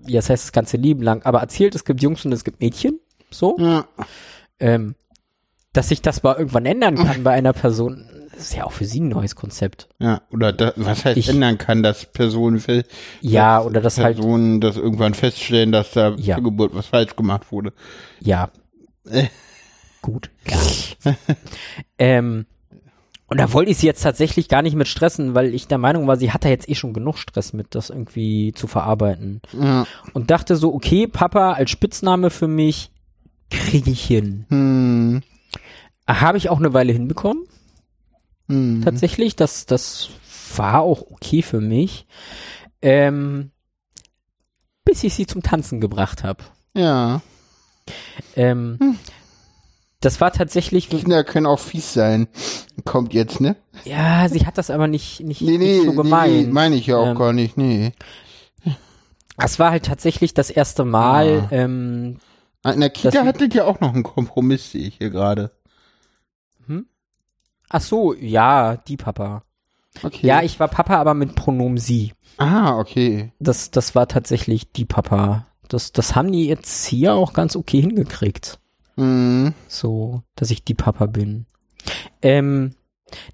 [0.07, 2.61] ja, das heißt das ganze Leben lang, aber erzählt, es gibt Jungs und es gibt
[2.61, 2.99] Mädchen,
[3.31, 3.87] so, Ja.
[4.61, 4.95] ähm,
[5.73, 9.01] dass sich das mal irgendwann ändern kann bei einer Person, ist ja auch für sie
[9.01, 9.89] ein neues Konzept.
[9.99, 12.63] Ja, oder da, was heißt Ich- ändern kann, dass Personen,
[13.21, 16.37] Ja, oder das halt, Personen das irgendwann feststellen, dass da Ja.
[16.37, 17.73] zur Geburt was falsch gemacht wurde.
[18.21, 18.51] ja.
[19.11, 19.27] Äh.
[20.01, 20.31] Gut,
[21.99, 22.47] ähm,
[23.33, 26.07] und da wollte ich sie jetzt tatsächlich gar nicht mit stressen, weil ich der Meinung
[26.07, 29.41] war, sie hat da jetzt eh schon genug Stress mit, das irgendwie zu verarbeiten.
[29.53, 29.87] Ja.
[30.13, 32.91] Und dachte so, okay, Papa als Spitzname für mich
[33.51, 34.47] kriege ich hin.
[34.49, 35.23] Hm.
[36.07, 37.45] Habe ich auch eine Weile hinbekommen.
[38.49, 38.83] Hm.
[38.85, 39.37] tatsächlich.
[39.37, 40.11] Das, das
[40.57, 42.07] war auch okay für mich.
[42.83, 43.51] Ähm,
[44.85, 46.45] bis ich sie zum Tanzen gebracht habe.
[46.75, 47.23] Ja.
[48.37, 48.99] Ähm, Hm.
[50.03, 52.29] Das war tatsächlich, Kinder können auch fies sein.
[52.85, 53.57] Kommt jetzt, ne?
[53.85, 56.33] ja, sie hat das aber nicht, nicht, Nee, nee, nicht so nee, gemeint.
[56.49, 57.93] nee meine ich ja auch Ähm, gar nicht, nee.
[59.39, 61.55] Es war halt tatsächlich das erste Mal, Ah.
[61.55, 62.19] ähm,
[62.65, 65.51] In der Kita Das- hattet ihr auch noch einen Kompromiss, sehe ich hier gerade.
[67.69, 69.45] ach so, ja, die Papa.
[70.03, 70.27] Okay.
[70.27, 72.13] Ja, ich war Papa, aber mit Pronomen sie.
[72.37, 73.33] Ah, okay.
[73.39, 75.47] Das, das war tatsächlich die Papa.
[75.69, 78.59] Das, das haben die jetzt hier auch ganz okay hingekriegt.
[79.03, 79.55] Hm.
[79.69, 81.47] So, dass ich die Papa bin.
[82.23, 82.75] Ähm,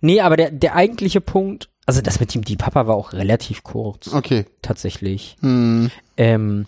[0.00, 3.62] nee, aber der, der eigentliche Punkt, also das mit dem die Papa war auch relativ
[3.62, 4.46] kurz, Okay.
[4.62, 5.36] tatsächlich.
[5.40, 5.90] Hm.
[6.16, 6.66] Ähm,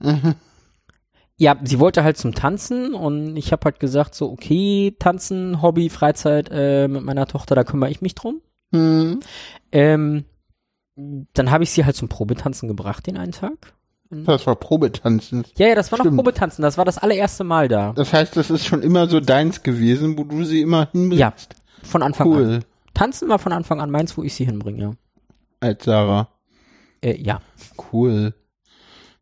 [0.00, 0.34] Mhm.
[1.36, 5.88] ja, sie wollte halt zum Tanzen und ich habe halt gesagt so, okay, Tanzen, Hobby,
[5.90, 8.40] Freizeit äh, mit meiner Tochter, da kümmere ich mich drum.
[8.72, 9.20] Hm.
[9.70, 10.24] Ähm,
[10.96, 13.74] dann habe ich sie halt zum Probetanzen gebracht den einen Tag.
[14.24, 15.44] Das war Probetanzen.
[15.56, 16.18] Ja, ja, das war noch Stimmt.
[16.18, 17.92] Probetanzen, das war das allererste Mal da.
[17.94, 21.18] Das heißt, das ist schon immer so deins gewesen, wo du sie immer hinbringst.
[21.18, 21.32] Ja,
[21.82, 22.38] von Anfang an.
[22.38, 22.60] Cool.
[22.92, 24.96] Tanzen war von Anfang an meins, wo ich sie hinbringe.
[25.60, 26.28] Als Sarah.
[27.00, 27.40] Äh, ja.
[27.92, 28.34] Cool.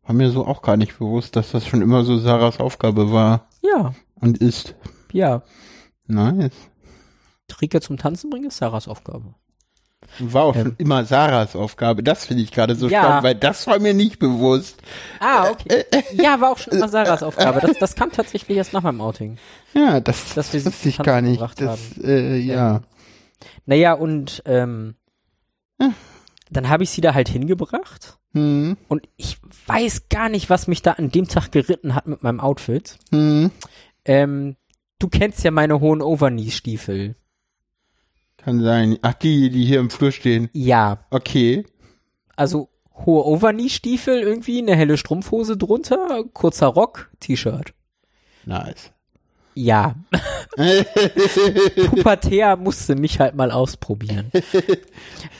[0.03, 3.47] War mir so auch gar nicht bewusst, dass das schon immer so Sarahs Aufgabe war
[3.61, 4.75] Ja, und ist.
[5.13, 5.41] ja.
[6.07, 6.51] Nice.
[7.61, 9.35] Rike zum Tanzen bringen ist Sarahs Aufgabe.
[10.19, 10.61] War auch Ähm.
[10.63, 12.03] schon immer Sarahs Aufgabe.
[12.03, 13.01] Das finde ich gerade so Ja.
[13.03, 14.81] spannend, weil das war mir nicht bewusst.
[15.19, 15.85] Ah, okay.
[16.13, 17.61] Ja, war auch schon immer Sarahs Aufgabe.
[17.61, 19.37] Das, das kam tatsächlich erst nach meinem Outing.
[19.73, 21.39] Ja, das, Dass wir wusste ich gar nicht.
[21.39, 22.81] gebracht Das, äh, ja.
[23.65, 24.95] Naja, und ähm,
[26.49, 28.17] dann habe ich sie da halt hingebracht.
[28.33, 29.37] Hm, Und ich
[29.67, 32.97] weiß gar nicht, was mich da an dem Tag geritten hat mit meinem Outfit.
[33.11, 33.51] hm.
[34.05, 34.55] Ähm,
[34.99, 37.15] du kennst ja meine hohen Overknee-Stiefel.
[38.43, 38.97] Kann sein.
[39.01, 40.49] Ach, die, die hier im Flur stehen.
[40.53, 41.63] Ja, Okay.
[42.35, 42.69] also
[43.05, 47.73] hohe Overknee-Stiefel irgendwie, eine helle Strumpfhose drunter, kurzer Rock, T-Shirt.
[48.45, 48.91] Nice.
[49.53, 49.95] Ja,
[51.87, 54.31] Pubertär musste mich halt mal ausprobieren.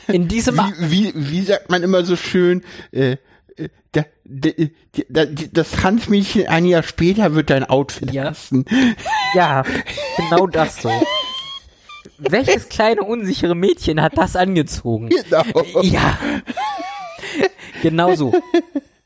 [0.08, 3.16] In diesem, wie, wie, wie sagt man immer so schön, äh,
[3.56, 4.50] äh, da, da,
[5.08, 8.24] da, das Transmädchen ein Jahr später wird dein Outfit Ja.
[8.30, 8.64] hassen.
[9.34, 9.62] ja,
[10.16, 10.90] genau das so.
[12.30, 15.08] Welches kleine unsichere Mädchen hat das angezogen?
[15.08, 15.82] Genau.
[15.82, 16.18] Ja.
[17.82, 18.32] Genau so.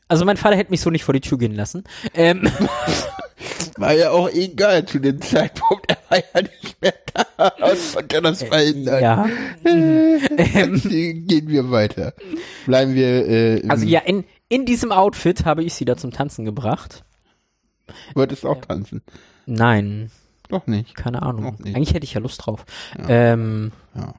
[0.07, 1.83] Also mein Vater hätte mich so nicht vor die Tür gehen lassen.
[2.13, 2.49] Ähm,
[3.77, 5.85] War ja auch egal zu dem Zeitpunkt.
[5.89, 8.97] Er war ja nicht mehr da und konnte das verhindern.
[8.97, 9.29] Äh, ja.
[9.65, 10.81] Ähm,
[11.27, 12.13] Gehen wir weiter.
[12.65, 16.45] Bleiben wir, äh, also ja, in, in diesem Outfit habe ich sie da zum Tanzen
[16.45, 17.03] gebracht.
[18.15, 19.01] wolltest auch tanzen.
[19.45, 20.09] Nein,
[20.49, 20.95] Doch nicht.
[20.95, 21.55] keine Ahnung.
[21.59, 21.75] Nicht.
[21.75, 22.65] Eigentlich hätte ich ja Lust drauf.
[22.97, 23.33] Ja.
[23.33, 24.13] Ähm, Ja.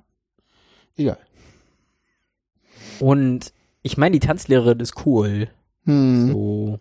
[0.97, 1.19] Egal.
[3.01, 3.53] und
[3.83, 5.49] ich meine, die Tanzlehrerin ist cool.
[5.85, 6.33] Hm.
[6.33, 6.81] So.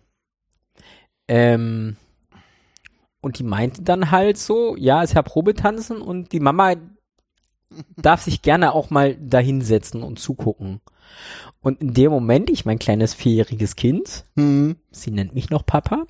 [1.28, 1.96] Ähm,
[3.20, 6.74] und die meinte dann halt so, ja, ist ja Probetanzen und die Mama
[7.96, 10.80] darf sich gerne auch mal dahinsetzen und zugucken.
[11.60, 14.76] Und in dem Moment, ich mein kleines vierjähriges Kind, Hm.
[14.90, 16.04] sie nennt mich noch Papa,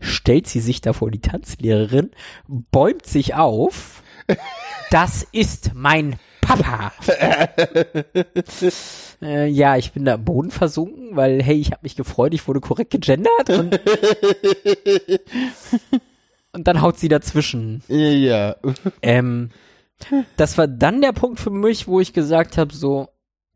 [0.00, 2.10] stellt sie sich da vor die Tanzlehrerin,
[2.48, 4.02] bäumt sich auf.
[4.90, 6.92] Das ist mein Papa.
[9.22, 12.46] äh, ja, ich bin da am Boden versunken, weil, hey, ich habe mich gefreut, ich
[12.46, 13.80] wurde korrekt gegendert und,
[16.52, 17.82] und dann haut sie dazwischen.
[17.88, 18.56] Ja.
[19.00, 19.50] Ähm,
[20.36, 23.08] das war dann der Punkt für mich, wo ich gesagt habe, so,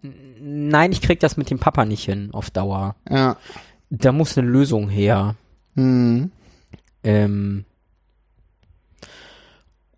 [0.03, 2.97] nein, ich krieg das mit dem Papa nicht hin auf Dauer.
[3.11, 3.37] Ja.
[3.91, 5.37] Da muss eine Lösung her.
[5.77, 6.31] Hm.
[7.05, 7.65] Ähm,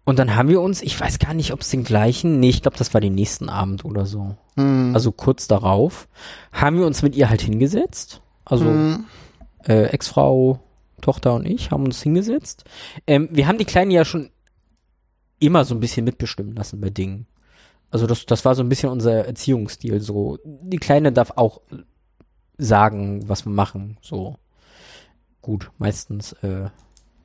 [0.04, 2.62] und dann haben wir uns, ich weiß gar nicht, ob es den gleichen, nee, ich
[2.62, 4.36] glaube, das war den nächsten Abend oder so.
[4.56, 4.92] Hm.
[4.94, 6.08] Also kurz darauf,
[6.52, 8.20] haben wir uns mit ihr halt hingesetzt.
[8.44, 9.04] Also Hm.
[9.66, 10.60] äh, Ex-Frau,
[11.00, 12.64] Tochter und ich haben uns hingesetzt.
[13.06, 14.30] Ähm, wir haben die Kleine ja schon
[15.38, 17.26] immer so ein bisschen mitbestimmen lassen bei Dingen.
[17.90, 20.00] Also das, das war so ein bisschen unser Erziehungsstil.
[20.00, 21.60] So, die Kleine darf auch
[22.56, 23.98] sagen, was wir machen.
[24.00, 24.36] So
[25.42, 26.68] gut, meistens äh,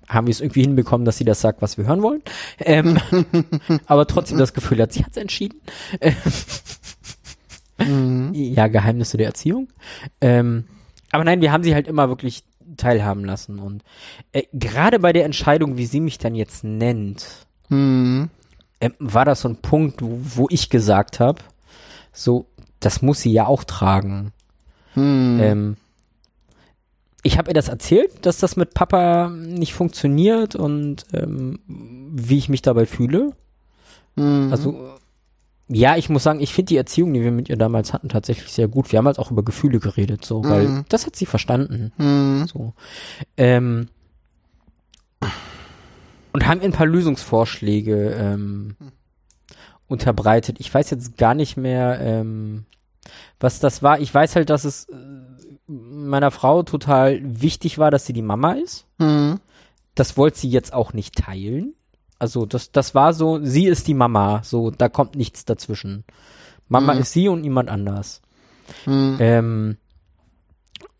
[0.07, 2.21] haben wir es irgendwie hinbekommen, dass sie das sagt, was wir hören wollen.
[2.59, 2.97] Ähm,
[3.85, 5.59] aber trotzdem das Gefühl hat, sie hat es entschieden.
[7.77, 8.31] Mhm.
[8.33, 9.67] Ja, Geheimnisse der Erziehung.
[10.21, 10.65] Ähm,
[11.11, 12.43] aber nein, wir haben sie halt immer wirklich
[12.77, 13.59] teilhaben lassen.
[13.59, 13.83] Und
[14.31, 18.29] äh, gerade bei der Entscheidung, wie sie mich dann jetzt nennt, Mhm.
[18.81, 21.41] ähm, war das so ein Punkt, wo, wo ich gesagt habe,
[22.11, 22.45] so,
[22.79, 24.31] das muss sie ja auch tragen.
[24.95, 25.39] Mhm.
[25.41, 25.77] Ähm,
[27.23, 32.49] ich habe ihr das erzählt, dass das mit Papa nicht funktioniert und ähm, wie ich
[32.49, 33.31] mich dabei fühle.
[34.15, 34.49] Mhm.
[34.51, 34.89] Also
[35.69, 38.51] ja, ich muss sagen, ich finde die Erziehung, die wir mit ihr damals hatten, tatsächlich
[38.51, 38.91] sehr gut.
[38.91, 40.85] Wir haben halt auch über Gefühle geredet, so, weil Mhm.
[40.89, 41.91] das hat sie verstanden.
[41.97, 42.45] Mhm.
[42.47, 42.73] So.
[43.37, 43.87] Ähm,
[46.33, 48.75] und haben ihr ein paar Lösungsvorschläge ähm,
[49.87, 50.57] unterbreitet.
[50.59, 52.65] Ich weiß jetzt gar nicht mehr, ähm,
[53.39, 53.99] was das war.
[53.99, 54.95] Ich weiß halt, dass es äh,
[55.67, 58.85] meiner Frau total wichtig war, dass sie die Mama ist.
[58.97, 59.39] Mhm.
[59.95, 61.73] Das wollte sie jetzt auch nicht teilen.
[62.19, 66.03] Also das, das war so, sie ist die Mama, so, da kommt nichts dazwischen.
[66.69, 67.01] Mama Mhm.
[67.01, 68.21] ist sie und niemand anders.
[68.85, 69.17] Mhm.
[69.19, 69.77] Ähm,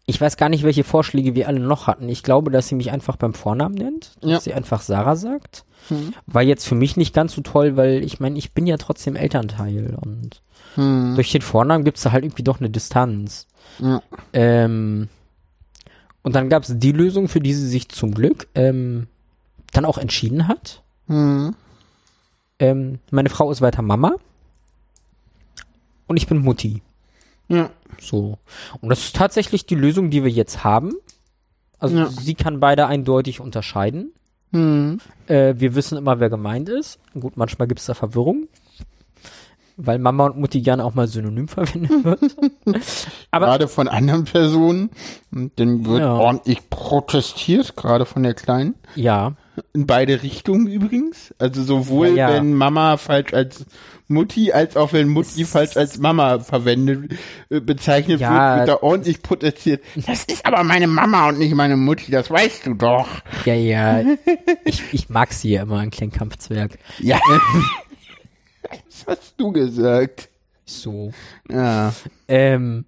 [0.06, 2.10] ich weiß gar nicht, welche Vorschläge wir alle noch hatten.
[2.10, 4.40] Ich glaube, dass sie mich einfach beim Vornamen nennt, dass Ja.
[4.42, 5.64] sie einfach Sarah sagt.
[5.90, 6.14] Mhm.
[6.28, 9.16] War jetzt für mich nicht ganz so toll, weil ich meine, ich bin ja trotzdem
[9.16, 10.42] Elternteil und
[10.76, 11.16] Mhm.
[11.16, 13.48] durch den Vornamen gibt's da halt irgendwie doch eine Distanz.
[13.80, 14.02] Ja.
[14.34, 15.10] Ähm,
[16.22, 19.08] und dann gab's die Lösung, für die sie sich zum Glück ähm,
[19.72, 20.82] dann auch entschieden hat.
[21.08, 21.56] Mhm.
[22.60, 24.16] Ähm, meine Frau ist weiter Mama
[26.08, 26.82] und ich bin Mutti.
[27.50, 27.70] Ja.
[28.00, 28.38] So.
[28.82, 30.94] Und das ist tatsächlich die Lösung, die wir jetzt haben.
[31.80, 32.08] Also Ja.
[32.10, 34.14] sie kann beide eindeutig unterscheiden.
[34.52, 35.00] Mhm.
[35.28, 37.00] Äh, wir wissen immer, wer gemeint ist.
[37.20, 38.48] Gut, manchmal gibt es da Verwirrung.
[39.76, 42.20] Weil Mama und Mutti gerne auch mal synonym verwendet wird.
[43.32, 44.92] Aber Gerade von anderen Personen.
[45.32, 46.14] Und dann wird Ja.
[46.14, 48.76] ordentlich protestiert, gerade von der Kleinen.
[48.96, 49.34] ja,
[49.74, 51.34] In beide Richtungen übrigens.
[51.40, 53.66] Also sowohl Ja, wenn Mama falsch als
[54.08, 57.14] Mutti, als auch wenn Mutti falsch als Mama verwendet,
[57.50, 58.58] äh, bezeichnet Ja.
[58.58, 59.82] wird, wird da ordentlich protestiert.
[59.96, 63.08] Das ist aber meine Mama und nicht meine Mutti, das weißt du doch.
[63.46, 64.02] ja, ja.
[64.66, 66.78] Ich, ich mag sie ja immer, ein Kleinkampfzwerg.
[67.00, 67.18] Ja.
[68.86, 70.30] das hast du gesagt.
[70.66, 71.12] So.
[71.50, 71.94] Ja.
[72.28, 72.86] Ähm,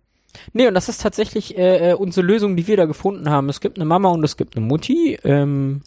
[0.53, 3.49] nee, und das ist tatsächlich äh, äh, unsere Lösung, die wir da gefunden haben.
[3.49, 5.19] Es gibt eine Mama und es gibt eine Mutti.
[5.23, 5.81] Ähm,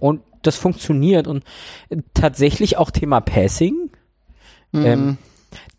[0.00, 1.26] und das funktioniert.
[1.26, 1.44] Und
[2.12, 3.90] tatsächlich auch Thema Passing.
[4.74, 5.18] Ähm,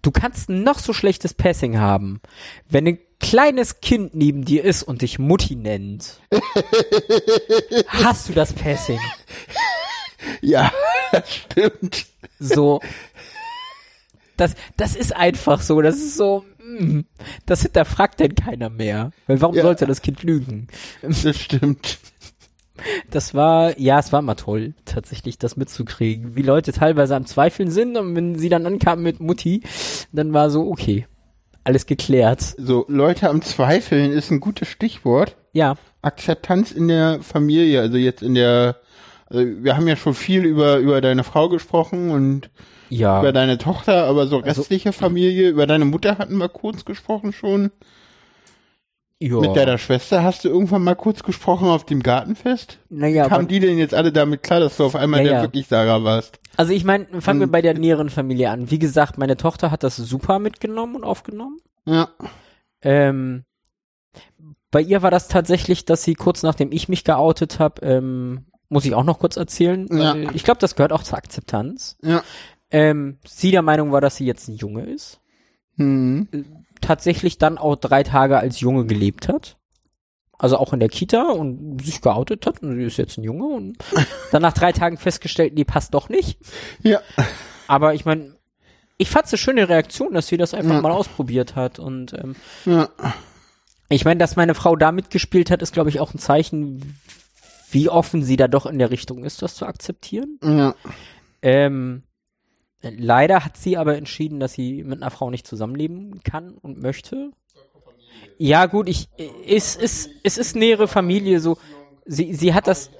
[0.01, 2.21] du kannst noch so schlechtes Passing haben.
[2.69, 6.21] Wenn ein kleines Kind neben dir ist und dich Mutti nennt,
[7.87, 8.99] hast du das Passing.
[10.41, 10.71] Ja,
[11.11, 12.07] das stimmt.
[12.39, 12.79] So.
[14.37, 15.81] Das, das ist einfach so.
[15.81, 16.43] Das ist so.
[16.63, 17.01] mm,
[17.45, 19.11] Das hinterfragt denn keiner mehr.
[19.27, 19.63] Weil warum Ja.
[19.63, 20.67] sollte das Kind lügen?
[21.01, 21.99] Das stimmt.
[23.09, 26.35] Das war, ja, es war mal toll, tatsächlich das mitzukriegen.
[26.35, 29.63] Wie Leute teilweise am Zweifeln sind und wenn sie dann ankamen mit Mutti,
[30.11, 31.07] dann war so, okay,
[31.63, 32.41] alles geklärt.
[32.57, 35.37] So, Leute am Zweifeln ist ein gutes Stichwort.
[35.53, 38.75] Ja, Akzeptanz in der Familie, also jetzt in der,
[39.27, 42.49] also wir haben ja schon viel über, über deine Frau gesprochen und
[42.89, 43.19] ja.
[43.19, 47.33] über deine Tochter, aber so Also- restliche Familie, über deine Mutter hatten wir kurz gesprochen
[47.33, 47.71] schon.
[49.19, 49.39] ja.
[49.39, 52.79] Mit deiner Schwester hast du irgendwann mal kurz gesprochen auf dem Gartenfest.
[52.89, 55.67] naja, Kamen die denn jetzt alle damit klar, dass du auf einmal Ja, der wirklich
[55.67, 56.37] Sarah warst?
[56.57, 58.69] also ich meine, fangen wir bei der näheren Familie an.
[58.71, 61.57] Wie gesagt, meine Tochter hat das super mitgenommen und aufgenommen.
[61.85, 62.09] Ja.
[62.81, 63.43] Ähm,
[64.71, 68.85] bei ihr war das tatsächlich, dass sie kurz nachdem ich mich geoutet habe, ähm, muss
[68.85, 69.87] ich auch noch kurz erzählen.
[69.91, 70.15] Ja.
[70.33, 71.97] Ich glaube, das gehört auch zur Akzeptanz.
[72.01, 72.23] Ja.
[72.71, 75.19] Ähm, sie der Meinung war, dass sie jetzt ein Junge ist.
[75.77, 76.27] Hm.
[76.81, 79.57] Tatsächlich dann auch drei Tage als Junge gelebt hat.
[80.37, 83.45] Also auch in der Kita und sich geoutet hat und sie ist jetzt ein Junge
[83.45, 83.77] und
[84.31, 86.37] dann nach drei Tagen festgestellt, nee, passt doch nicht.
[86.81, 86.99] Ja.
[87.67, 88.35] Aber ich meine,
[88.97, 90.81] ich fand es eine schöne Reaktion, dass sie das einfach Ja.
[90.81, 92.35] mal ausprobiert hat und ähm,
[92.65, 92.89] Ja.
[93.87, 96.97] ich meine, dass meine Frau da mitgespielt hat, ist, glaube ich, auch ein Zeichen,
[97.75, 100.39] wie offen sie da doch in der Richtung ist, das zu akzeptieren.
[100.41, 100.75] Ja.
[101.41, 102.03] Ähm,
[102.81, 107.31] leider hat sie aber entschieden, dass sie mit einer Frau nicht zusammenleben kann und möchte.
[108.37, 109.09] Ja, gut, ich,
[109.45, 111.57] es ist, es ist nähere Familie, so,
[112.05, 112.91] sie, sie hat das,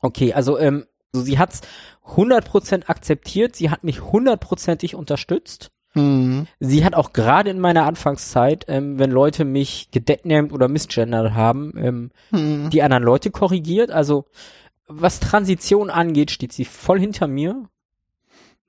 [0.00, 1.62] okay, also, ähm, so, sie hat's
[2.08, 5.70] 100% akzeptiert, sie hat mich hundertprozentig unterstützt.
[5.92, 6.46] Hm.
[6.60, 11.72] Sie hat auch gerade in meiner Anfangszeit, ähm, wenn Leute mich gedecknamed oder misgendert haben,
[11.76, 12.70] ähm, Hm.
[12.70, 13.90] die anderen Leute korrigiert.
[13.90, 14.26] Also
[14.86, 17.68] was Transition angeht, steht sie voll hinter mir,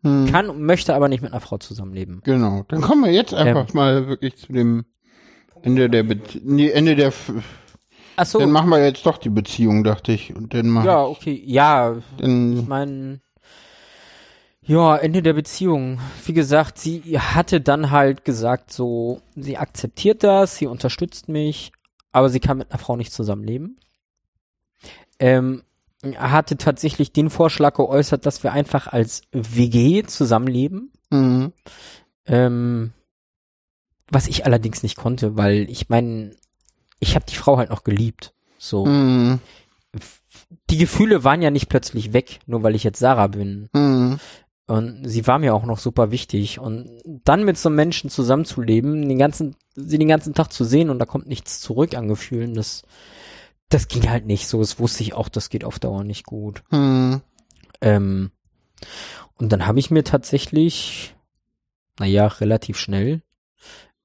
[0.04, 0.32] Hm.
[0.32, 2.22] kann und möchte aber nicht mit einer Frau zusammenleben.
[2.24, 2.64] Genau.
[2.68, 3.76] Dann kommen wir jetzt einfach Ähm.
[3.76, 4.86] mal wirklich zu dem
[5.62, 7.32] Ende der, Be nee, Ende der, F
[8.18, 8.40] Ach so.
[8.40, 10.36] Dann machen wir jetzt doch die Beziehung, dachte ich.
[10.36, 11.42] Und dann mach Ja, okay.
[11.46, 13.20] Ja, ich dann, meine,
[14.64, 16.00] ja, Ende der Beziehung.
[16.26, 21.72] Wie gesagt, sie hatte dann halt gesagt, so, sie akzeptiert das, sie unterstützt mich,
[22.12, 23.80] aber sie kann mit einer Frau nicht zusammenleben.
[25.20, 25.64] Ähm,
[26.18, 30.92] hatte tatsächlich den Vorschlag geäußert, dass wir einfach als WG zusammenleben.
[31.10, 31.54] mhm.
[32.28, 32.94] Ähm,
[34.14, 36.36] was ich allerdings nicht konnte, weil ich meine,
[37.00, 38.34] ich habe die Frau halt noch geliebt.
[38.58, 39.40] So, Mhm.
[40.70, 43.70] die Gefühle waren ja nicht plötzlich weg, nur weil ich jetzt Sarah bin.
[43.74, 44.20] Mhm.
[44.72, 46.58] Und sie war mir auch noch super wichtig.
[46.58, 50.90] Und dann mit so einem Menschen zusammenzuleben, den ganzen, sie den ganzen Tag zu sehen
[50.90, 52.84] und da kommt nichts zurück an Gefühlen, das,
[53.68, 54.60] das ging halt nicht so.
[54.60, 56.64] Das wusste ich auch, das geht auf Dauer nicht gut.
[56.72, 57.20] Mhm.
[57.82, 58.32] Ähm,
[59.36, 61.16] und dann habe ich mir tatsächlich,
[62.00, 63.24] naja, relativ schnell,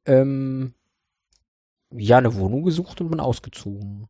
[0.05, 0.75] ähm,
[1.93, 4.09] ja, eine Wohnung gesucht und bin ausgezogen.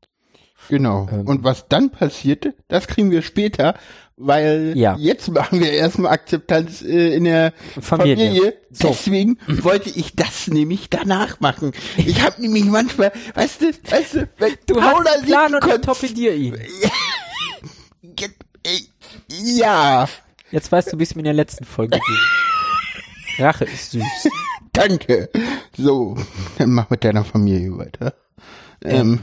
[0.70, 1.07] Genau.
[1.12, 1.27] Ähm.
[1.27, 3.74] Und was dann passierte, das kriegen wir später,
[4.16, 4.97] weil Ja.
[4.98, 8.16] jetzt machen wir erstmal Akzeptanz äh, in der Familie.
[8.26, 8.55] Familie.
[8.70, 8.88] So.
[8.88, 11.72] Deswegen wollte ich das nämlich danach machen.
[11.97, 16.34] Ich habe nämlich manchmal, weißt du, weißt du, wenn Du Paula hast Plan und torpedier
[16.34, 16.59] ihn.
[19.28, 20.09] ja,
[20.52, 22.18] Jetzt weißt du, wie es mir in der letzten Folge ging.
[23.44, 24.02] Rache ist süß.
[24.72, 25.28] danke.
[25.76, 26.16] So,
[26.59, 28.14] dann mach mit deiner Familie weiter.
[28.82, 29.20] Ähm,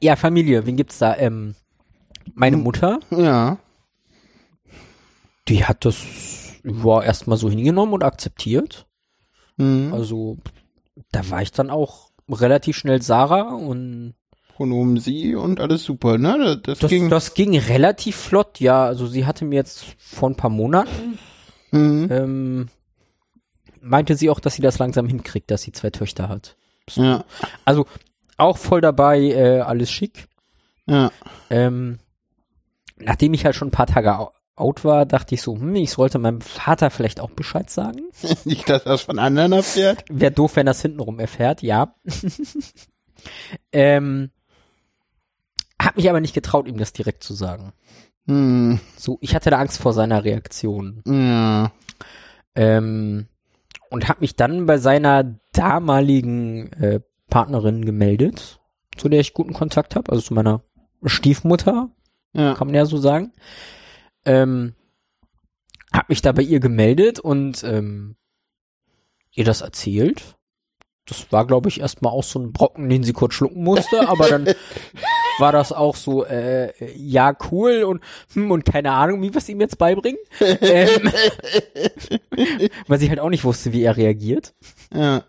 [0.00, 1.16] Ja, Familie, wen gibt's da?
[1.16, 1.54] Ähm,
[2.34, 3.58] meine Mutter, ja.
[5.50, 5.98] Die hat das
[6.62, 8.86] war erstmal so hingenommen und akzeptiert.
[9.58, 9.92] Hm.
[9.92, 10.38] Also
[11.12, 14.14] da war ich dann auch relativ schnell Sarah und
[14.54, 16.60] Pronomen sie und alles super, ne?
[16.62, 17.08] Das, das, ging.
[17.08, 18.84] das ging relativ flott, ja.
[18.84, 21.18] Also sie hatte mir jetzt vor ein paar Monaten,
[21.70, 22.08] Hm.
[22.10, 22.68] ähm,
[23.80, 26.56] meinte sie auch, dass sie das langsam hinkriegt, dass sie zwei Töchter hat.
[26.90, 27.24] Ja,
[27.64, 27.86] Also
[28.36, 30.28] auch voll dabei, äh, alles schick.
[30.86, 31.10] ja.
[31.48, 31.98] Ähm,
[32.98, 34.18] nachdem ich halt schon ein paar Tage
[34.60, 38.00] out war, dachte ich so, hm, ich sollte meinem Vater vielleicht auch Bescheid sagen.
[38.44, 40.04] Nicht, dass das von anderen erfährt.
[40.10, 41.94] Wäre doof, wenn das hintenrum erfährt, ja.
[43.72, 44.30] ähm,
[45.80, 47.72] hab mich aber nicht getraut, ihm das direkt zu sagen.
[48.26, 48.80] Hm.
[48.96, 51.02] So, ich hatte da Angst vor seiner Reaktion.
[51.06, 51.72] Ja.
[52.54, 53.26] Ähm,
[53.90, 58.60] und hab mich dann bei seiner damaligen äh, Partnerin gemeldet,
[58.96, 60.62] zu der ich guten Kontakt habe, also zu meiner
[61.04, 61.88] Stiefmutter,
[62.34, 62.54] Ja.
[62.54, 63.32] kann man ja so sagen.
[64.24, 64.74] Ähm,
[65.92, 68.16] hab mich da bei ihr gemeldet und ähm,
[69.32, 70.36] ihr das erzählt.
[71.06, 74.28] Das war, glaube ich, erstmal auch so ein Brocken, den sie kurz schlucken musste, aber
[74.28, 74.46] dann
[75.38, 78.02] war das auch so, äh, ja, cool und,
[78.34, 80.20] hm, und keine Ahnung, wie wir es ihm jetzt beibringen.
[80.40, 81.10] ähm,
[82.86, 84.54] weil sie halt auch nicht wusste, wie er reagiert.
[84.94, 85.24] Ja.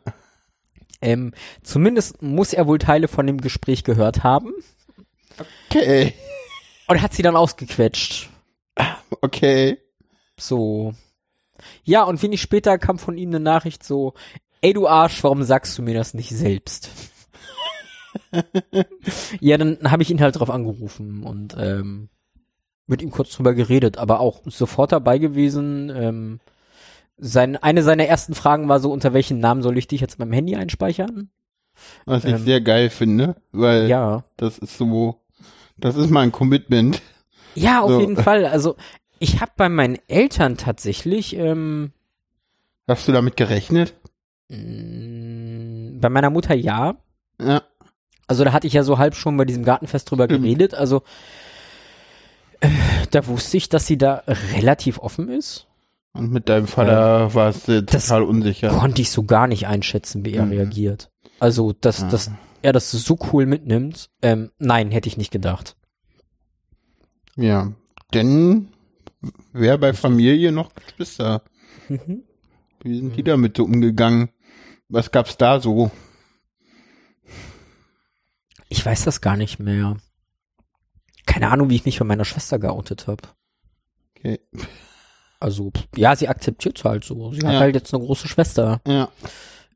[1.01, 4.53] Ähm, zumindest muss er wohl Teile von dem Gespräch gehört haben
[5.69, 6.13] Okay.
[6.88, 8.30] und hat sie dann ausgequetscht.
[9.22, 9.78] Okay.
[10.40, 10.94] So.
[11.84, 14.14] Ja, und wenig später kam von ihm eine Nachricht so,
[14.62, 16.90] ey du Arsch, warum sagst du mir das nicht selbst?
[19.40, 22.10] ja, dann habe ich ihn halt drauf angerufen und ähm,
[22.88, 25.92] mit ihm kurz drüber geredet, aber auch sofort dabei gewesen.
[25.96, 26.40] Ähm,
[27.18, 30.32] sein, eine seiner ersten Fragen war so, unter welchen Namen soll ich dich jetzt beim
[30.32, 31.30] Handy einspeichern?
[32.06, 32.44] Was ich Ähm.
[32.44, 34.24] sehr geil finde, weil Ja.
[34.38, 35.22] das ist so,
[35.78, 37.02] das ist mal ein Commitment.
[37.56, 38.00] Ja, auf So.
[38.00, 38.46] jeden Fall.
[38.46, 38.76] Also
[39.22, 41.91] ich habe bei meinen Eltern tatsächlich ähm,
[42.88, 43.93] Hast du damit gerechnet?
[44.49, 46.95] mh, bei meiner Mutter ja.
[47.39, 47.61] Ja.
[48.27, 50.43] Also da hatte ich ja so halb schon bei diesem Gartenfest drüber Stimmt.
[50.43, 50.73] geredet.
[50.73, 51.03] Also
[52.60, 52.69] äh,
[53.11, 54.23] da wusste ich, dass sie da
[54.56, 55.68] relativ offen ist.
[56.14, 58.69] Und mit deinem Vater warst du total unsicher.
[58.69, 60.52] Konnte ich so gar nicht einschätzen, wie er Mhm.
[60.52, 61.10] reagiert.
[61.39, 62.10] Also, dass, Ja.
[62.10, 62.31] dass
[62.61, 65.76] er das so cool mitnimmt, ähm, nein, hätte ich nicht gedacht.
[67.38, 67.72] Ja.
[68.14, 68.68] Denn
[69.53, 71.43] wer bei Familie noch Geschwister?
[71.89, 72.23] Mhm.
[72.84, 74.30] Wie sind die damit so umgegangen?
[74.89, 75.91] Was gab's da so?
[78.69, 79.98] Ich weiß das gar nicht mehr.
[81.26, 83.22] Keine Ahnung, wie ich mich von meiner Schwester geoutet habe.
[84.18, 84.39] Okay.
[85.39, 87.31] Also, ja, sie akzeptiert halt so.
[87.34, 87.60] Sie hat Ja.
[87.60, 88.81] halt jetzt eine große Schwester.
[88.88, 89.10] Ja.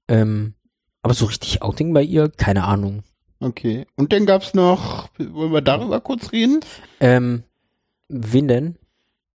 [0.07, 0.53] Ähm,
[1.01, 2.29] aber so richtig Outing bei ihr?
[2.29, 3.03] Keine Ahnung.
[3.39, 3.85] Okay.
[3.95, 6.59] Und dann gab's noch, wollen wir darüber kurz reden?
[6.99, 7.43] Ähm,
[8.07, 8.77] wen denn?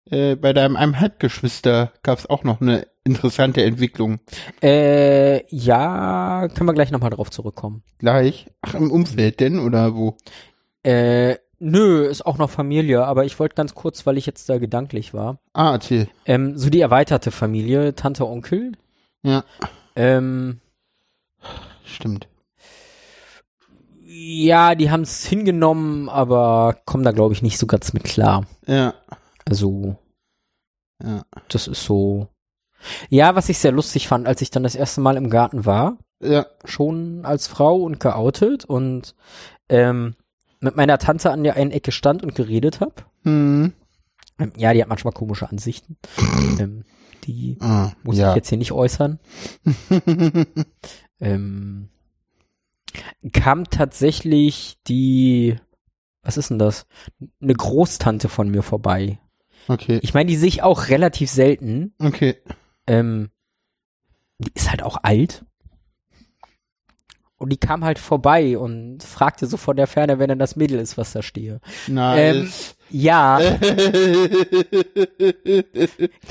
[0.07, 4.21] Äh, bei deinem einem Halbgeschwister gab's auch noch eine interessante Entwicklung.
[4.63, 7.83] Äh, ja, können wir gleich nochmal drauf zurückkommen.
[7.99, 8.47] Gleich.
[8.63, 10.17] Ach, im Umfeld denn oder wo?
[10.83, 14.59] Äh, nö, ist auch noch Familie, aber ich wollte ganz kurz, weil ich jetzt da
[14.59, 15.39] gedanklich war.
[15.53, 16.09] Ah, erzähl.
[16.27, 18.73] Ähm, so die erweiterte Familie, Tante, Onkel.
[19.23, 19.45] Ja.
[19.97, 20.61] Ähm,
[21.85, 22.29] Stimmt.
[24.03, 28.45] Ja, die haben es hingenommen, aber kommen da, glaube ich, nicht so ganz mit klar.
[28.67, 28.95] Ja.
[29.51, 29.97] Also,
[31.03, 31.25] Ja.
[31.49, 32.29] das ist so.
[33.11, 35.99] Ja, was ich sehr lustig fand, als ich dann das erste Mal im Garten war,
[36.23, 36.47] Ja.
[36.65, 39.15] schon als Frau und geoutet und
[39.69, 40.15] ähm,
[40.61, 43.11] mit meiner Tante an der einen Ecke stand und geredet hab.
[43.25, 43.73] Hm.
[44.39, 45.97] Ähm, ja, die hat manchmal komische Ansichten.
[46.59, 46.85] ähm,
[47.25, 48.31] die Ah, muss ja.
[48.31, 49.19] ich jetzt hier nicht äußern.
[51.21, 51.89] ähm,
[53.33, 55.57] kam tatsächlich die,
[56.23, 56.87] was ist denn das?
[57.41, 59.19] Eine Großtante von mir vorbei.
[59.73, 59.99] Okay.
[60.03, 61.95] Ich meine, die sehe ich auch relativ selten.
[61.99, 62.37] Okay.
[62.87, 63.31] Ähm,
[64.39, 65.45] die ist halt auch alt.
[67.37, 70.79] Und die kam halt vorbei und fragte so von der Ferne, wer denn das Mädel
[70.79, 71.61] ist, was da stehe.
[71.87, 72.77] Nice.
[72.91, 73.39] Ja,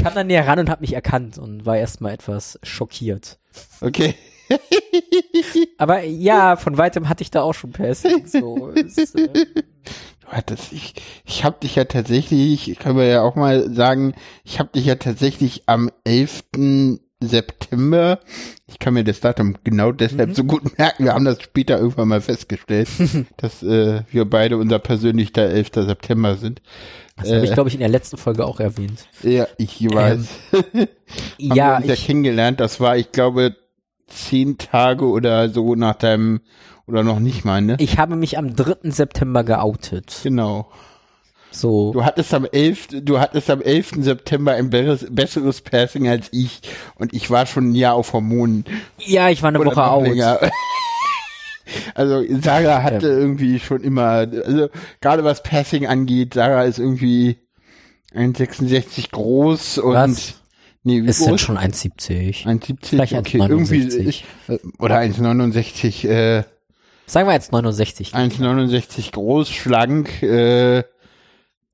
[0.04, 3.40] kam dann näher ran und hat mich erkannt und war erstmal etwas schockiert.
[3.82, 4.14] okay.
[5.78, 8.26] Aber ja, von weitem hatte ich da auch schon Passing.
[8.28, 10.94] So, äh, Du hattest, ich,
[11.26, 14.96] ich hab dich ja tatsächlich, können wir ja auch mal sagen, ich hab dich ja
[14.96, 16.44] tatsächlich am 11.
[17.22, 18.20] September,
[18.68, 22.08] ich kann mir das Datum genau deshalb so gut merken, wir haben das später irgendwann
[22.08, 22.88] mal festgestellt,
[23.38, 25.70] dass äh, wir beide unser persönlicher 11.
[25.76, 26.62] September sind.
[27.18, 29.06] das habe ich, glaube ich, in der letzten Folge auch erwähnt.
[29.22, 30.30] Ja, ich weiß.
[30.72, 30.88] wir
[31.38, 33.56] Ja, uns ja ich, kennengelernt, das war, ich glaube,
[34.08, 36.40] zehn Tage oder so nach deinem,
[36.90, 37.76] oder noch nicht mal, ne?
[37.80, 38.90] ich habe mich am 3.
[38.92, 40.20] September geoutet.
[40.24, 40.70] Genau.
[41.52, 42.88] So, Du hattest am 11.
[43.04, 43.94] Du hattest am 11.
[44.04, 46.62] September ein besseres, besseres Passing als ich
[46.96, 48.66] und ich war schon ein Jahr auf Hormonen.
[49.00, 50.04] ja, ich war eine Oder Woche out.
[50.08, 50.40] länger.
[51.94, 54.70] Also Sarah hatte irgendwie schon immer, also
[55.02, 57.38] gerade was Passing angeht, Sarah ist irgendwie
[58.16, 60.34] 1,66 groß und Was?
[60.84, 61.42] nee, wie Es sind groß?
[61.42, 62.46] schon 1,70.
[62.48, 64.24] 1,70, Vielleicht okay, irgendwie 1,69.
[64.48, 66.44] äh, oder 1,69, äh,
[67.10, 68.14] Sagen wir jetzt 69.
[68.14, 70.84] 1,69 groß, schlank, äh,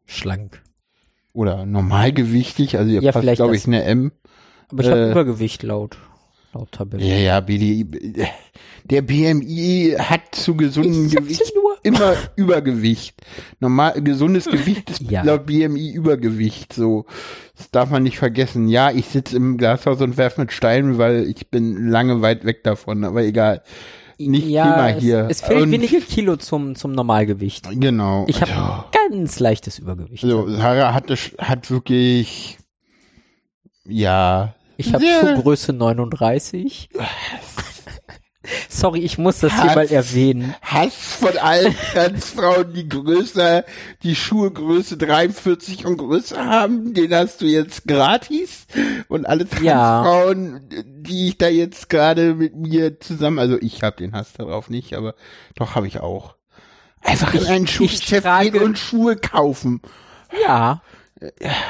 [0.06, 0.62] Schlank.
[1.34, 4.14] oder normalgewichtig, also ihr Ja, passt vielleicht glaube ich eine M.
[4.72, 5.98] Aber ich habe Äh, Übergewicht laut,
[6.54, 7.04] laut Tabelle.
[7.04, 7.86] Ja, ja, BDI,
[8.86, 11.52] der BMI hat zu sag's Gewicht
[11.84, 13.22] immer Übergewicht.
[13.60, 15.24] Normal, gesundes Gewicht ist Ja.
[15.24, 17.06] laut BMI Übergewicht, so.
[17.58, 18.70] Das darf man nicht vergessen.
[18.70, 22.64] Ja, ich sitze im Glashaus und werf mit Steinen, weil ich bin lange weit weg
[22.64, 23.62] davon, aber egal.
[24.18, 25.28] Nicht Thema es, hier.
[25.30, 27.68] Es fehlt Und- wenige Kilo zum, zum Normalgewicht.
[27.80, 28.26] Genau.
[28.28, 30.24] Ich habe ganz leichtes Übergewicht.
[30.24, 32.58] also, Sarah hatte, hat wirklich,
[33.86, 35.20] ja, Ich habe Ja.
[35.22, 36.90] Schuhgröße 39.
[38.70, 39.76] Sorry, ich muss das hier Hass.
[39.76, 40.56] mal erwähnen.
[40.62, 43.64] Hass von allen Transfrauen, die größer,
[44.04, 48.68] die Schuhe Größe 43 und größer haben, den hast du jetzt gratis.
[49.08, 50.04] Und alle Ja.
[50.04, 54.70] Transfrauen, die ich da jetzt gerade mit mir zusammen, also ich habe den Hass darauf
[54.70, 55.16] nicht, aber
[55.56, 56.36] doch habe ich auch.
[57.02, 59.82] Einfach in Ich- einen ich Schuhgeschäft gehen und Schuhe kaufen.
[60.44, 60.82] Ja,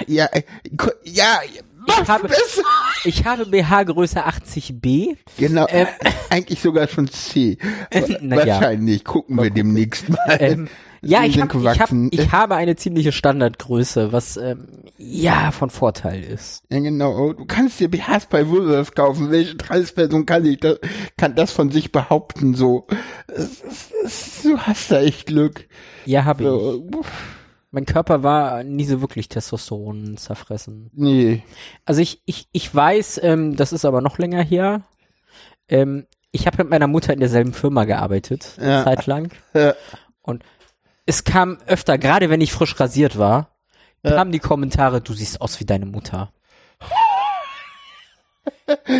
[0.07, 0.41] Ja, äh,
[0.75, 1.39] ko- ja,
[1.87, 2.61] mach habe- besser.
[3.03, 5.15] ich habe BH Größe 80b.
[5.37, 5.87] Genau, Ähm.
[6.29, 7.57] eigentlich sogar schon C.
[7.93, 8.01] Ja.
[8.21, 10.37] Wahrscheinlich, gucken wir demnächst mal.
[10.39, 10.67] Ähm,
[11.01, 14.67] ja, ich, hab, ich, hab, ich habe eine ziemliche Standardgröße, was ähm,
[14.97, 16.63] ja von Vorteil ist.
[16.71, 17.33] Ja, genau.
[17.33, 19.29] Du kannst dir BHs bei Woolworth kaufen.
[19.29, 20.79] Welche Transperson kann ich das,
[21.15, 22.87] kann das von sich behaupten, so?
[24.43, 25.67] Du hast da echt Glück.
[26.05, 27.05] Ja, habe ich.
[27.75, 30.89] Mein Körper war nie so wirklich Testosteron zerfressen.
[30.93, 31.43] nee.
[31.83, 34.83] Also ich, ich, ich weiß, ähm, das ist aber noch länger her.
[35.67, 38.85] Ähm, ich habe mit meiner Mutter in derselben Firma gearbeitet, Ja.
[38.85, 39.29] zeitlang.
[39.53, 39.73] Ja.
[40.21, 40.43] Und
[41.05, 43.49] es kam öfter, gerade wenn ich frisch rasiert war,
[44.03, 46.31] kamen die Kommentare, du siehst aus wie deine Mutter.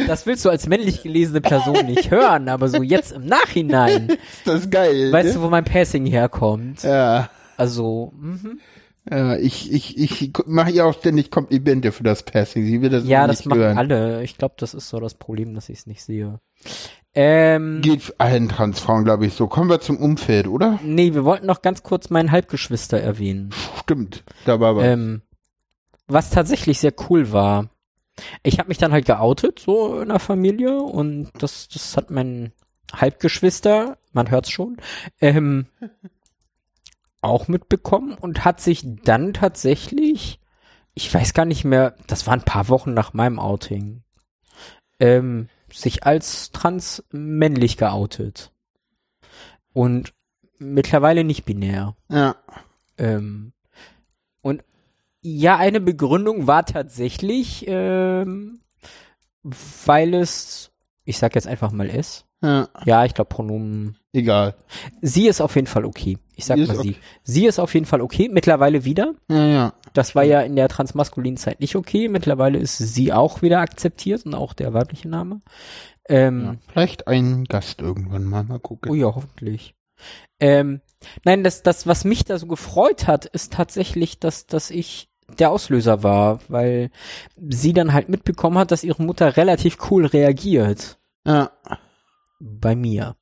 [0.08, 4.20] Das willst du als männlich gelesene Person nicht hören, aber so jetzt im Nachhinein, Ist
[4.46, 5.14] das geil.
[5.14, 5.34] weißt ne?
[5.36, 6.84] du, wo mein Passing herkommt?
[6.84, 7.30] Ja.
[7.58, 8.60] Also, mhm.
[9.10, 12.66] Ja, ich, ich, ich mache ihr auch ständig Komplimente für das Passing.
[12.66, 13.78] Sie will das ja, immer das nicht machen hören.
[13.78, 14.24] alle.
[14.24, 16.40] Ich glaube, das ist so das Problem, dass ich es nicht sehe.
[17.14, 19.48] Ähm, Geht allen Transfrauen, glaube ich, so.
[19.48, 20.80] Kommen wir zum Umfeld, oder?
[20.84, 23.52] nee, wir wollten noch ganz kurz meinen Halbgeschwister erwähnen.
[23.80, 24.24] Stimmt.
[24.46, 24.84] Da war was.
[24.86, 25.22] Ähm,
[26.08, 27.70] was tatsächlich sehr cool war.
[28.44, 32.54] Ich habe mich dann halt geoutet, so in der Familie, und das, das hat mein
[32.94, 34.78] Halbgeschwister, man hört's schon,
[35.20, 35.68] ähm,
[37.26, 40.40] auch mitbekommen und hat sich dann tatsächlich,
[40.94, 44.04] ich weiß gar nicht mehr, das war ein paar Wochen nach meinem Outing,
[45.00, 48.52] ähm, sich als trans männlich geoutet.
[49.74, 50.14] Und
[50.58, 51.96] mittlerweile nicht binär.
[52.10, 52.36] ja.
[52.98, 53.52] Ähm,
[54.42, 54.64] und
[55.22, 58.62] ja, eine Begründung war tatsächlich, ähm,
[59.44, 60.72] weil es,
[61.04, 63.98] ich sag jetzt einfach mal es, Ja, Ja, ich glaube Pronomen.
[64.14, 64.56] egal.
[65.02, 66.18] Sie ist auf jeden Fall okay.
[66.36, 66.90] Ich sag Sie mal sie.
[66.92, 66.96] okay.
[67.24, 68.30] Sie ist auf jeden Fall okay.
[68.32, 69.14] Mittlerweile wieder.
[69.30, 69.74] Ja, ja.
[69.94, 72.10] Das war ja in der transmaskulinen Zeit nicht okay.
[72.10, 75.40] Mittlerweile ist sie auch wieder akzeptiert und auch der weibliche Name.
[76.08, 76.56] Ähm, ja.
[76.72, 78.44] Vielleicht ein Gast irgendwann mal.
[78.44, 78.92] Mal gucken.
[78.92, 79.74] Oh ja, hoffentlich.
[80.40, 80.82] Ähm,
[81.24, 85.08] nein, das, das, was mich da so gefreut hat, ist tatsächlich, dass, dass ich
[85.40, 86.92] der Auslöser war, weil
[87.50, 91.00] sie dann halt mitbekommen hat, dass ihre Mutter relativ cool reagiert.
[91.26, 91.52] Ja,
[92.40, 93.16] Bei mir.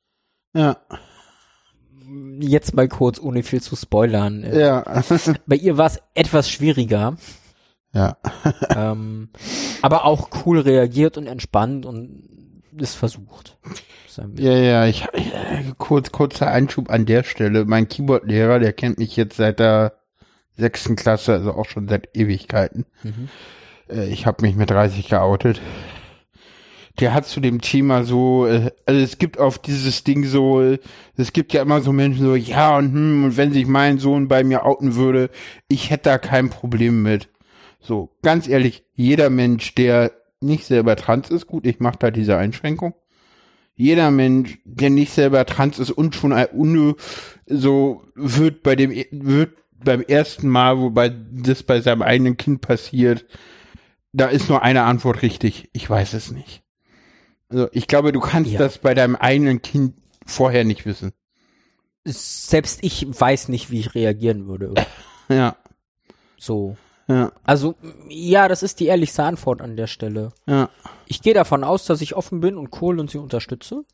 [0.54, 0.76] ja,
[2.38, 4.44] Jetzt mal kurz, ohne viel zu spoilern.
[4.44, 4.84] Ja.
[5.46, 7.16] Bei ihr war es etwas schwieriger,
[7.94, 8.16] ja.
[8.76, 9.30] ähm,
[9.80, 13.56] aber auch cool reagiert und entspannt und es versucht.
[14.36, 17.64] Ja, ja, ich äh, kurz kurzer Einschub an der Stelle.
[17.64, 19.94] Mein Keyboard-Lehrer, der kennt mich jetzt seit der
[20.56, 22.84] sechsten Klasse, also auch schon seit Ewigkeiten.
[23.02, 23.28] Mhm.
[23.88, 25.60] Äh, ich habe mich mit 30 geoutet.
[27.00, 30.76] Der hat zu dem Thema so, äh, also es gibt auf dieses Ding so,
[31.16, 34.28] es gibt ja immer so Menschen so, ja und hm, und wenn sich mein Sohn
[34.28, 35.30] bei mir outen würde,
[35.68, 37.28] ich hätte da kein Problem mit.
[37.80, 42.36] So, ganz ehrlich, jeder Mensch, der nicht selber trans ist, gut, ich mache da diese
[42.36, 42.94] Einschränkung.
[43.76, 46.94] Jeder Mensch, der nicht selber trans ist und schon Unne,
[47.46, 49.54] so wird bei dem wird
[49.84, 53.26] beim ersten Mal, wobei das bei seinem eigenen Kind passiert,
[54.12, 55.68] da ist nur eine Antwort richtig.
[55.72, 56.63] Ich weiß es nicht.
[57.54, 58.58] Also ich glaube, du kannst Ja.
[58.58, 59.94] das bei deinem eigenen Kind
[60.26, 61.12] vorher nicht wissen.
[62.04, 64.74] Selbst ich weiß nicht, wie ich reagieren würde.
[65.30, 65.56] Ja,
[66.36, 66.76] So.
[67.08, 67.76] ja, Also,
[68.10, 70.32] ja, das ist die ehrlichste Antwort an der Stelle.
[70.46, 70.68] ja.
[71.06, 73.84] Ich gehe davon aus, dass ich offen bin und cool und sie unterstütze.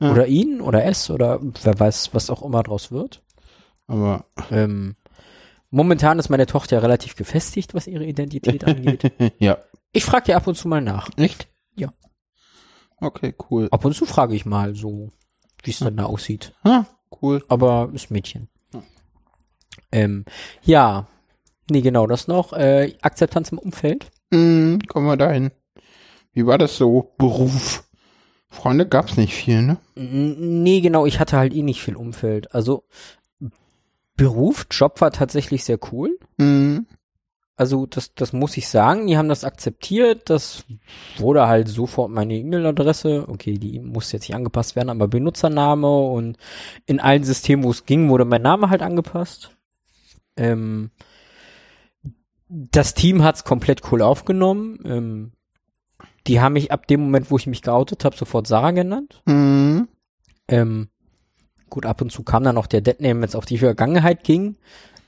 [0.00, 0.10] Ja.
[0.10, 3.22] Oder ihn oder es oder wer weiß, was auch immer draus wird.
[3.86, 4.96] Aber Ähm,
[5.70, 9.12] momentan ist meine Tochter ja relativ gefestigt, was ihre Identität angeht.
[9.38, 9.58] ja.
[9.92, 11.08] Ich frage ja ab und zu mal nach.
[11.16, 11.48] Nicht?
[13.02, 13.68] Okay, cool.
[13.70, 15.10] Ab und zu frage ich mal so,
[15.64, 16.54] wie es denn da aussieht.
[16.62, 16.84] Ah,
[17.20, 17.44] cool.
[17.48, 18.48] Aber ist Mädchen.
[19.90, 20.24] Ähm,
[20.62, 21.08] ja.
[21.68, 22.52] Nee, genau, das noch.
[22.52, 24.10] Äh, Akzeptanz im Umfeld.
[24.32, 25.50] Hm, kommen wir dahin.
[26.32, 27.12] Wie war das so?
[27.18, 27.84] Beruf.
[28.48, 29.78] Freunde gab's nicht viel, ne?
[29.94, 32.54] Nee, genau, ich hatte halt eh nicht viel Umfeld.
[32.54, 32.84] Also
[34.16, 36.18] Beruf, Job war tatsächlich sehr cool.
[36.38, 36.86] Hm,
[37.56, 39.06] Also das, das muss ich sagen.
[39.06, 40.30] Die haben das akzeptiert.
[40.30, 40.64] Das
[41.18, 43.26] wurde halt sofort meine E-Mail-Adresse.
[43.28, 46.38] Okay, die muss jetzt nicht angepasst werden, aber Benutzername und
[46.86, 49.56] in allen Systemen, wo es ging, wurde mein Name halt angepasst.
[50.36, 50.90] Ähm,
[52.48, 54.78] das Team hat's komplett cool aufgenommen.
[54.84, 55.32] Ähm,
[56.26, 59.22] die haben mich ab dem Moment, wo ich mich geoutet habe, sofort Sarah genannt.
[59.26, 59.88] hm,
[60.48, 60.88] Ähm,
[61.70, 64.56] gut, ab und zu kam dann noch der Deadname, wenn es auf die Vergangenheit ging.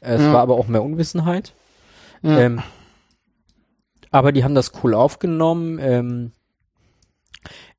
[0.01, 0.33] Es Ja.
[0.33, 1.55] war aber auch mehr Unwissenheit.
[2.25, 2.41] Ja.
[2.41, 2.63] Ähm,
[4.11, 5.79] aber die haben das cool aufgenommen.
[5.81, 6.33] Ähm,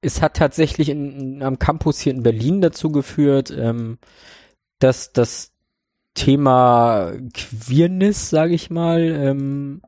[0.02, 3.98] es hat tatsächlich in, in, am Campus hier in Berlin dazu geführt, ähm,
[4.80, 5.52] dass das
[6.14, 9.82] Thema Queerness, sage ich mal, ähm,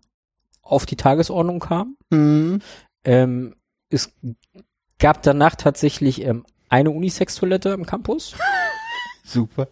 [0.62, 1.98] auf die Tagesordnung kam.
[2.12, 2.62] hm,
[3.04, 3.56] Ähm,
[3.90, 4.12] es
[5.00, 8.36] gab danach tatsächlich ähm, eine Unisex-Toilette im Campus.
[9.24, 9.68] super.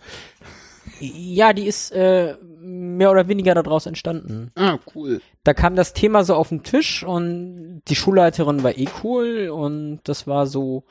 [0.99, 4.51] Ja, die ist äh, mehr oder weniger daraus entstanden.
[4.55, 5.21] Ah, cool.
[5.43, 9.99] Da kam das Thema so auf den Tisch und die Schulleiterin war eh cool und
[10.03, 10.83] das war so,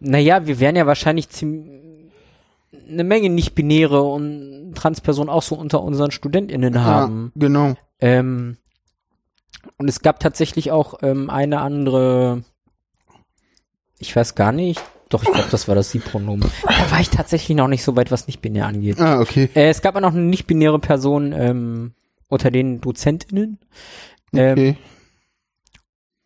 [0.00, 2.10] naja, wir wären ja wahrscheinlich ziem-
[2.88, 7.32] eine Menge nicht-binäre und Transpersonen auch so unter unseren StudentInnen haben.
[7.34, 7.74] Ja, genau.
[8.00, 8.56] Ähm,
[9.78, 12.42] und es gab tatsächlich auch ähm, eine andere,
[13.98, 14.82] ich weiß gar nicht,
[15.12, 16.50] doch, ich glaube, das war das Sie-Pronomen.
[16.64, 19.00] Da war ich tatsächlich noch nicht so weit, was nicht-binär angeht.
[19.00, 19.48] Ah, okay.
[19.54, 21.94] Äh, es gab auch noch eine nicht-binäre Person ähm,
[22.28, 23.58] unter den DozentInnen.
[24.32, 24.76] Ähm, Okay.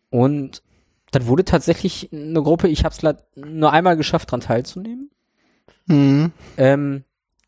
[0.09, 0.61] Und
[1.11, 5.09] dann wurde tatsächlich eine Gruppe, ich habe es nur einmal geschafft, dran teilzunehmen.
[5.87, 7.03] Hm, Ähm,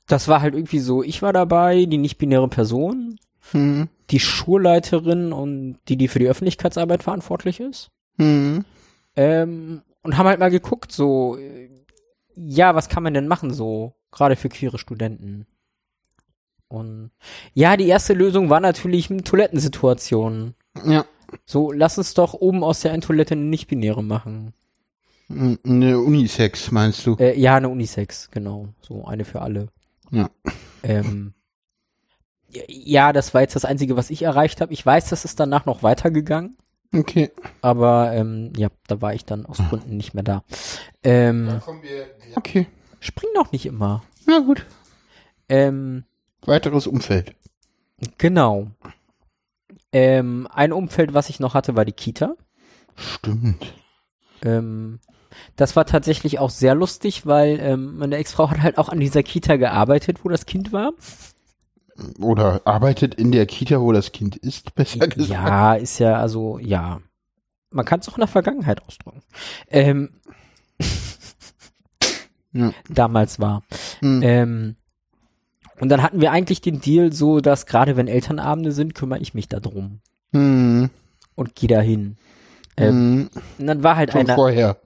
[0.08, 3.18] das war halt irgendwie so, ich war dabei, die nicht-binäre Person,
[3.52, 7.92] hm, die Schulleiterin und die, die für die Öffentlichkeitsarbeit verantwortlich ist.
[8.18, 8.66] hm,
[9.16, 11.38] Ähm, und haben halt mal geguckt, so,
[12.36, 15.46] ja, was kann man denn machen, so, gerade für queere Studenten.
[16.68, 17.12] Und
[17.54, 20.56] ja, die erste Lösung war natürlich eine Toilettensituation.
[20.86, 21.06] ja.
[21.46, 24.54] So, lass uns doch oben aus der einen Toilette eine nicht-binäre machen.
[25.30, 27.18] Eine Unisex, meinst du?
[27.20, 28.70] Äh, ja, eine Unisex, genau.
[28.82, 29.68] So, eine für alle.
[30.10, 30.32] Ja.
[30.82, 31.34] Ähm,
[32.68, 34.74] ja, das war jetzt das Einzige, was ich erreicht habe.
[34.74, 36.58] Ich weiß, das ist danach noch weitergegangen.
[36.94, 37.32] Okay.
[37.62, 40.44] Aber ähm, ja, da war ich dann aus Gründen nicht mehr da.
[41.04, 41.60] Ähm,
[42.36, 42.68] Okay.
[43.00, 44.04] spring doch nicht immer.
[44.26, 44.66] Na gut.
[45.50, 46.04] Ähm,
[46.46, 47.36] Weiteres Umfeld.
[48.18, 48.68] genau.
[49.92, 52.36] Ähm, ein Umfeld, was ich noch hatte, war die Kita.
[52.96, 53.74] Stimmt.
[54.44, 55.00] Ähm,
[55.56, 59.24] Das war tatsächlich auch sehr lustig, weil ähm, meine Ex-Frau hat halt auch an dieser
[59.24, 60.92] Kita gearbeitet, wo das Kind war.
[62.20, 65.30] Oder arbeitet in der Kita, wo das Kind ist, besser gesagt.
[65.30, 67.00] Ja, ist ja, also, ja.
[67.72, 69.22] Man kann es auch in der Vergangenheit ausdrücken.
[69.70, 70.10] Ähm,
[72.52, 72.72] Ja.
[72.90, 73.62] Damals war.
[74.00, 74.22] Hm.
[74.24, 74.76] Ähm,
[75.80, 79.34] und dann hatten wir eigentlich den Deal so, dass gerade wenn Elternabende sind, kümmere ich
[79.36, 80.00] mich darum
[80.34, 80.90] Hm.
[81.36, 82.18] und gehe dahin.
[82.76, 83.42] Ähm, Hm.
[83.60, 84.34] und dann war halt Schon einer.
[84.36, 84.78] vorher.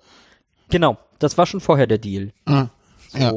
[0.69, 2.34] Genau, das war schon vorher der Deal.
[2.45, 2.68] Ah.
[3.10, 3.18] So.
[3.18, 3.31] Ja.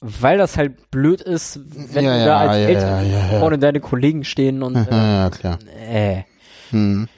[0.00, 1.60] Weil das halt blöd ist,
[1.92, 5.30] wenn Ja, du da als ja, Eltern ja, vorne deine Kollegen stehen und äh, Ja,
[5.30, 5.58] klar.
[5.88, 6.22] äh,
[6.70, 7.08] Hm.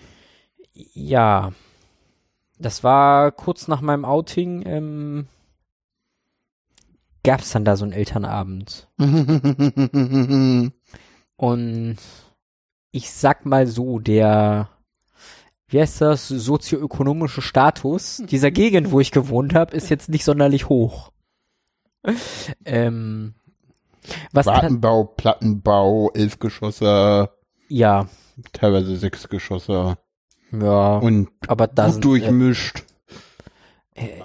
[0.72, 1.52] ja.
[2.58, 5.26] Das war kurz nach meinem Outing, ähm,
[7.24, 8.88] gab's dann da so einen Elternabend.
[11.36, 11.96] Und
[12.90, 14.68] ich sag mal so, der,
[15.68, 20.68] wie heißt das, sozioökonomische Status dieser Gegend, wo ich gewohnt habe, ist jetzt nicht sonderlich
[20.68, 21.12] hoch.
[22.64, 23.34] ähm,
[24.32, 27.34] was Wartenbau, Plattenbau, Elfgeschosser,
[27.68, 28.06] ja,
[28.52, 29.98] teilweise Sechsgeschosser
[30.52, 32.84] ja, und aber da gut durchmischt,
[33.94, 34.22] äh,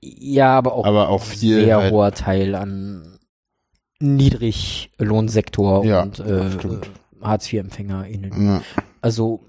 [0.00, 3.18] ja, aber auch aber auch viel sehr halt, hoher Teil an
[4.00, 6.50] Niedriglohnsektor Ja, und äh.
[7.22, 8.46] Hartz-IV-EmpfängerInnen.
[8.46, 8.62] ja.
[9.02, 9.44] Also,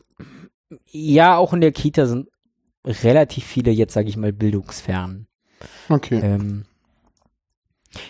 [0.87, 2.27] ja, auch in der Kita sind
[2.85, 5.27] relativ viele jetzt, sage ich mal, bildungsfern.
[5.89, 6.19] Okay.
[6.21, 6.65] Ähm,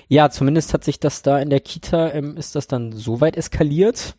[0.07, 3.35] ja, zumindest hat sich das da in der Kita, ähm, ist das dann so weit
[3.37, 4.15] eskaliert.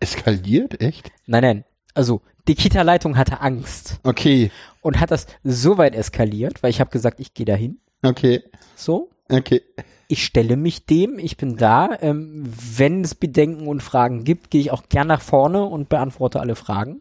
[0.00, 1.10] Eskaliert, echt?
[1.26, 1.64] Nein, nein,
[1.94, 4.50] also die Kita-Leitung hatte Angst Okay,
[4.82, 7.80] und hat das so weit eskaliert, weil ich habe gesagt, ich gehe dahin.
[8.02, 8.42] okay,
[8.76, 9.62] So, okay.
[10.08, 11.96] ich stelle mich dem, ich bin da.
[12.00, 12.44] Ähm,
[12.76, 16.54] wenn es Bedenken und Fragen gibt, gehe ich auch gern nach vorne und beantworte alle
[16.54, 17.00] Fragen.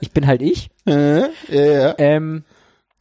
[0.00, 0.70] Ich bin halt ich.
[0.86, 1.94] Äh, ja, ja.
[1.98, 2.44] Ähm,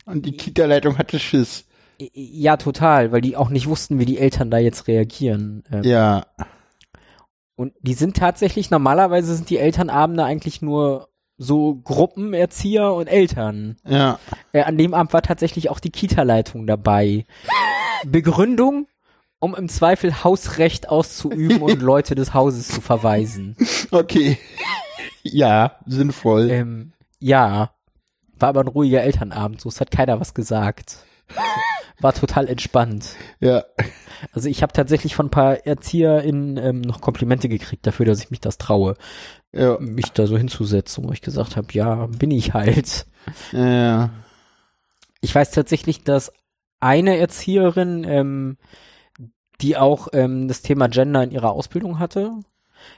[0.06, 1.66] Und die Kita-Leitung hatte Schiss.
[2.00, 5.64] Ja, total, weil die auch nicht wussten, wie die Eltern da jetzt reagieren.
[5.72, 6.26] Ähm, Ja.
[7.56, 13.76] Und die sind tatsächlich, normalerweise sind die Elternabende eigentlich nur so Gruppenerzieher und Eltern.
[13.86, 14.18] Ja.
[14.54, 17.26] Äh, an dem Abend war tatsächlich auch die Kita-Leitung dabei.
[18.06, 18.88] Begründung,
[19.40, 23.58] um im Zweifel Hausrecht auszuüben und Leute des Hauses zu verweisen.
[23.92, 24.38] Okay.
[25.24, 26.50] ja, sinnvoll.
[26.50, 27.72] Ähm, ja,
[28.38, 30.98] war aber ein ruhiger Elternabend, so es hat keiner was gesagt.
[32.02, 33.16] War total entspannt.
[33.40, 33.64] Ja.
[34.34, 38.32] Also ich habe tatsächlich von ein paar ErzieherInnen ähm, noch Komplimente gekriegt dafür, dass ich
[38.32, 38.96] mich das traue,
[39.54, 39.78] Ja.
[39.80, 43.06] mich da so hinzusetzen, wo ich gesagt habe, ja, bin ich halt.
[43.52, 44.10] Ja.
[45.22, 46.32] Ich weiß tatsächlich, dass
[46.80, 48.58] eine Erzieherin, ähm,
[49.62, 52.32] die auch ähm, das Thema Gender in ihrer Ausbildung hatte,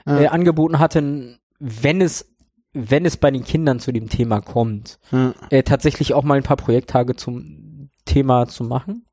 [0.05, 0.19] Ja.
[0.21, 2.27] äh, angeboten hatte, wenn es
[2.73, 5.33] wenn es bei den Kindern zu dem Thema kommt, Ja.
[5.49, 7.70] äh, tatsächlich auch mal ein paar Projekttage zum
[8.11, 9.05] Thema zu machen.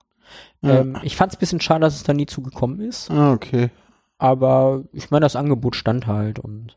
[0.60, 0.80] Ja.
[0.80, 3.70] Ähm, ich fand es ein bisschen schade, dass es da nie zugekommen ist, Ah, okay.
[4.18, 6.76] aber ich meine, das Angebot stand halt und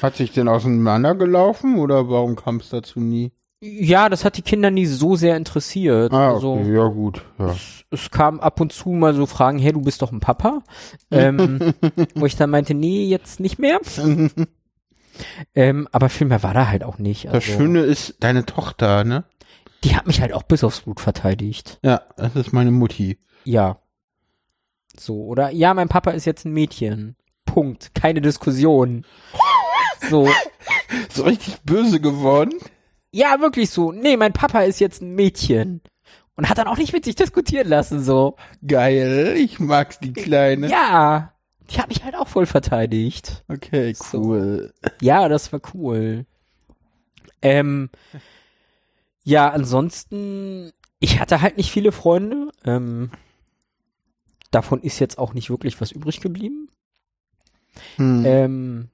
[0.00, 3.32] Hat sich denn auseinandergelaufen oder warum kam es dazu nie?
[3.60, 6.12] ja, das hat die Kinder nie so sehr interessiert.
[6.12, 6.74] Ah, also, okay.
[6.74, 7.22] Ja, gut.
[7.38, 7.54] Ja.
[7.90, 10.60] es kam ab und zu mal so Fragen, hey, du bist doch ein Papa.
[11.10, 11.72] Ähm,
[12.14, 13.80] wo ich dann meinte, nee, jetzt nicht mehr.
[15.54, 17.24] ähm, aber viel mehr war da halt auch nicht.
[17.26, 19.24] Das Also, Schöne ist deine Tochter, ne?
[19.86, 21.78] Die hat mich halt auch bis aufs Blut verteidigt.
[21.82, 23.18] Ja, das ist meine Mutti.
[23.44, 23.78] Ja.
[24.98, 25.50] So, oder?
[25.50, 27.16] Ja, mein Papa ist jetzt ein Mädchen.
[27.44, 27.94] Punkt.
[27.94, 29.04] Keine Diskussion.
[30.10, 30.28] So.
[31.08, 32.52] So richtig böse geworden.
[33.10, 33.90] Ja, wirklich so.
[33.92, 35.80] Nee, mein Papa ist jetzt ein Mädchen.
[36.36, 38.36] Und hat dann auch nicht mit sich diskutieren lassen, so.
[38.64, 39.34] Geil.
[39.38, 40.68] Ich mag's, die Kleine.
[40.68, 41.32] Ja.
[41.70, 43.42] Die hat mich halt auch voll verteidigt.
[43.48, 44.18] Okay, So.
[44.20, 44.74] cool.
[45.00, 46.26] Ja, das war cool.
[47.42, 47.88] Ähm,
[49.26, 52.50] ja, ansonsten, ich hatte halt nicht viele Freunde.
[52.64, 53.10] Ähm,
[54.50, 56.68] davon ist jetzt auch nicht wirklich was übrig geblieben.
[57.96, 58.24] Hm.
[58.24, 58.88] Ähm,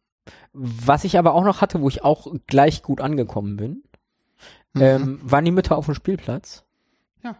[0.52, 3.82] was ich aber auch noch hatte, wo ich auch gleich gut angekommen bin,
[4.74, 4.82] Mhm.
[4.82, 6.64] ähm, waren die Mütter auf dem Spielplatz.
[7.22, 7.36] Ja.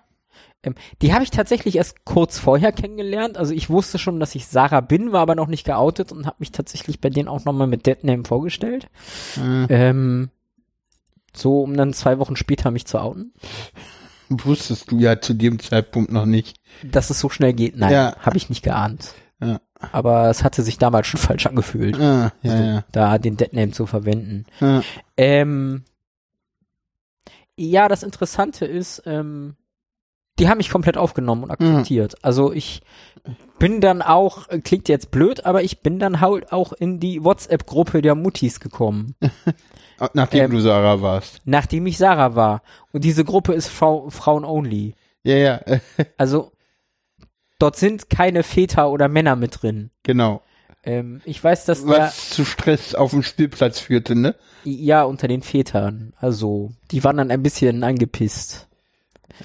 [0.62, 3.38] Ähm, die habe ich tatsächlich erst kurz vorher kennengelernt.
[3.38, 6.36] Also ich wusste schon, dass ich Sarah bin, war aber noch nicht geoutet und habe
[6.40, 8.88] mich tatsächlich bei denen auch nochmal mit Deadname vorgestellt.
[9.38, 10.28] Äh, Ähm,
[11.34, 13.32] so, um dann zwei Wochen später mich zu outen.
[14.28, 16.56] wusstest du ja zu dem Zeitpunkt noch nicht.
[16.82, 18.16] Dass es so schnell geht, nein, Ja.
[18.20, 19.14] habe ich nicht geahnt.
[19.40, 19.60] Ja.
[19.92, 22.84] Aber es hatte sich damals schon falsch angefühlt, Ah, ja, also, ja.
[22.92, 24.46] da den Deadname zu verwenden.
[24.60, 24.82] ja.
[25.16, 25.84] Ähm,
[27.58, 29.56] ja, das Interessante ist, ähm,
[30.38, 32.16] die haben mich komplett aufgenommen und akzeptiert.
[32.24, 32.82] Also ich
[33.58, 38.02] bin dann auch, klingt jetzt blöd, aber ich bin dann halt auch in die WhatsApp-Gruppe
[38.02, 39.14] der Muttis gekommen,
[40.14, 41.40] Nachdem Ähm, du Sarah warst.
[41.44, 42.62] nachdem ich Sarah war.
[42.92, 44.94] Und diese Gruppe ist Frau, Frauen-only.
[45.22, 45.78] Ja, ja, äh,
[46.16, 46.50] Also
[47.60, 49.90] dort sind keine Väter oder Männer mit drin.
[50.02, 50.42] genau.
[50.84, 54.34] Ähm, ich weiß, dass Was zu Stress auf dem Spielplatz führte, ne?
[54.64, 56.12] ja, unter den Vätern.
[56.18, 58.66] Also, die waren dann ein bisschen angepisst.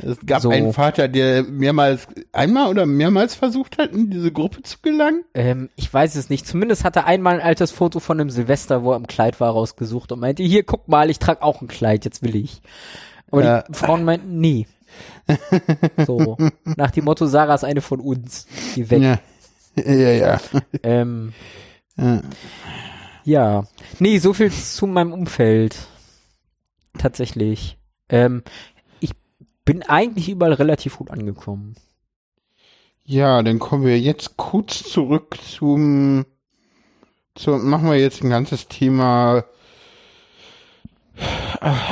[0.03, 0.49] Es gab So.
[0.49, 5.23] einen Vater, der mehrmals, einmal oder mehrmals versucht hat, in diese Gruppe zu gelangen.
[5.33, 6.45] Ähm, ich weiß es nicht.
[6.47, 9.51] Zumindest hat er einmal ein altes Foto von einem Silvester, wo er im Kleid war,
[9.51, 12.61] rausgesucht und meinte, hier, guck mal, ich trage auch ein Kleid, jetzt will ich.
[13.31, 13.61] Aber Ja.
[13.63, 14.67] die Frauen meinten, nee.
[16.05, 18.47] so, nach dem Motto, Sarah ist eine von uns.
[18.75, 19.01] Die weg.
[19.01, 19.19] Ja,
[19.85, 20.41] ja, ja.
[20.83, 21.33] Ähm,
[21.97, 22.21] ja.
[23.23, 23.63] ja.
[23.99, 25.75] Nee, so viel zu meinem Umfeld.
[26.97, 27.77] Tatsächlich.
[28.09, 28.43] Ähm,
[29.67, 31.75] bin eigentlich überall relativ gut angekommen.
[33.03, 36.25] Ja, dann kommen wir jetzt kurz zurück zum,
[37.35, 39.43] zum machen wir jetzt ein ganzes Thema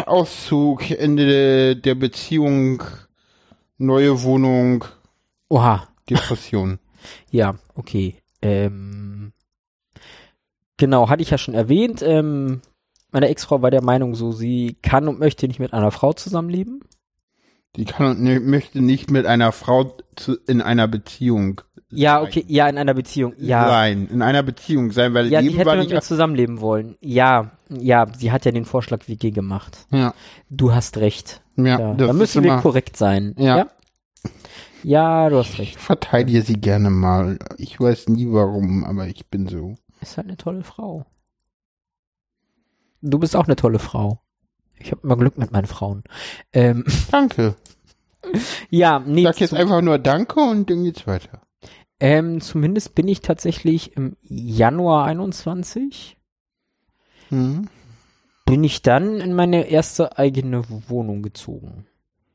[0.06, 2.82] Auszug, Ende der Beziehung,
[3.78, 4.86] neue Wohnung,
[5.50, 5.88] Oha.
[6.10, 6.80] Depression.
[7.30, 8.16] Ja, okay.
[8.42, 9.32] Ähm,
[10.78, 12.02] genau, hatte ich ja schon erwähnt.
[12.02, 12.62] Ähm,
[13.12, 16.82] meine Ex-Frau war der Meinung, so sie kann und möchte nicht mit einer Frau zusammenleben.
[17.78, 22.24] Die kann und ne, möchte nicht mit einer Frau zu, in einer Beziehung Ja, sein.
[22.28, 23.34] okay, ja, in einer Beziehung.
[23.38, 26.96] Ja, sein, in einer Beziehung sein, weil ja, die hätte mit mir zusammenleben wollen.
[27.02, 29.86] Ja, ja, sie hat ja den Vorschlag WG gemacht.
[29.92, 30.14] ja,
[30.50, 31.42] Du hast recht.
[31.58, 33.36] ja, Ja, da müssen wir korrekt sein.
[33.38, 33.58] Ja.
[33.58, 33.68] ja.
[34.84, 35.78] Ja, du hast recht.
[35.78, 37.40] ich verteidige sie gerne mal.
[37.58, 39.76] Ich weiß nie warum, aber ich bin so.
[40.00, 41.06] Ist halt eine tolle Frau.
[43.02, 44.20] Du bist auch eine tolle Frau.
[44.80, 46.04] Ich habe immer Glück mit meinen Frauen.
[46.54, 47.56] Ähm, Danke.
[48.70, 51.42] ja, nee, Sag jetzt einfach nur Danke und dann geht's weiter.
[52.00, 56.18] ähm, zumindest bin ich tatsächlich im Januar 21
[57.32, 57.68] Mhm.
[58.46, 61.88] bin ich dann in meine erste eigene Wohnung gezogen.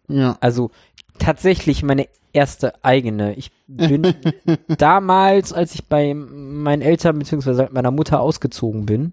[0.09, 0.37] Ja.
[0.41, 0.73] Also
[1.21, 3.35] tatsächlich meine erste eigene.
[3.37, 4.15] Ich bin
[4.79, 7.69] damals, als ich bei meinen Eltern bzw.
[7.71, 9.13] meiner Mutter ausgezogen bin,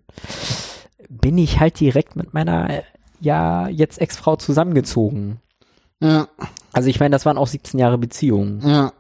[1.10, 2.84] bin ich halt direkt mit meiner
[3.20, 5.40] ja jetzt Ex-Frau zusammengezogen.
[6.00, 6.28] Ja,
[6.74, 8.94] Also ich meine, das waren auch 17 Jahre Beziehung ja,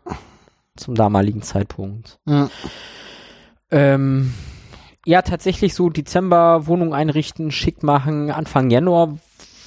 [0.76, 2.19] zum damaligen Zeitpunkt.
[2.27, 2.49] ja.
[3.69, 4.34] Ähm,
[5.06, 8.30] ja, tatsächlich so Dezember Wohnung einrichten, schick machen.
[8.31, 9.18] Anfang Januar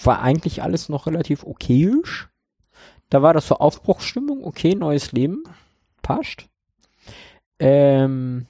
[0.04, 2.28] war eigentlich alles noch relativ okayisch.
[3.08, 5.44] Da war das so Aufbruchsstimmung, okay, neues Leben.
[6.02, 6.46] Passt.
[7.58, 8.46] Ähm,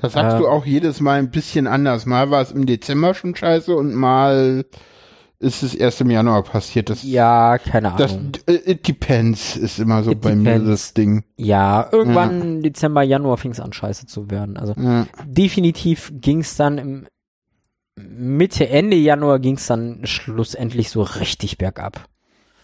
[0.00, 0.42] Das sagst Ähm.
[0.42, 2.06] du auch jedes Mal ein bisschen anders.
[2.06, 4.64] Mal war es im Dezember schon scheiße und mal
[5.38, 6.90] ist es erst im Januar passiert.
[6.90, 8.32] Das, ja, keine das Ahnung.
[8.46, 10.68] äh, it depends ist immer so It bei mir depends.
[10.68, 11.24] das Ding.
[11.36, 14.56] Ja, irgendwann Dezember, Januar fing es an, scheiße zu werden.
[14.58, 17.06] Also Ja, definitiv ging es dann im
[17.96, 22.04] Mitte, Ende Januar ging es dann schlussendlich so richtig bergab.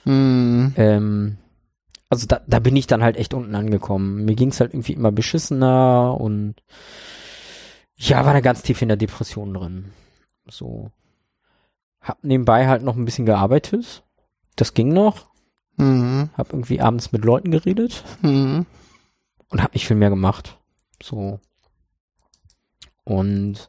[0.04, 1.36] hm, Ähm,
[2.08, 4.24] also da, da bin ich dann halt echt unten angekommen.
[4.24, 6.54] Mir ging es halt irgendwie immer beschissener und
[7.96, 9.92] ja, war da ganz tief in der Depression drin.
[10.48, 10.90] So.
[12.00, 14.04] Hab nebenbei halt noch ein bisschen gearbeitet.
[14.54, 15.26] Das ging noch.
[15.78, 18.64] hm, Hab irgendwie abends mit Leuten geredet hm.
[19.48, 20.58] und hab nicht viel mehr gemacht.
[21.02, 21.40] So.
[23.04, 23.68] Und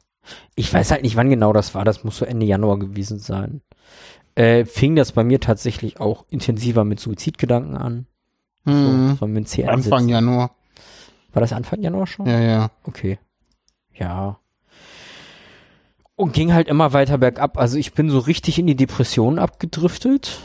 [0.55, 1.85] ich weiß halt nicht, wann genau das war.
[1.85, 3.61] Das muss so Ende Januar gewesen sein.
[4.35, 8.07] Äh, fing das bei mir tatsächlich auch intensiver mit Suizidgedanken an.
[8.65, 9.15] So, hm.
[9.17, 10.07] sollen wir ein C Anfang?
[10.09, 10.51] Januar.
[11.33, 12.25] War das Anfang Januar schon?
[12.27, 12.71] Ja, ja.
[12.83, 13.19] Okay.
[13.99, 14.39] Ja.
[16.15, 17.57] Und ging halt immer weiter bergab.
[17.57, 20.39] Also ich bin so richtig in die Depression abgedriftet.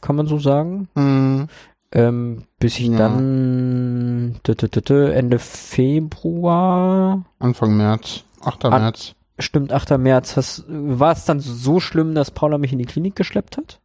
[0.00, 0.88] Kann man so sagen.
[0.94, 1.48] Hm.
[1.92, 2.98] Ähm, bis ich Ja.
[2.98, 8.22] dann tü- tü- tü, Ende Februar, Anfang März.
[8.42, 8.64] 8.
[8.66, 9.14] An- März.
[9.40, 9.98] stimmt, 8.
[9.98, 13.80] März, war es dann so schlimm, dass Paula mich in die Klinik geschleppt hat?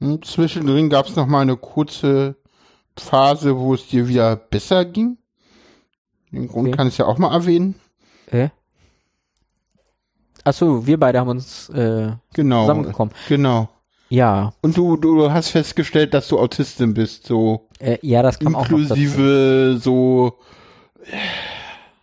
[0.00, 2.34] Hm, Zwischendrin gab es noch mal eine kurze
[2.98, 5.16] Phase, wo es dir wieder besser ging.
[6.32, 6.76] Den Grund Okay.
[6.76, 7.74] kann ich ja auch mal erwähnen.
[8.30, 8.48] Äh?
[10.44, 12.62] Achso, wir beide haben uns äh, Genau.
[12.62, 13.14] zusammengekommen.
[13.28, 13.68] Genau.
[14.08, 18.54] Ja, Und du, du hast festgestellt, dass du Autistin bist, so äh, ja, das kam
[18.54, 18.94] auch noch dazu.
[18.94, 20.38] inklusive so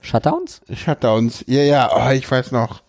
[0.01, 0.61] Shutdowns?
[0.73, 1.43] Shutdowns.
[1.47, 2.81] Ja, ja, oh, ich weiß noch.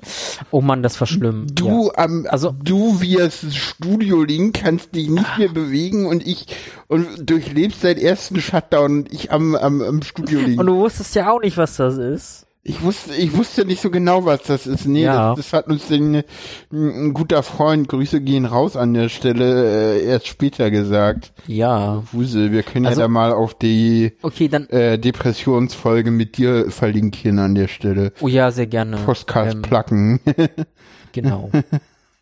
[0.52, 1.46] Oh Mann, das war schlimm.
[1.48, 1.54] ja.
[1.54, 6.46] Du am, Also- du via Studio Link kannst dich nicht mehr bewegen und ich
[6.86, 10.60] und durchlebst deinen ersten Shutdown und ich am, am, am Studio Link.
[10.60, 12.46] Und du wusstest ja auch nicht, was das ist.
[12.62, 14.84] Ich wusste, ich wusste nicht so genau, was das ist.
[14.86, 15.30] Nee, Ja.
[15.34, 16.22] das, das hat uns den,
[16.70, 21.32] ein, guter Freund, Grüße gehen raus an der Stelle, äh, erst später gesagt.
[21.46, 22.02] Ja.
[22.12, 24.68] Wusel, wir können Also- ja da mal auf die Okay, dann.
[24.68, 28.12] äh, Depressionsfolge mit dir verlinken an der Stelle.
[28.20, 28.98] Oh ja, sehr gerne.
[28.98, 30.20] Postcast Ähm, placken.
[31.12, 31.50] Genau.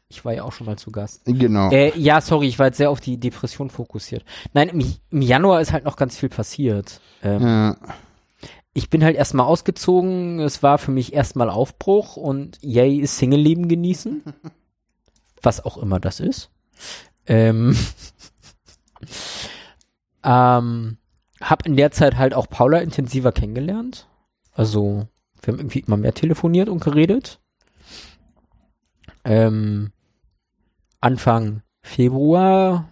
[0.09, 1.21] Ich war ja auch schon mal zu Gast.
[1.27, 1.71] genau.
[1.71, 4.25] Äh, ja, sorry, ich war jetzt sehr auf die Depression fokussiert.
[4.55, 7.01] Nein, im, im Januar ist halt noch ganz viel passiert.
[7.23, 7.77] Ähm, ja.
[8.79, 10.39] Ich bin halt erstmal ausgezogen.
[10.39, 14.23] Es war für mich erstmal Aufbruch und yay, Single-Leben genießen.
[15.43, 16.53] Was auch immer das ist.
[17.27, 17.77] Ähm,
[20.23, 20.97] ähm,
[21.41, 24.07] hab in der Zeit halt auch Paula intensiver kennengelernt.
[24.53, 25.09] Also,
[25.43, 27.41] wir haben irgendwie immer mehr telefoniert und geredet.
[29.25, 29.91] Ähm,
[31.01, 32.89] Anfang Februar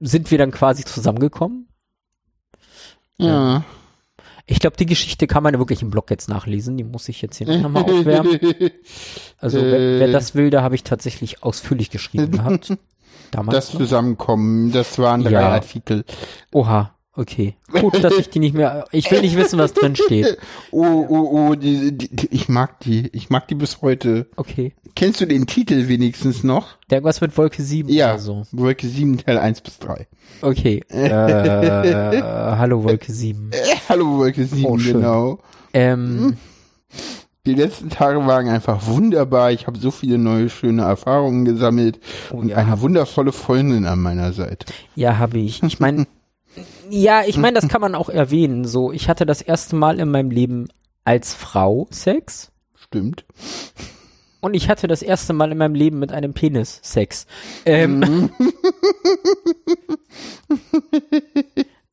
[0.00, 1.68] sind wir dann quasi zusammengekommen.
[3.16, 3.64] ja.
[4.50, 6.76] Ich glaube, die Geschichte kann man wirklich im Blog jetzt nachlesen.
[6.76, 8.38] Die muss ich jetzt hier nicht nochmal aufwärmen.
[9.38, 10.12] Also, wer, wer Äh.
[10.12, 12.74] das will, da habe ich tatsächlich ausführlich geschrieben gehabt.
[13.30, 13.54] Damals.
[13.56, 13.80] das noch.
[13.80, 15.48] Zusammenkommen, das waren drei Ja.
[15.50, 16.04] Artikel.
[16.52, 17.54] Oha, okay.
[17.80, 18.86] Gut, dass ich die nicht mehr.
[18.92, 20.38] Ich will nicht wissen, was drin steht.
[20.72, 23.08] Oh, oh, oh, die, die, die, ich mag die.
[23.12, 24.26] Ich mag die bis heute.
[24.36, 24.72] Okay.
[24.94, 26.76] Kennst du den Titel wenigstens noch?
[26.90, 28.10] Der irgendwas mit Wolke 7 Ja.
[28.12, 28.42] oder so.
[28.52, 30.06] Wolke 7, Teil 1 bis 3.
[30.42, 30.82] Okay.
[30.90, 33.50] Äh, hallo Wolke 7.
[33.52, 33.56] Äh,
[33.88, 35.38] hallo Wolke 7, Oh, genau.
[35.72, 36.36] Ähm,
[37.46, 39.50] Die letzten Tage waren einfach wunderbar.
[39.52, 41.98] Ich habe so viele neue, schöne Erfahrungen gesammelt
[42.30, 42.56] Oh, und ja.
[42.56, 44.66] eine wundervolle Freundin an meiner Seite.
[44.94, 45.62] ja, habe ich.
[45.62, 46.06] Ich meine,
[46.90, 48.64] ja, ich meine, das kann man auch erwähnen.
[48.64, 50.68] So, ich hatte das erste Mal in meinem Leben
[51.04, 52.50] als Frau Sex.
[52.74, 53.24] Stimmt.
[54.40, 57.26] Und ich hatte das erste Mal in meinem Leben mit einem Penis Sex.
[57.66, 58.30] Ähm,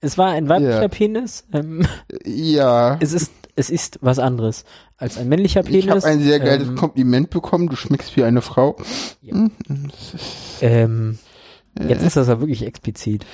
[0.02, 0.88] es war ein weiblicher Ja.
[0.88, 1.46] Penis.
[1.54, 1.86] Ähm,
[2.26, 2.98] Ja.
[3.00, 4.66] es ist es ist was anderes
[4.98, 5.86] als ein männlicher Penis.
[5.86, 7.70] Ich habe ein sehr geiles ähm, Kompliment bekommen.
[7.70, 8.78] Du schmeckst wie eine Frau.
[10.62, 11.18] ähm,
[11.80, 11.88] Äh.
[11.90, 13.26] Jetzt ist das ja wirklich explizit.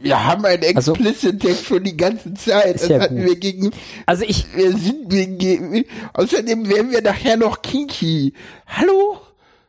[0.00, 2.74] Wir haben ein Also- explicit Text schon die ganze Zeit.
[2.76, 3.24] Das ja hatten gut.
[3.26, 3.70] wir gegen,
[4.06, 5.84] Also ich, wir sind wir ge
[6.14, 8.32] außerdem werden wir nachher noch kinky.
[8.66, 9.18] Hallo?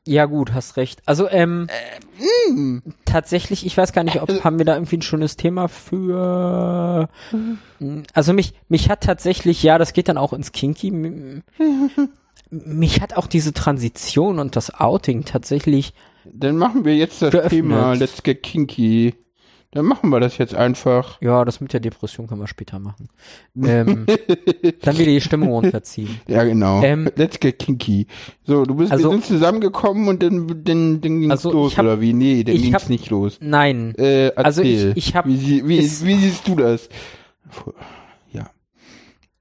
[0.07, 1.01] ja gut, hast recht.
[1.07, 1.67] Also ähm,
[2.47, 2.83] Hm.
[3.05, 7.09] tatsächlich, ich weiß gar nicht, ob haben wir da irgendwie ein schönes Thema für.
[8.13, 10.91] Also mich, mich hat tatsächlich, ja, das geht dann auch ins Kinky.
[12.51, 15.93] Mich hat auch diese Transition und das Outing tatsächlich.
[16.23, 17.49] Dann machen wir jetzt das Geöffnet.
[17.51, 19.15] Thema Let's Get Kinky.
[19.75, 21.21] Dann machen wir das jetzt einfach.
[21.21, 23.09] Ja, das mit der Depression können wir später machen.
[23.61, 24.05] Ähm,
[24.81, 26.21] dann wieder die Stimmung runterziehen.
[26.27, 26.81] Ja, genau.
[26.81, 28.07] Ähm, Let's Get Kinky.
[28.45, 31.83] So, du bist, Also- wir sind zusammengekommen und dann, dann, dann ging's Also, los, hab-
[31.83, 32.13] oder wie?
[32.13, 33.37] Nee, dann ging's hab- nicht los.
[33.41, 33.93] Nein.
[33.97, 34.93] Äh, Also ich- erzähl.
[34.95, 36.87] ich hab- Wie, wie, es- wie siehst du das?
[38.31, 38.49] Ja.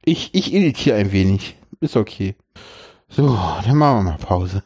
[0.04, 1.56] Ich, ich editiere ein wenig.
[1.80, 2.34] Ist okay.
[3.08, 4.64] So, dann machen wir mal Pause.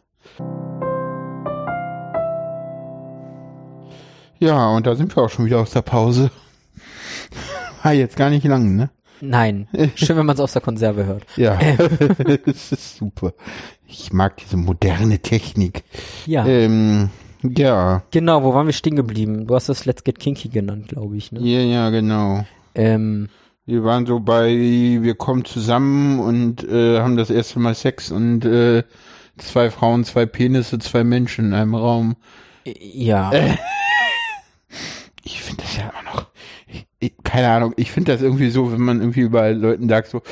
[4.41, 6.31] Ja, und da sind wir auch schon wieder aus der Pause.
[7.83, 8.91] War jetzt gar nicht lang, ne?
[9.21, 9.67] Nein.
[9.97, 11.25] Schön, wenn man es aus der Konserve hört.
[11.37, 11.59] Ja,
[12.47, 13.33] das ist super.
[13.87, 15.83] Ich mag diese moderne Technik.
[16.27, 16.47] Ja.
[16.47, 17.11] Ähm,
[17.43, 19.47] ja, Genau, wo waren wir stehen geblieben?
[19.47, 21.33] Du hast das Let's Get Kinky genannt, glaube ich.
[21.33, 21.41] Ne?
[21.41, 22.45] ja, ja, genau.
[22.77, 23.29] Ähm,
[23.67, 28.45] Wir waren so bei, wir kommen zusammen und äh, haben das erste Mal Sex und
[28.45, 28.85] äh,
[29.37, 32.17] zwei Frauen, zwei Penisse, zwei Menschen in einem Raum.
[32.65, 33.33] ja.
[35.31, 36.27] Ich finde das ja immer noch,
[36.67, 40.09] ich, ich, keine Ahnung, ich finde das irgendwie so, wenn man irgendwie bei Leuten sagt,
[40.09, 40.23] so,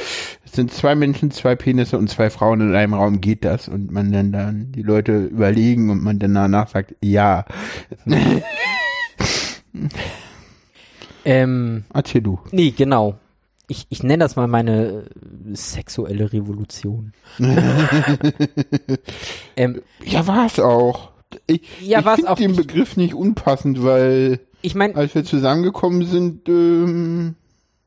[0.43, 3.69] es sind zwei Menschen, zwei Penisse und zwei Frauen in einem Raum, geht das?
[3.69, 7.45] Und man dann dann die Leute überlegen und man dann danach sagt, ja.
[11.27, 12.39] Ähm, Erzähl du.
[12.53, 13.19] nee, genau.
[13.69, 15.11] Ich, ich nenne das mal meine
[15.53, 17.13] sexuelle Revolution.
[19.57, 21.11] ähm, Ja, war es auch.
[21.47, 22.57] Ich, Ja, ich finde den.
[22.57, 27.37] Begriff nicht unpassend, weil ich meine, als wir zusammengekommen sind, ähm,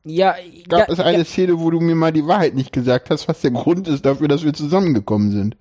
[0.02, 0.34] ja,
[0.66, 3.28] gab ja, es eine ja, Szene, wo du mir mal die Wahrheit nicht gesagt hast,
[3.28, 5.56] was der Grund ist dafür, dass wir zusammengekommen sind.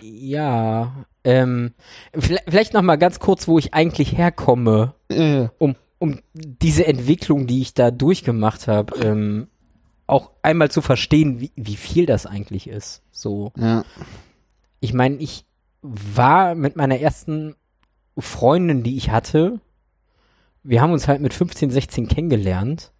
[0.00, 1.72] ja, ähm,
[2.16, 7.48] vielleicht, vielleicht noch mal ganz kurz, wo ich eigentlich herkomme, Äh, um, um diese Entwicklung,
[7.48, 9.48] die ich da durchgemacht habe, ähm,
[10.06, 13.02] auch einmal zu verstehen, wie, wie viel das eigentlich ist.
[13.10, 13.84] So, ja.
[14.78, 15.44] ich meine, ich
[15.82, 17.56] war mit meiner ersten
[18.16, 19.60] Freundin, die ich hatte,
[20.62, 22.92] wir haben uns halt mit 15, 16 kennengelernt,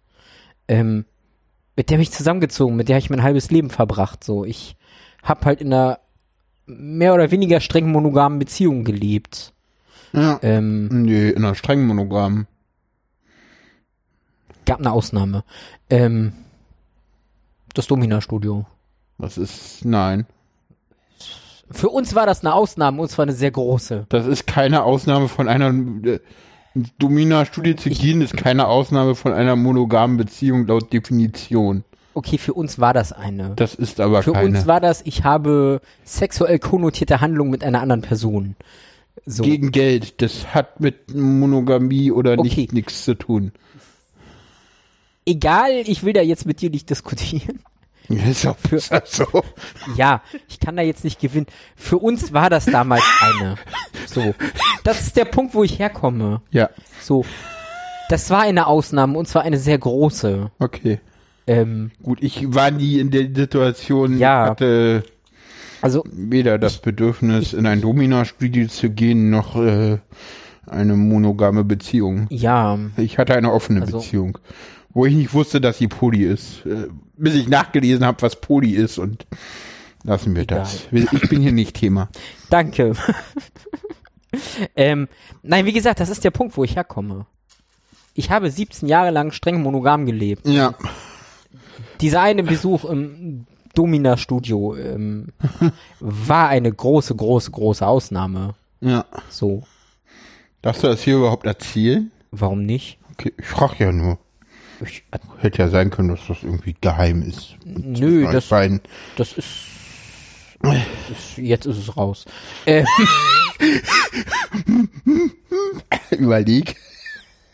[0.67, 1.05] ähm,
[1.75, 4.23] mit der bin ich zusammengezogen, mit der habe ich mein halbes Leben verbracht.
[4.23, 4.75] So, ich
[5.23, 5.99] habe halt in einer
[6.65, 9.53] mehr oder weniger streng monogamen Beziehung gelebt.
[10.13, 10.39] Ja.
[10.41, 12.47] Ähm, Nee, in einer strengen Monogramm.
[14.65, 15.43] gab eine Ausnahme.
[15.89, 16.33] Ähm,
[17.73, 18.65] das Domina-Studio.
[19.17, 20.25] Das ist, nein.
[21.69, 24.05] Für uns war das eine Ausnahme, und zwar eine sehr große.
[24.09, 25.73] Das ist keine Ausnahme von einer,
[26.75, 31.83] äh, Domina-Studie zu gehen, ist keine Ausnahme von einer monogamen Beziehung laut Definition.
[32.13, 33.53] Okay, für uns war das eine.
[33.55, 34.49] Das ist aber Für keine.
[34.49, 38.55] uns war das, ich habe sexuell konnotierte Handlungen mit einer anderen Person.
[39.25, 39.43] So.
[39.43, 40.21] gegen Geld.
[40.21, 42.41] Das hat mit Monogamie oder Okay.
[42.43, 43.51] nicht nichts zu tun.
[45.25, 47.59] Egal, ich will da jetzt mit dir nicht diskutieren.
[48.09, 49.25] Ja, Ist auch besser so.
[49.95, 51.45] Ja, ich kann da jetzt nicht gewinnen.
[51.75, 53.55] Für uns war das damals eine.
[54.07, 54.35] So.
[54.83, 56.41] Das ist der Punkt, wo ich herkomme.
[56.51, 56.69] Ja,
[57.01, 57.23] So.
[58.09, 60.51] Das war eine Ausnahme und zwar eine sehr große.
[60.59, 60.99] okay.
[61.47, 64.45] Ähm, Gut, ich war nie in der Situation, Ja.
[64.47, 65.03] hatte
[65.81, 69.97] also, weder das Bedürfnis, in ein Domina-Studie zu gehen, noch äh,
[70.67, 72.27] eine monogame Beziehung.
[72.29, 72.77] ja.
[72.97, 74.37] Ich hatte eine offene Also- Beziehung,
[74.93, 76.65] wo ich nicht wusste, dass sie Poly ist.
[76.65, 76.87] Äh,
[77.17, 79.25] bis ich nachgelesen habe, was Poly ist und
[80.03, 80.59] lassen wir Egal.
[80.59, 80.87] das.
[80.91, 82.09] Ich bin hier nicht Thema.
[82.49, 82.93] Danke.
[84.75, 85.07] ähm,
[85.43, 87.25] nein, wie gesagt, das ist der Punkt, wo ich herkomme.
[88.13, 90.45] Ich habe 17 Jahre lang streng monogam gelebt.
[90.47, 90.73] Ja,
[92.01, 93.45] Dieser eine Besuch im
[93.75, 95.27] Domina-Studio ähm,
[95.99, 98.55] war eine große, große, große Ausnahme.
[98.81, 99.05] ja.
[99.29, 99.63] So,
[100.61, 102.11] Darfst du das hier überhaupt erzählen?
[102.31, 102.99] warum nicht?
[103.13, 104.17] Okay, ich frage ja nur.
[104.83, 105.03] Ich,
[105.39, 107.55] Hätte ja sein können, dass das irgendwie geheim ist.
[107.65, 108.49] nö, das,
[109.15, 109.67] das ist,
[111.09, 111.37] ist.
[111.37, 112.25] Jetzt ist es raus.
[112.65, 112.83] Äh,
[116.11, 116.75] Überleg.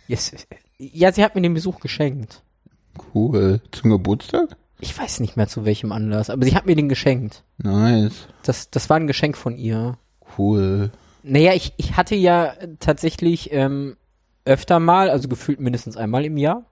[0.07, 0.31] yes,
[0.77, 2.43] ja, sie hat mir den Besuch geschenkt.
[3.13, 3.61] Cool.
[3.71, 4.55] Zum Geburtstag?
[4.79, 7.43] Ich weiß nicht mehr zu welchem Anlass, aber sie hat mir den geschenkt.
[7.57, 8.27] Nice.
[8.43, 9.97] Das, das war ein Geschenk von ihr.
[10.37, 10.91] Cool.
[11.23, 13.97] Naja, ich, ich hatte ja tatsächlich ähm,
[14.45, 16.63] öfter mal, also gefühlt mindestens einmal im Jahr,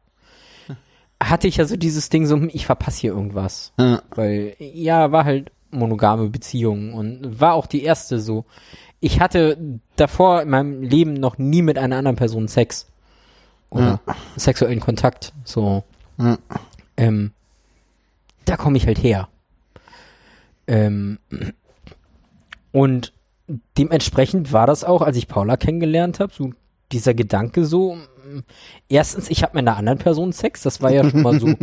[1.21, 3.73] hatte ich ja so dieses Ding so, hm, ich verpasse hier irgendwas.
[3.77, 4.01] Ja.
[4.13, 8.45] Weil, ja, war halt monogame Beziehung und war auch die erste so.
[8.99, 9.57] Ich hatte
[9.95, 12.87] davor in meinem Leben noch nie mit einer anderen Person Sex.
[13.69, 13.99] Oder
[14.37, 15.33] sexuellen Kontakt.
[15.43, 15.83] So.
[16.17, 16.37] Ja.
[16.95, 17.31] Ähm,
[18.45, 19.27] da komme ich halt her.
[20.67, 21.19] Ähm,
[22.71, 23.13] und
[23.77, 26.51] dementsprechend war das auch, als ich Paula kennengelernt habe, so
[26.91, 27.97] dieser Gedanke so,
[28.89, 31.53] erstens, ich habe mit einer anderen Person Sex, das war ja schon mal so,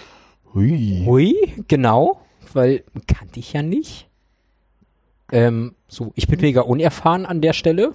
[0.54, 1.02] Hui.
[1.06, 1.34] hui,
[1.68, 2.20] genau,
[2.52, 4.08] weil kannte ich ja nicht.
[5.30, 7.94] Ähm, so, ich bin mega unerfahren an der Stelle.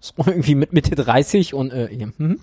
[0.00, 2.40] So irgendwie mit Mitte 30 und äh, ja, hm.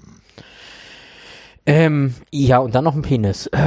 [1.66, 3.48] ähm, ja, und dann noch ein Penis.
[3.48, 3.60] Äh,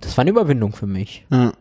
[0.00, 1.26] das war eine Überwindung für mich.
[1.30, 1.52] Ja.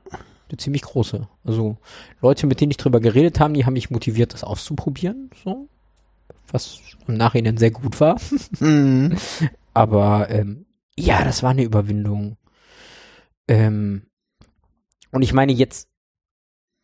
[0.50, 1.28] Eine ziemlich große.
[1.44, 1.78] Also
[2.22, 5.30] Leute, mit denen ich drüber geredet habe, die haben mich motiviert, das auszuprobieren.
[5.44, 5.68] So.
[6.52, 8.20] Was im Nachhinein sehr gut war.
[8.60, 9.16] Mhm.
[9.74, 10.66] Aber ähm,
[10.98, 12.38] ja, das war eine Überwindung.
[13.48, 14.04] Ähm,
[15.12, 15.90] und ich meine, jetzt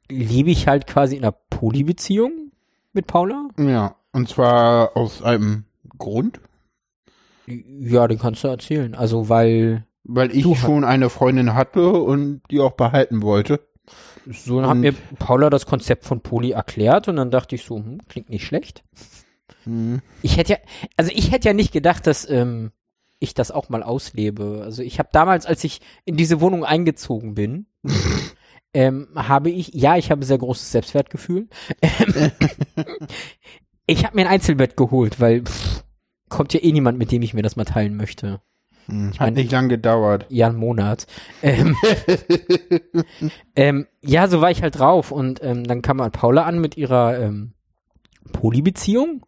[0.10, 2.52] lebe ich halt quasi in einer Polybeziehung
[2.94, 3.48] mit Paula.
[3.60, 3.96] Ja.
[4.12, 5.66] Und zwar aus einem
[5.98, 6.40] Grund.
[7.46, 8.96] Ja, den kannst du erzählen.
[8.96, 13.60] Also, weil Weil ich schon eine Freundin hatte und die auch behalten wollte.
[14.28, 17.78] so hat Und- mir Paula das Konzept von Poly erklärt und dann dachte ich so,
[17.78, 18.84] hm, klingt nicht schlecht.
[19.66, 20.02] Mhm.
[20.22, 20.60] Ich hätte ja,
[20.98, 22.72] also ich hätte ja nicht gedacht, dass ähm,
[23.20, 24.62] ich das auch mal auslebe.
[24.64, 27.66] Also ich habe damals, als ich in diese Wohnung eingezogen bin,
[28.74, 31.48] ähm, habe ich, ja, ich habe sehr großes Selbstwertgefühl.
[31.82, 32.32] Ähm,
[33.86, 35.84] ich habe mir ein Einzelbett geholt, weil pff,
[36.30, 38.40] kommt ja eh niemand, mit dem ich mir das mal teilen möchte.
[38.88, 39.12] Mhm.
[39.14, 40.26] Hat mein- nicht lang gedauert.
[40.30, 41.06] Ja, einen Monat.
[41.42, 41.76] Ähm,
[43.56, 45.12] ähm, ja, so war ich halt drauf.
[45.12, 47.54] Und ähm, dann kam halt Paula an mit ihrer ähm,
[48.32, 49.26] Polybeziehung.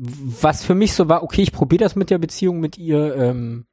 [0.00, 3.66] Was für mich so war, okay, ich probiere das mit der Beziehung mit ihr, ähm,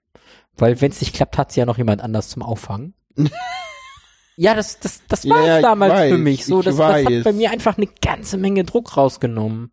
[0.57, 2.95] weil wenn es nicht klappt, hat sie ja noch jemand anders zum Auffangen.
[4.35, 6.61] ja, das, das, das war Ja, ich damals für weiß, mich so.
[6.61, 9.71] Das, das hat bei mir einfach eine ganze Menge Druck rausgenommen.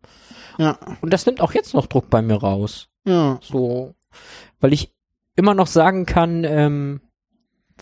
[0.59, 0.77] Ja.
[1.01, 2.87] Und das nimmt auch jetzt noch Druck bei mir raus.
[3.05, 3.39] Ja.
[3.41, 3.95] So,
[4.59, 4.93] weil ich
[5.35, 7.01] immer noch sagen kann, ähm,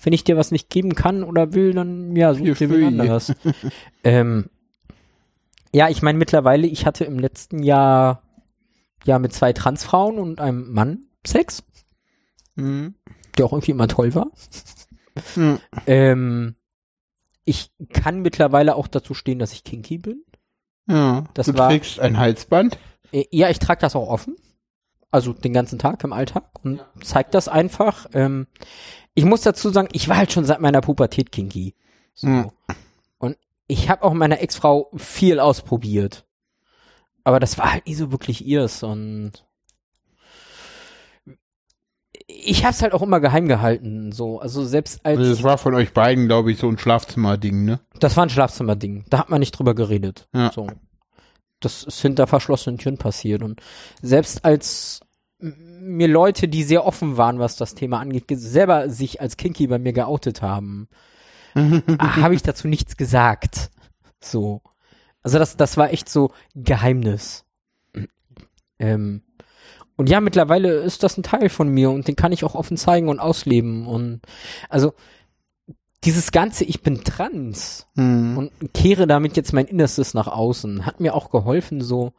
[0.01, 2.85] wenn ich dir was nicht geben kann oder will, dann ja, such dir wen free.
[2.85, 3.33] anders.
[4.03, 4.45] ähm,
[5.73, 8.23] ja, ich meine mittlerweile, ich hatte im letzten Jahr
[9.05, 11.63] ja mit zwei Transfrauen und einem Mann Sex,
[12.55, 12.95] Mhm.
[13.37, 14.27] der auch irgendwie immer toll war.
[15.35, 15.59] Ja.
[15.87, 16.55] Ähm,
[17.45, 20.23] ich kann mittlerweile auch dazu stehen, dass ich kinky bin.
[20.87, 21.23] ja.
[21.33, 22.77] Das du war- trägst ein Halsband.
[23.11, 24.35] Äh, Ja, ich trage das auch offen.
[25.11, 28.07] Also den ganzen Tag im Alltag und zeig das einfach.
[28.13, 28.47] Ähm,
[29.13, 31.75] ich muss dazu sagen, ich war halt schon seit meiner Pubertät kinky.
[32.13, 32.27] So.
[32.27, 32.51] Mhm.
[33.17, 33.37] Und
[33.67, 36.25] ich habe auch meiner Ex-Frau viel ausprobiert.
[37.23, 39.31] Aber das war halt nie so wirklich ihrs und
[42.27, 44.39] ich hab's halt auch immer geheim gehalten, so.
[44.39, 45.17] Also selbst als.
[45.19, 47.79] Also das war von euch beiden, glaube ich, so ein Schlafzimmerding, ne?
[47.99, 49.05] Das war ein Schlafzimmerding.
[49.09, 50.27] Da hat man nicht drüber geredet.
[50.33, 50.51] Ja.
[50.51, 50.67] So.
[51.59, 53.43] Das ist hinter verschlossenen Türen passiert.
[53.43, 53.61] Und
[54.01, 55.01] selbst als
[55.39, 59.67] mir Leute, die sehr offen waren, was das Thema angeht, ge- selber sich als Kinky
[59.67, 60.87] bei mir geoutet haben,
[61.55, 63.71] habe ich dazu nichts gesagt.
[64.19, 64.61] So.
[65.23, 67.45] Also das, das war echt so Geheimnis.
[68.79, 69.21] Ähm,
[69.97, 72.77] und ja, mittlerweile ist das ein Teil von mir und den kann ich auch offen
[72.77, 73.85] zeigen und ausleben.
[73.85, 74.21] Und
[74.69, 74.93] also
[76.03, 78.37] dieses ganze, ich bin trans Mhm.
[78.37, 82.13] und kehre damit jetzt mein Innerstes nach außen, hat mir auch geholfen, so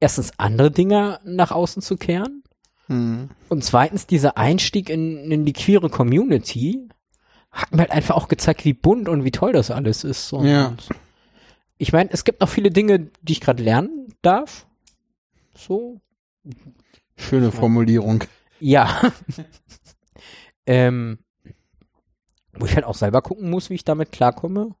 [0.00, 2.42] erstens andere Dinge nach außen zu kehren
[2.88, 3.28] Mhm.
[3.48, 6.88] und zweitens dieser Einstieg in, in die queere Community
[7.52, 10.32] hat mir halt einfach auch gezeigt, wie bunt und wie toll das alles ist.
[10.32, 10.72] Und Ja.
[11.82, 14.66] Ich meine, es gibt noch viele Dinge, die ich gerade lernen darf.
[15.54, 16.00] So,
[17.16, 18.24] Schöne Formulierung.
[18.60, 19.12] Ja.
[20.66, 21.18] ähm,
[22.52, 24.74] wo ich halt auch selber gucken muss, wie ich damit klarkomme.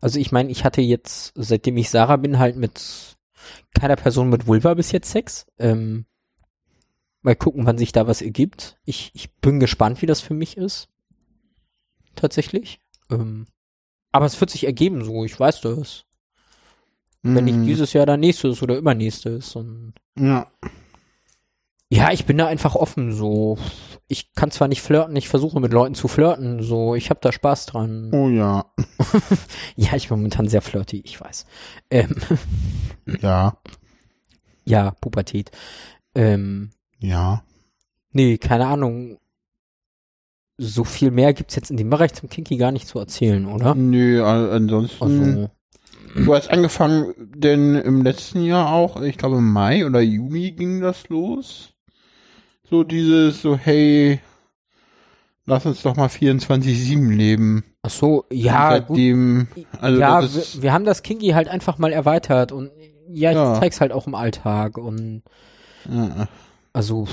[0.00, 3.16] Also ich meine, ich hatte jetzt, seitdem ich Sarah bin, halt mit
[3.78, 5.46] keiner Person mit Vulva bis jetzt Sex.
[5.58, 6.06] Ähm,
[7.22, 8.78] mal gucken, wann sich da was ergibt.
[8.84, 10.88] Ich, ich bin gespannt, wie das für mich ist.
[12.14, 12.80] Tatsächlich.
[13.10, 13.46] Ähm,
[14.16, 16.04] aber es wird sich ergeben so, ich weiß das.
[17.22, 17.64] Wenn nicht Mhm.
[17.66, 19.56] dieses Jahr, dann nächstes oder übernächstes.
[19.56, 20.46] Und Ja.
[21.88, 23.58] Ja, ich bin da einfach offen, so.
[24.08, 26.94] Ich kann zwar nicht flirten, ich versuche mit Leuten zu flirten, so.
[26.96, 28.10] Ich habe da Spaß dran.
[28.12, 28.64] Oh ja.
[29.76, 31.46] Ja, ich bin momentan sehr flirty, ich weiß.
[31.90, 32.14] Ähm,
[33.20, 33.56] Ja.
[34.64, 35.50] ja, Pubertät.
[36.14, 37.44] Ähm, Ja.
[38.12, 39.18] nee, keine Ahnung.
[40.58, 43.74] So viel mehr gibt's jetzt in dem Bereich zum Kinky gar nicht zu erzählen, oder?
[43.74, 45.04] Nö, ansonsten.
[45.04, 45.50] Also,
[46.14, 50.80] Du hast angefangen, denn im letzten Jahr auch, ich glaube im Mai oder Juni ging
[50.80, 51.74] das los.
[52.70, 54.20] So dieses, so hey,
[55.44, 57.64] lass uns doch mal 24-7 leben.
[57.82, 58.96] ach so, ja, Und gut.
[58.96, 59.48] seitdem,
[59.80, 62.70] also ja, ist, wir, wir haben das Kinky halt einfach mal erweitert und
[63.08, 63.54] ja, ich Ja.
[63.60, 65.22] zeig's halt auch im Alltag und
[65.88, 66.26] äh,
[66.72, 67.06] Also,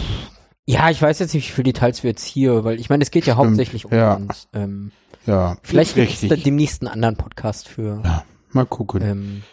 [0.65, 3.11] ja, ich weiß jetzt nicht, wie viele Details wir jetzt hier, weil ich meine, es
[3.11, 4.13] geht ja Stimmt, hauptsächlich um ja.
[4.15, 4.47] uns.
[4.53, 4.91] Ähm,
[5.25, 8.01] ja, vielleicht gibt es demnächst einen anderen Podcast für.
[8.03, 9.43] Ja, mal gucken, Ähm,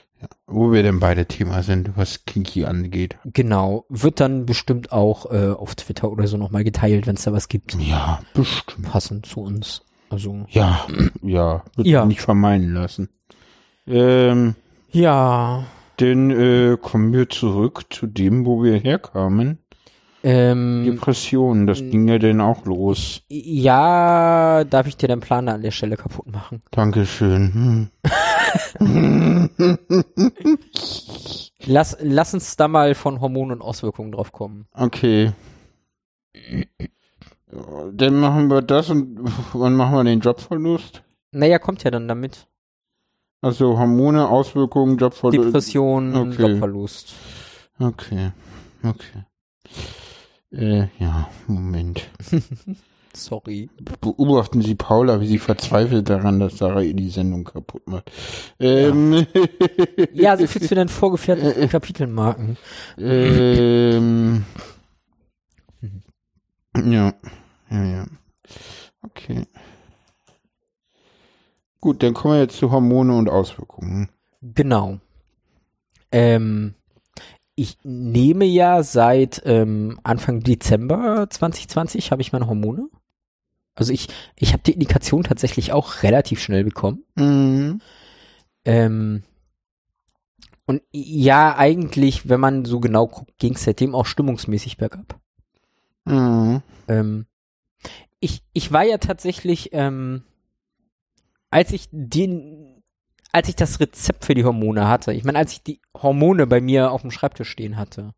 [0.46, 3.16] wo wir denn beide Thema sind, was Kinky angeht.
[3.24, 7.32] genau, wird dann bestimmt auch äh, auf Twitter oder so nochmal geteilt, wenn es da
[7.32, 8.86] was gibt, Ja, bestimmt.
[8.90, 9.82] passend zu uns.
[10.10, 10.86] Also, Ja,
[11.22, 12.04] ja, wird Ja.
[12.04, 13.08] nicht vermeiden lassen.
[13.86, 14.56] Ähm,
[14.90, 15.64] ja,
[16.00, 19.59] Denn äh, kommen wir zurück zu dem, wo wir herkamen.
[20.22, 23.22] Ähm, Depressionen, das ging ja dann auch los.
[23.28, 26.62] ja, darf ich dir deinen Planer an der Stelle kaputt machen?
[26.70, 27.90] Dankeschön.
[28.78, 29.50] Hm.
[31.66, 34.66] Lass, lass uns da mal von Hormonen und Auswirkungen drauf kommen.
[34.72, 35.32] Okay.
[37.92, 39.20] Dann machen wir das und
[39.52, 41.02] wann machen wir den Jobverlust?
[41.32, 42.46] Naja, kommt ja dann damit.
[43.42, 45.46] Also Hormone, Auswirkungen, Jobverlust.
[45.46, 46.42] Depression, okay.
[46.42, 47.14] Jobverlust.
[47.78, 48.32] Okay,
[48.82, 49.24] okay.
[50.52, 52.10] Äh, ja, Moment.
[53.12, 53.68] Sorry.
[54.00, 58.10] Beobachten Sie Paula, wie sie verzweifelt daran, dass Sarah ihr die Sendung kaputt macht.
[58.60, 59.26] Ähm,
[60.12, 62.56] Ja, so viel zu den vorgefertigten Kapitelmarken.
[62.98, 64.44] ähm,
[66.76, 67.12] ja,
[67.70, 68.06] ja, ja.
[69.02, 69.44] Okay.
[71.80, 74.08] Gut, dann kommen wir jetzt zu Hormone und Auswirkungen.
[74.42, 74.98] Genau.
[76.12, 76.74] Ähm,
[77.60, 82.88] ich nehme ja seit ähm, Anfang Dezember 2020 habe ich meine Hormone.
[83.74, 87.04] Also ich, ich habe die Indikation tatsächlich auch relativ schnell bekommen.
[87.16, 87.82] Mhm.
[88.64, 89.24] Ähm,
[90.64, 95.20] und ja, eigentlich, wenn man so genau guckt, ging es seitdem auch stimmungsmäßig bergab.
[96.06, 96.62] Mhm.
[96.88, 97.26] Ähm,
[98.20, 100.22] ich, ich war ja tatsächlich, ähm,
[101.50, 102.59] als ich den,
[103.32, 106.60] als ich das Rezept für die Hormone hatte, ich meine, als ich die Hormone bei
[106.60, 108.12] mir auf dem Schreibtisch stehen hatte,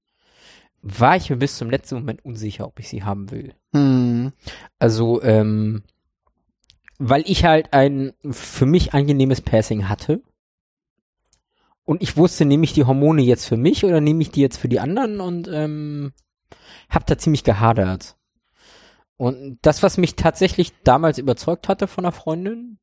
[0.82, 3.54] war ich mir bis zum letzten Moment unsicher, ob ich sie haben will.
[3.72, 4.32] Mhm.
[4.78, 5.82] Also, ähm,
[6.98, 10.22] weil ich halt ein für mich angenehmes Passing hatte.
[11.84, 14.58] Und ich wusste, nehme ich die Hormone jetzt für mich oder nehme ich die jetzt
[14.58, 16.12] für die anderen und ähm,
[16.88, 18.16] hab da ziemlich gehadert.
[19.16, 22.78] Und das, was mich tatsächlich damals überzeugt hatte von einer Freundin,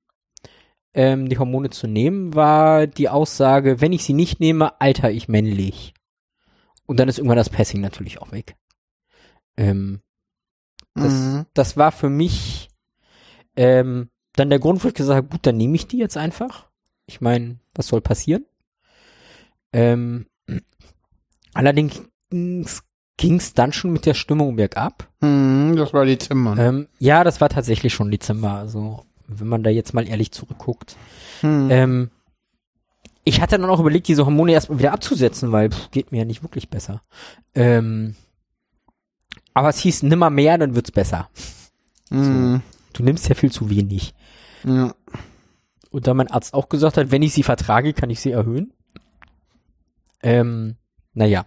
[0.94, 5.28] ähm, die Hormone zu nehmen, war die Aussage, wenn ich sie nicht nehme, alter ich
[5.28, 5.94] männlich.
[6.86, 8.56] Und dann ist irgendwann das Passing natürlich auch weg.
[9.58, 10.02] Ähm,
[10.96, 11.46] das, Mhm.
[11.54, 12.70] das war für mich
[13.56, 16.70] ähm, dann der Grund, wo ich gesagt habe, gut, dann nehme ich die jetzt einfach.
[17.06, 18.46] Ich meine, was soll passieren?
[19.74, 20.26] Ähm,
[21.54, 22.02] allerdings
[22.32, 25.10] ging es dann schon mit der Stimmung bergab.
[25.22, 26.58] Hm, das war Dezember.
[26.58, 28.52] Ähm, ja, das war tatsächlich schon Dezember.
[28.54, 30.96] Also, wenn man da jetzt mal ehrlich zurückguckt.
[31.42, 31.70] Hm.
[31.72, 32.10] Ähm,
[33.24, 36.26] ich hatte dann auch überlegt, diese Hormone erstmal wieder abzusetzen, weil pff, geht mir ja
[36.26, 37.02] nicht wirklich besser.
[37.54, 38.16] Ähm,
[39.54, 41.30] aber es hieß nimmer mehr, dann wird's besser.
[42.10, 42.62] Hm,
[42.94, 44.14] Du nimmst ja viel zu wenig.
[44.64, 44.94] ja.
[45.92, 48.74] Und da mein Arzt auch gesagt hat, wenn ich sie vertrage, kann ich sie erhöhen.
[50.22, 50.76] Ähm,
[51.14, 51.46] naja.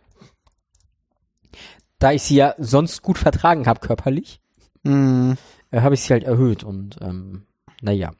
[2.01, 4.41] Da ich sie ja sonst gut vertragen habe körperlich,
[4.85, 5.37] Hm.
[5.71, 7.45] äh, habe ich sie halt erhöht und ähm,
[7.83, 8.13] naja.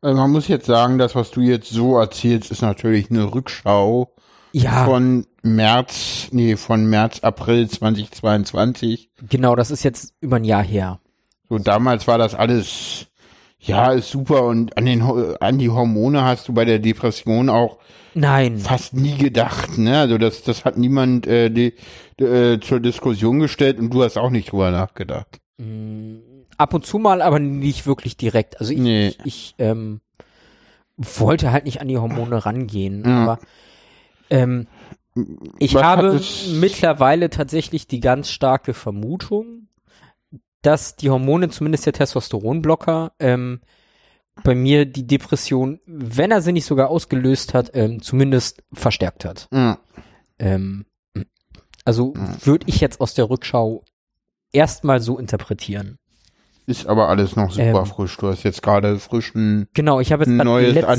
[0.00, 4.14] Also man muss jetzt sagen, das, was du jetzt so erzählst, ist natürlich eine Rückschau
[4.52, 9.10] Ja, von März, nee, von März, April 2022.
[9.28, 11.00] genau, das ist jetzt über ein Jahr her.
[11.48, 13.06] So damals war das alles,
[13.58, 17.78] ja, ist super und an den, an die Hormone hast du bei der Depression auch
[18.14, 19.98] Nein, fast nie gedacht, ne?
[19.98, 21.74] Also das, das hat niemand äh, die,
[22.22, 25.38] äh, zur Diskussion gestellt und du hast auch nicht drüber nachgedacht.
[26.60, 28.60] Ab und zu mal, aber nicht wirklich direkt.
[28.60, 29.08] Also ich, Nee.
[29.08, 30.00] ich, ich ähm,
[30.96, 33.22] wollte halt nicht an die Hormone rangehen, Ja.
[33.22, 33.38] aber
[34.28, 34.66] ähm,
[35.58, 36.20] ich Was habe
[36.52, 39.66] mittlerweile tatsächlich die ganz starke Vermutung,
[40.62, 43.60] dass die Hormone, zumindest der Testosteronblocker, ähm,
[44.44, 49.48] bei mir die Depression, wenn er sie nicht sogar ausgelöst hat, ähm, zumindest verstärkt hat.
[49.52, 49.78] Ja.
[50.38, 50.86] Ähm,
[51.84, 52.14] also
[52.44, 53.84] würde ich jetzt aus der Rückschau
[54.52, 55.98] erstmal so interpretieren.
[56.66, 57.86] Ist aber alles noch super Ähm.
[57.86, 58.16] frisch.
[58.18, 60.92] Du hast jetzt gerade frischen Genau, ich habe jetzt neues letzte Woche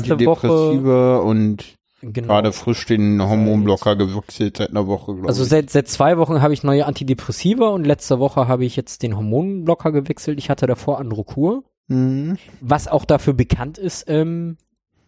[0.48, 1.64] Antidepressiva und
[2.02, 5.48] genau, gerade frisch den Hormonblocker gewechselt seit einer Woche, glaube Also ich.
[5.48, 9.16] seit, seit zwei Wochen habe ich neue Antidepressiva und letzte Woche habe ich jetzt den
[9.16, 10.38] Hormonblocker gewechselt.
[10.38, 12.36] Ich hatte davor Androkur, Mhm.
[12.60, 14.56] was auch dafür bekannt ist, ähm,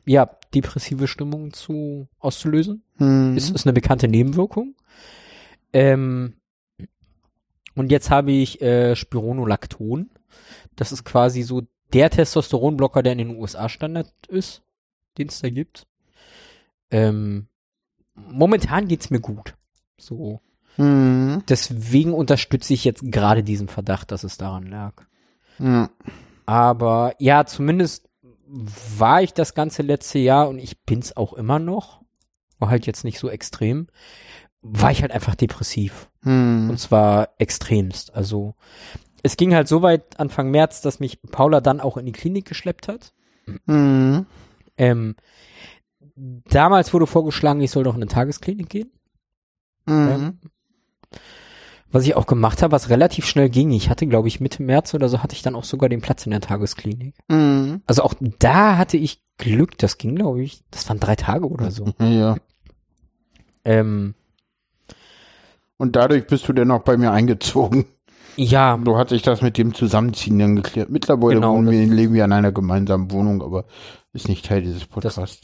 [0.07, 2.83] ja, depressive Stimmung zu auszulösen.
[2.99, 3.37] Mhm.
[3.37, 4.75] Ist, ist eine bekannte Nebenwirkung.
[5.73, 6.35] Ähm,
[7.75, 10.11] und jetzt habe ich äh, Spironolacton.
[10.77, 14.63] Das ist quasi so der Testosteronblocker, der in den USA Standard ist,
[15.19, 15.87] den es da gibt.
[16.91, 17.49] Ähm,
[18.15, 19.55] momentan geht's mir gut.
[19.97, 20.41] So.
[20.77, 21.43] Mhm.
[21.49, 24.95] Deswegen unterstütze ich jetzt gerade diesen Verdacht, dass es daran lag.
[25.59, 25.91] Ja.
[26.47, 28.09] Aber ja, zumindest
[28.47, 32.03] war ich das ganze letzte Jahr und ich bin's auch immer noch.
[32.59, 33.89] War halt jetzt nicht so extrem.
[34.67, 36.09] War ich halt einfach depressiv.
[36.23, 36.71] Mhm.
[36.71, 38.15] Und zwar extremst.
[38.15, 38.55] Also
[39.23, 42.47] es ging halt so weit Anfang März, dass mich Paula dann auch in die Klinik
[42.47, 43.13] geschleppt hat.
[43.67, 44.27] Mhm.
[44.79, 45.17] Ähm,
[46.17, 48.91] damals wurde vorgeschlagen, ich soll doch in eine Tagesklinik gehen.
[49.87, 50.39] Mhm.
[51.91, 53.71] Was ich auch gemacht habe, was relativ schnell ging.
[53.71, 56.25] Ich hatte, glaube ich, Mitte März oder so hatte ich dann auch sogar den Platz
[56.27, 57.15] in der Tagesklinik.
[57.29, 57.83] Mhm.
[57.87, 59.79] Also auch da hatte ich Glück.
[59.79, 61.93] Das ging, glaube ich, das waren drei Tage oder so.
[62.01, 62.37] Ja.
[63.65, 64.15] Ähm,
[65.77, 67.87] Und dadurch bist du dann auch bei mir eingezogen.
[68.37, 70.91] ja, So hat sich das mit dem Zusammenziehen dann geklärt.
[70.91, 73.65] Mittlerweile Genau, wohnen das- wir, leben wir in einer gemeinsamen Wohnung, aber
[74.13, 75.41] ist nicht Teil dieses Podcasts.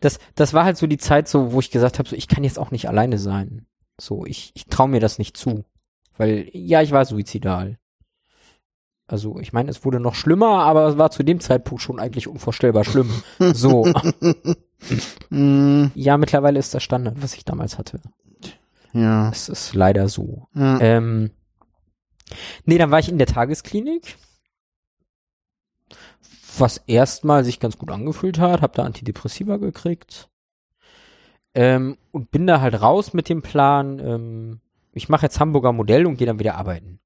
[0.00, 2.44] das, das war halt so die Zeit, so, wo ich gesagt habe, so, ich kann
[2.44, 3.66] jetzt auch nicht alleine sein.
[4.00, 5.64] So, ich, ich traue mir das nicht zu.
[6.16, 7.78] Weil, ja, ich war suizidal.
[9.06, 12.28] Also, ich meine, es wurde noch schlimmer, aber es war zu dem Zeitpunkt schon eigentlich
[12.28, 13.10] unvorstellbar schlimm.
[13.38, 13.84] So,
[15.30, 15.90] Mhm.
[15.94, 18.00] ja, mittlerweile ist das Standard, was ich damals hatte.
[18.92, 19.30] Ja.
[19.30, 20.48] Es ist leider so.
[20.54, 20.80] ja.
[20.80, 21.30] Ähm,
[22.64, 24.16] nee, dann war ich in der Tagesklinik,
[26.58, 30.30] was erstmal sich ganz gut angefühlt hat, hab da Antidepressiva gekriegt
[31.54, 34.60] ähm, und bin da halt raus mit dem Plan, ähm,
[34.92, 37.00] ich mache jetzt Hamburger Modell und gehe dann wieder arbeiten.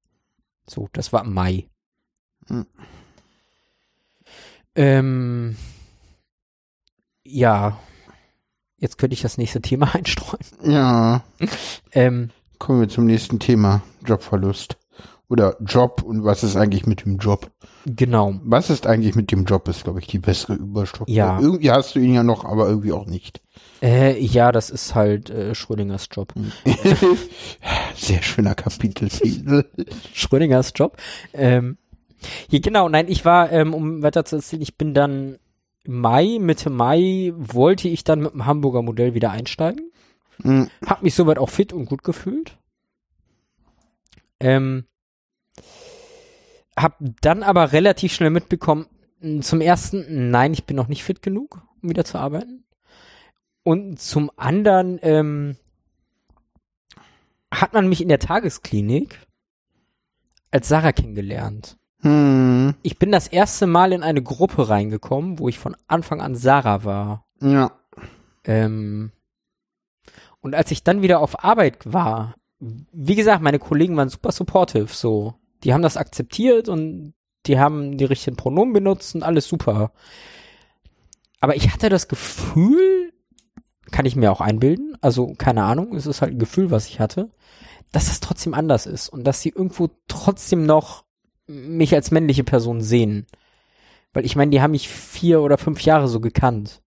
[0.67, 1.69] So, das war im Mai.
[2.47, 2.65] Hm.
[4.75, 5.55] Ähm,
[7.23, 7.79] ja,
[8.77, 10.43] jetzt könnte ich das nächste Thema einstreuen.
[10.63, 11.23] ja.
[11.91, 13.81] Ähm, Kommen wir zum nächsten Thema.
[14.05, 14.77] Jobverlust.
[15.27, 17.51] Oder Job und was ist eigentlich mit dem Job?
[17.85, 18.35] genau.
[18.43, 21.13] Was ist eigentlich mit dem Job, ist, glaube ich, die bessere Überstruktur.
[21.13, 21.39] Ja.
[21.39, 23.41] Irgendwie hast du ihn ja noch, aber irgendwie auch nicht.
[23.81, 26.33] Äh, ja, das ist halt äh, Schrödingers Job.
[27.95, 29.65] Sehr schöner Kapiteltitel.
[30.13, 30.97] Schrödingers Job.
[31.33, 31.77] Ähm,
[32.49, 35.37] hier, genau, nein, ich war, ähm, um weiter zu erzählen, ich bin dann
[35.87, 39.91] Mai, Mitte Mai, wollte ich dann mit dem Hamburger Modell wieder einsteigen.
[40.39, 40.69] Mhm.
[40.85, 42.57] Hab mich soweit auch fit und gut gefühlt.
[44.39, 44.85] Ähm,
[46.77, 48.87] hab dann aber relativ schnell mitbekommen,
[49.19, 52.65] mh, zum ersten, nein, ich bin noch nicht fit genug, um wieder zu arbeiten.
[53.63, 55.57] Und zum anderen ähm,
[57.51, 59.19] hat man mich in der Tagesklinik
[60.51, 61.77] als Sarah kennengelernt.
[62.05, 62.75] Hm.
[62.83, 66.83] Ich bin das erste Mal in eine Gruppe reingekommen, wo ich von Anfang an Sarah
[66.83, 67.25] war.
[67.41, 67.71] Ja.
[68.43, 69.11] Ähm,
[70.39, 74.93] und als ich dann wieder auf Arbeit war, wie gesagt, meine Kollegen waren super supportive,
[74.93, 75.33] so.
[75.63, 77.15] Die haben das akzeptiert und
[77.47, 79.91] die haben die richtigen Pronomen benutzt und alles super.
[81.39, 83.13] Aber ich hatte das Gefühl,
[83.89, 86.99] kann ich mir auch einbilden, also keine Ahnung, es ist halt ein Gefühl, was ich
[86.99, 87.31] hatte,
[87.91, 91.04] dass das trotzdem anders ist und dass sie irgendwo trotzdem noch
[91.47, 93.27] mich als männliche Person sehen.
[94.13, 96.81] Weil ich meine, die haben mich vier oder fünf Jahre so gekannt.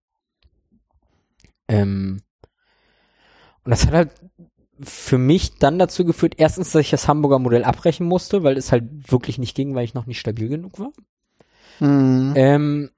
[1.68, 2.22] Ähm,
[3.64, 4.12] und das hat halt
[4.80, 8.72] für mich dann dazu geführt, erstens, dass ich das Hamburger Modell abbrechen musste, weil es
[8.72, 10.92] halt wirklich nicht ging, weil ich noch nicht stabil genug war.
[11.80, 12.34] Mhm.
[12.36, 12.90] Ähm,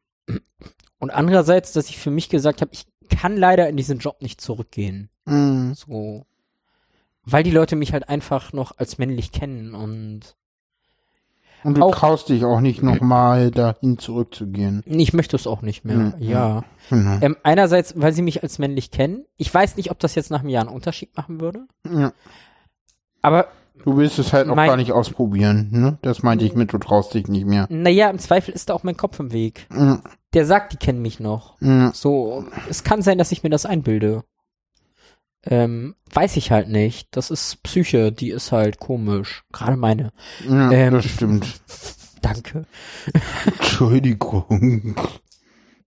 [1.00, 4.42] und andererseits, dass ich für mich gesagt habe, ich kann leider in diesen Job nicht
[4.42, 5.10] zurückgehen.
[5.26, 5.74] Mhm.
[5.74, 6.26] So.
[7.24, 10.36] Weil die Leute mich halt einfach noch als männlich kennen und
[11.64, 14.82] Und du Auch- traust dich auch nicht nochmal dahin zurückzugehen.
[14.86, 15.98] ich möchte es auch nicht mehr.
[15.98, 16.64] Mhm, Ja.
[16.90, 17.18] Genau.
[17.22, 19.26] Ähm, einerseits, weil sie mich als männlich kennen.
[19.38, 21.66] Ich weiß nicht, ob das jetzt nach einem Jahr einen Unterschied machen würde.
[21.90, 22.14] Ja.
[23.22, 23.48] Aber
[23.86, 25.98] Du willst es halt auch gar nicht ausprobieren, ne?
[26.02, 27.66] Das meinte ich mit, du traust dich nicht mehr.
[27.70, 29.68] naja, im Zweifel ist da auch mein Kopf im Weg.
[29.74, 30.02] Ja.
[30.34, 31.56] Der sagt, die kennen mich noch.
[31.62, 31.92] Ja.
[31.94, 34.24] So, es kann sein, dass ich mir das einbilde.
[35.46, 37.08] Ähm, weiß ich halt nicht.
[37.12, 39.44] Das ist Psyche, die ist halt komisch.
[39.52, 40.12] Gerade meine.
[40.48, 41.62] Ja, Ähm, das stimmt.
[42.22, 42.66] Danke.
[43.46, 44.96] Entschuldigung.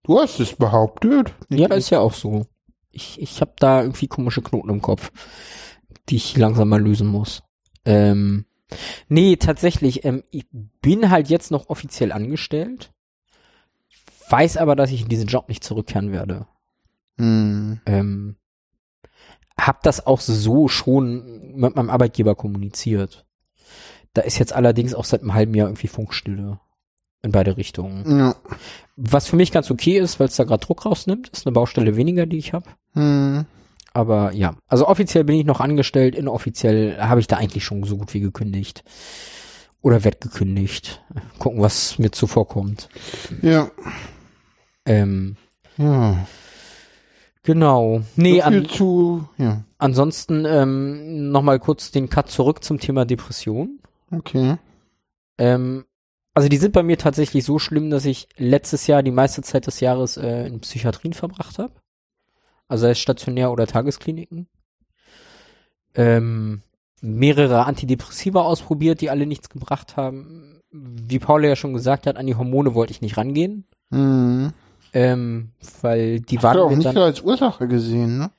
[0.03, 1.33] Du hast es behauptet.
[1.49, 2.47] Ja, ist ja auch so.
[2.91, 5.11] Ich, ich habe da irgendwie komische Knoten im Kopf,
[6.09, 7.43] die ich langsam mal lösen muss.
[7.85, 8.45] Ähm,
[9.07, 10.45] nee, tatsächlich, ähm, ich
[10.81, 12.91] bin halt jetzt noch offiziell angestellt,
[14.29, 16.47] weiß aber, dass ich in diesen Job nicht zurückkehren werde.
[17.17, 17.81] Hm.
[17.85, 18.35] Ähm,
[19.59, 23.25] hab das auch so schon mit meinem Arbeitgeber kommuniziert.
[24.13, 26.59] Da ist jetzt allerdings auch seit einem halben Jahr irgendwie Funkstille
[27.23, 28.19] in beide Richtungen.
[28.19, 28.35] Ja.
[28.95, 31.95] Was für mich ganz okay ist, weil es da gerade Druck rausnimmt, ist eine Baustelle
[31.95, 32.69] weniger, die ich habe.
[32.93, 33.45] Hm.
[33.93, 37.97] Aber ja, also offiziell bin ich noch angestellt, inoffiziell habe ich da eigentlich schon so
[37.97, 38.83] gut wie gekündigt.
[39.81, 41.03] Oder werd gekündigt.
[41.39, 42.89] Gucken, was mir zuvorkommt.
[43.41, 43.69] Ja.
[44.85, 45.35] Ähm,
[45.77, 46.25] Ja.
[47.43, 48.01] Genau.
[48.15, 49.63] Nee, so an, zu, ja.
[49.77, 53.79] ansonsten ähm, nochmal kurz den Cut zurück zum Thema Depression.
[54.11, 54.57] Okay.
[55.37, 55.85] Ähm,
[56.33, 59.67] also die sind bei mir tatsächlich so schlimm, dass ich letztes Jahr die meiste Zeit
[59.67, 61.73] des Jahres äh, in Psychiatrien verbracht habe.
[62.67, 64.47] Also sei es stationär oder Tageskliniken.
[65.95, 66.63] Ähm,
[67.01, 70.59] mehrere Antidepressiva ausprobiert, die alle nichts gebracht haben.
[70.71, 73.65] Wie Paula ja schon gesagt hat, an die Hormone wollte ich nicht rangehen.
[73.91, 74.53] Hm.
[74.93, 75.51] Ähm,
[75.81, 76.97] weil die Hast du auch waren nicht dann.
[76.97, 78.31] als Ursache gesehen, ne?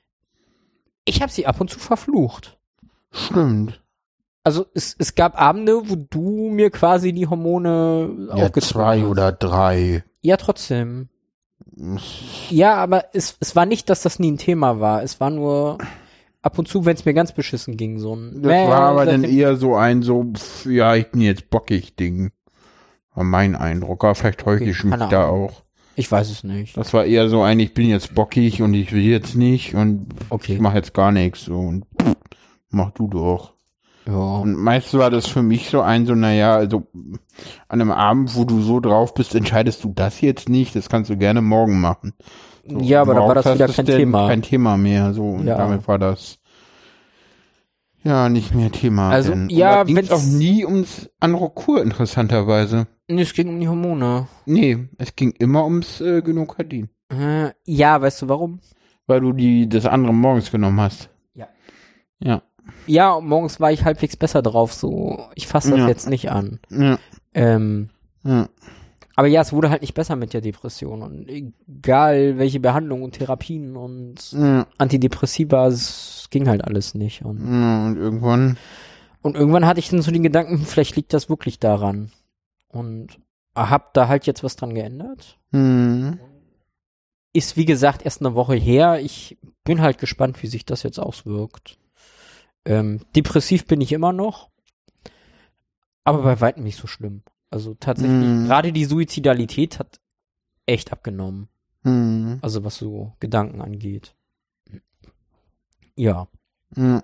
[1.05, 2.57] Ich habe sie ab und zu verflucht.
[3.11, 3.81] Stimmt.
[4.45, 9.07] Also es, es gab Abende, wo du mir quasi die Hormone Ja, zwei hast.
[9.09, 10.05] oder drei.
[10.23, 11.09] Ja, trotzdem.
[12.51, 15.03] Ja, aber es, es war nicht, dass das nie ein Thema war.
[15.03, 15.79] Es war nur
[16.43, 18.43] ab und zu, wenn es mir ganz beschissen ging, so ein.
[18.43, 21.97] Das Mäh, war aber dann eher so ein so, pf, ja, ich bin jetzt bockig
[21.97, 22.31] Ding.
[23.15, 24.05] War mein Eindruck.
[24.05, 25.64] Aber vielleicht täusche ich mich da auch.
[25.97, 26.77] Ich weiß es nicht.
[26.77, 30.09] Das war eher so ein, ich bin jetzt bockig und ich will jetzt nicht und
[30.31, 30.55] Okay.
[30.55, 32.15] ich mache jetzt gar nichts so und pff,
[32.71, 33.55] mach du doch.
[34.07, 34.13] Ja.
[34.41, 36.83] Und meist war das für mich so ein, so, naja, also
[37.69, 41.09] an einem Abend, wo du so drauf bist, entscheidest du das jetzt nicht, das kannst
[41.11, 42.13] du gerne morgen machen.
[42.67, 44.29] So, ja, aber da war das wieder kein Thema.
[44.29, 45.25] Kein Thema mehr, so.
[45.25, 45.57] Und Ja.
[45.57, 46.39] damit war das
[48.05, 49.11] ja nicht mehr Thema.
[49.11, 49.49] Also, denn.
[49.51, 52.87] ja, ging's wenn's- auch nie ums Androkur, interessanterweise.
[53.09, 54.29] Nee, es ging um die Hormone.
[54.47, 56.89] Nee, es ging immer ums äh, Genokadin.
[57.11, 58.61] Äh, ja, weißt du warum?
[59.07, 61.11] Weil du die, das andere morgens genommen hast.
[61.35, 61.49] Ja.
[62.21, 62.43] Ja.
[62.87, 65.23] Ja, und morgens war ich halbwegs besser drauf, so.
[65.35, 65.89] Ich fasse das Ja.
[65.89, 66.61] jetzt nicht an.
[66.71, 66.99] Ja.
[67.35, 67.91] Ähm,
[68.23, 68.49] Ja.
[69.17, 71.03] Aber ja, es wurde halt nicht besser mit der Depression.
[71.03, 74.67] Und egal welche Behandlung und Therapien und Ja.
[74.79, 77.25] Antidepressiva, es ging halt alles nicht.
[77.25, 77.87] Und, ja.
[77.87, 78.57] Und irgendwann.
[79.23, 82.11] und irgendwann hatte ich dann so den Gedanken, vielleicht liegt das wirklich daran.
[82.69, 83.19] Und
[83.55, 85.39] hab da halt jetzt was dran geändert.
[85.53, 86.19] Hm.
[87.33, 89.01] Ist wie gesagt erst eine Woche her.
[89.01, 91.79] Ich bin halt gespannt, wie sich das jetzt auswirkt.
[92.65, 94.49] Ähm, depressiv bin ich immer noch.
[96.03, 97.23] Aber bei weitem nicht so schlimm.
[97.55, 98.47] Also tatsächlich, Mhm.
[98.47, 100.01] gerade die Suizidalität hat
[100.67, 101.47] echt abgenommen.
[101.85, 102.39] Hm.
[102.43, 104.17] Also was so Gedanken angeht.
[105.95, 106.27] Ja,
[106.77, 107.03] Ja.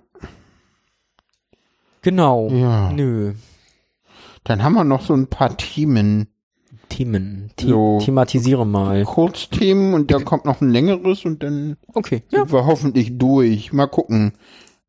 [2.02, 2.48] genau.
[2.50, 2.92] ja.
[2.92, 3.34] Nö.
[4.44, 6.26] Dann haben wir noch so ein paar Themen.
[6.88, 7.52] Themen.
[7.60, 8.00] The So.
[8.02, 9.04] Thematisiere mal.
[9.04, 12.24] Kurzthemen und dann kommt noch ein längeres und dann Okay.
[12.30, 12.40] Ja.
[12.40, 13.72] sind wir hoffentlich durch.
[13.72, 14.32] Mal gucken.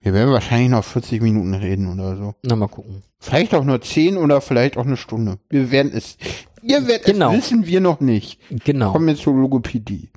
[0.01, 2.33] Wir werden wahrscheinlich noch 40 Minuten reden oder so.
[2.43, 3.03] Na, mal gucken.
[3.19, 5.37] Vielleicht auch nur 10 oder vielleicht auch eine Stunde.
[5.49, 6.17] Wir werden es.
[6.63, 7.31] Ihr werdet Genau.
[7.31, 8.39] es wissen, wir noch nicht.
[8.65, 8.91] Genau.
[8.93, 10.09] Kommen wir zur Logopädie.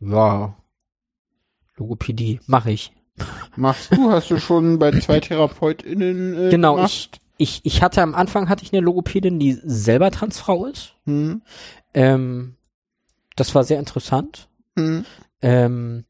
[0.00, 0.56] Ja.
[1.76, 2.40] Logopädie.
[2.46, 2.92] Mache ich.
[3.56, 4.10] Machst du?
[4.10, 7.20] Hast du schon bei zwei TherapeutInnen äh, Genau, gemacht?
[7.36, 10.94] Ich, ich hatte am Anfang hatte ich eine Logopädin, die selber Transfrau ist.
[11.04, 11.42] Hm?
[11.92, 12.56] Ähm,
[13.36, 14.48] das war sehr interessant.
[14.78, 15.04] Hm?
[15.42, 16.04] Ähm,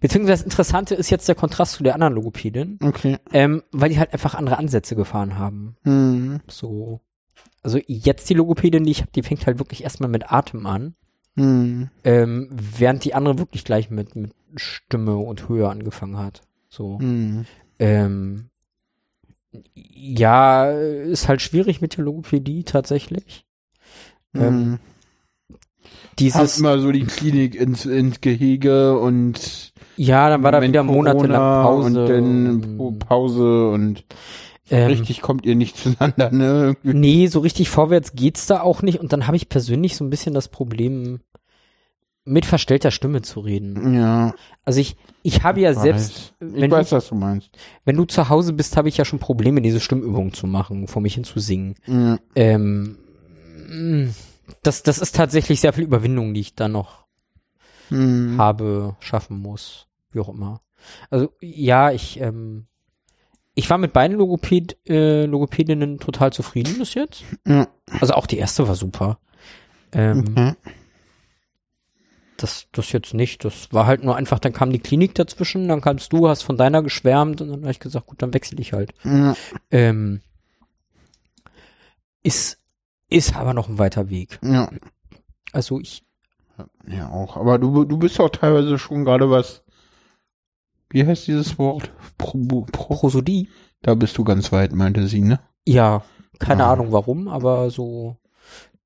[0.00, 3.18] beziehungsweise das Interessante ist jetzt der Kontrast zu der anderen Logopädin, Okay.
[3.32, 5.76] ähm, weil die halt einfach andere Ansätze gefahren haben.
[5.84, 6.40] Hm.
[6.48, 7.00] So.
[7.62, 10.94] Also jetzt die Logopädin, die ich habe, die fängt halt wirklich erstmal mit Atem an,
[11.36, 11.90] Hm.
[12.04, 16.40] ähm, während die andere wirklich gleich mit, mit Stimme und Höhe angefangen hat.
[16.68, 16.98] So.
[16.98, 17.44] Hm.
[17.78, 18.48] Ähm,
[19.74, 23.46] ja, ist halt schwierig mit der Logopädie tatsächlich.
[24.34, 24.78] Ähm, Hm.
[24.78, 24.95] Hast
[26.18, 31.62] Dieses, immer so die Klinik ins, ins Gehege und ja, dann war da wieder monatelang
[31.64, 31.86] Pause.
[31.86, 34.04] und dann Pause und
[34.70, 36.76] ähm, richtig kommt ihr nicht zueinander, ne?
[36.82, 38.98] Nee, so richtig vorwärts geht's da auch nicht.
[39.00, 41.20] Und dann habe ich persönlich so ein bisschen das Problem,
[42.24, 43.94] mit verstellter Stimme zu reden.
[43.94, 44.34] Ja.
[44.64, 45.80] Also ich, ich habe ja weiß.
[45.82, 47.50] selbst, Ich wenn weiß, du, was du meinst.
[47.84, 51.00] wenn du zu Hause bist, habe ich ja schon Probleme, diese Stimmübungen zu machen, vor
[51.00, 51.76] mich hin zu singen.
[51.86, 52.18] Ja.
[52.34, 52.96] Ähm,
[54.62, 57.04] das, das ist tatsächlich sehr viel Überwindung, die ich da noch
[57.88, 58.36] Hm.
[58.38, 60.60] habe, schaffen muss, wie auch immer.
[61.10, 62.66] Also ja, ich, ähm,
[63.54, 67.22] ich war mit beiden Logopäd, äh, Logopädinnen total zufrieden bis jetzt.
[67.46, 67.68] Ja.
[68.00, 69.18] Also auch die erste war super.
[69.92, 70.54] Ähm, Okay.
[72.38, 73.44] das, das jetzt nicht.
[73.44, 76.56] Das war halt nur einfach, dann kam die Klinik dazwischen, dann kamst du, hast von
[76.58, 78.92] deiner geschwärmt und dann habe ich gesagt, gut, dann wechsle ich halt.
[79.04, 79.34] Ja.
[79.70, 80.20] Ähm,
[82.22, 82.58] ist,
[83.08, 84.38] ist aber noch ein weiter Weg.
[84.42, 84.70] Ja.
[85.52, 86.04] Also ich,
[86.86, 87.36] Ja, auch.
[87.36, 89.62] Aber du, du bist auch teilweise schon gerade was.
[90.90, 91.90] Wie heißt dieses Wort?
[92.18, 93.48] Pro, pro, Prosodie?
[93.82, 95.38] da bist du ganz weit, meinte sie, ne?
[95.66, 96.02] Ja,
[96.38, 96.72] keine Ah.
[96.72, 98.16] Ahnung warum, aber so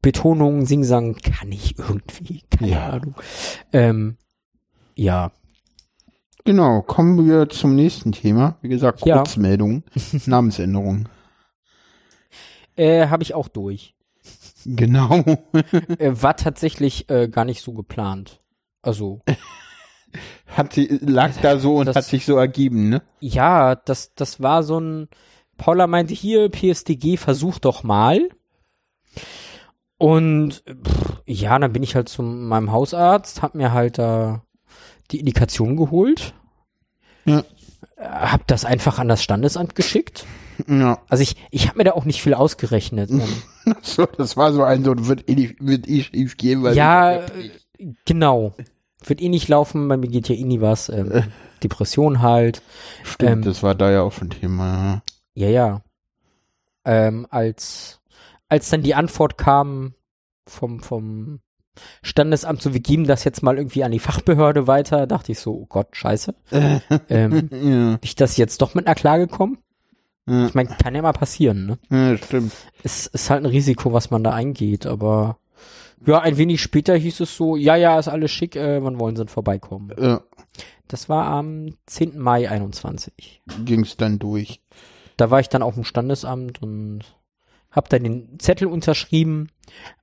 [0.02, 2.42] Betonung, Singsang kann ich irgendwie.
[2.50, 2.88] Keine Ja.
[2.90, 3.14] Ahnung.
[3.72, 4.16] Ähm,
[4.96, 5.30] ja.
[6.44, 8.56] Genau, kommen wir zum nächsten Thema.
[8.62, 9.16] Wie gesagt, Ja.
[9.18, 9.84] Kurzmeldung,
[10.26, 11.08] Namensänderung.
[12.76, 13.94] Äh, habe ich auch durch.
[14.64, 15.24] Genau.
[15.98, 18.40] Äh, war tatsächlich äh, gar nicht so geplant.
[18.82, 19.20] Also,
[20.48, 23.02] Hat sie, lag da so und Das- hat sich so ergeben, ne?
[23.20, 25.08] ja, das, das war so ein,
[25.56, 28.28] Paula meinte hier, PSDG, versuch doch mal.
[29.98, 34.42] Und pff, ja, dann bin ich halt zu meinem Hausarzt, hab mir halt da
[35.10, 36.34] die Indikation geholt.
[37.26, 37.40] Ja.
[37.96, 40.24] Äh, Hab das einfach an das Standesamt geschickt.
[40.68, 41.00] Ja.
[41.08, 43.10] Also ich, ich habe mir da auch nicht viel ausgerechnet.
[43.66, 46.74] Ähm, So, das war so ein, so wird eh, nicht, wird eh schief gehen, weil.
[46.74, 47.50] ja, äh,
[48.06, 48.54] genau.
[49.04, 50.88] Wird eh nicht laufen, bei mir geht ja eh nie was.
[50.88, 51.24] Ähm,
[51.62, 52.62] Depression halt.
[53.04, 55.02] Stimmt, ähm, das war da ja auch schon Thema.
[55.34, 55.82] Ja, ja.
[56.84, 58.00] Ähm, als,
[58.48, 59.94] als dann die Antwort kam
[60.46, 61.40] vom, vom
[62.02, 65.52] Standesamt, so wir geben das jetzt mal irgendwie an die Fachbehörde weiter, dachte ich so,
[65.52, 66.34] oh Gott, scheiße.
[66.50, 66.80] Ja.
[67.08, 69.58] Ähm, ja, ich das jetzt doch mit einer Klage kommen?
[70.30, 71.78] Ja, Ich meine, kann ja mal passieren, ne?
[71.90, 72.52] ja, stimmt.
[72.82, 75.38] Es ist halt ein Risiko, was man da eingeht, aber
[76.06, 79.16] ja, ein wenig später hieß es so, ja, ja, ist alles schick, äh, wann wollen
[79.16, 79.92] sie denn vorbeikommen?
[80.00, 80.22] Ja,
[80.88, 82.18] Das war am 10.
[82.18, 83.42] Mai 21.
[83.64, 84.60] ging's dann durch.
[85.16, 87.00] Da war ich dann auf dem Standesamt und
[87.70, 89.48] hab dann den Zettel unterschrieben.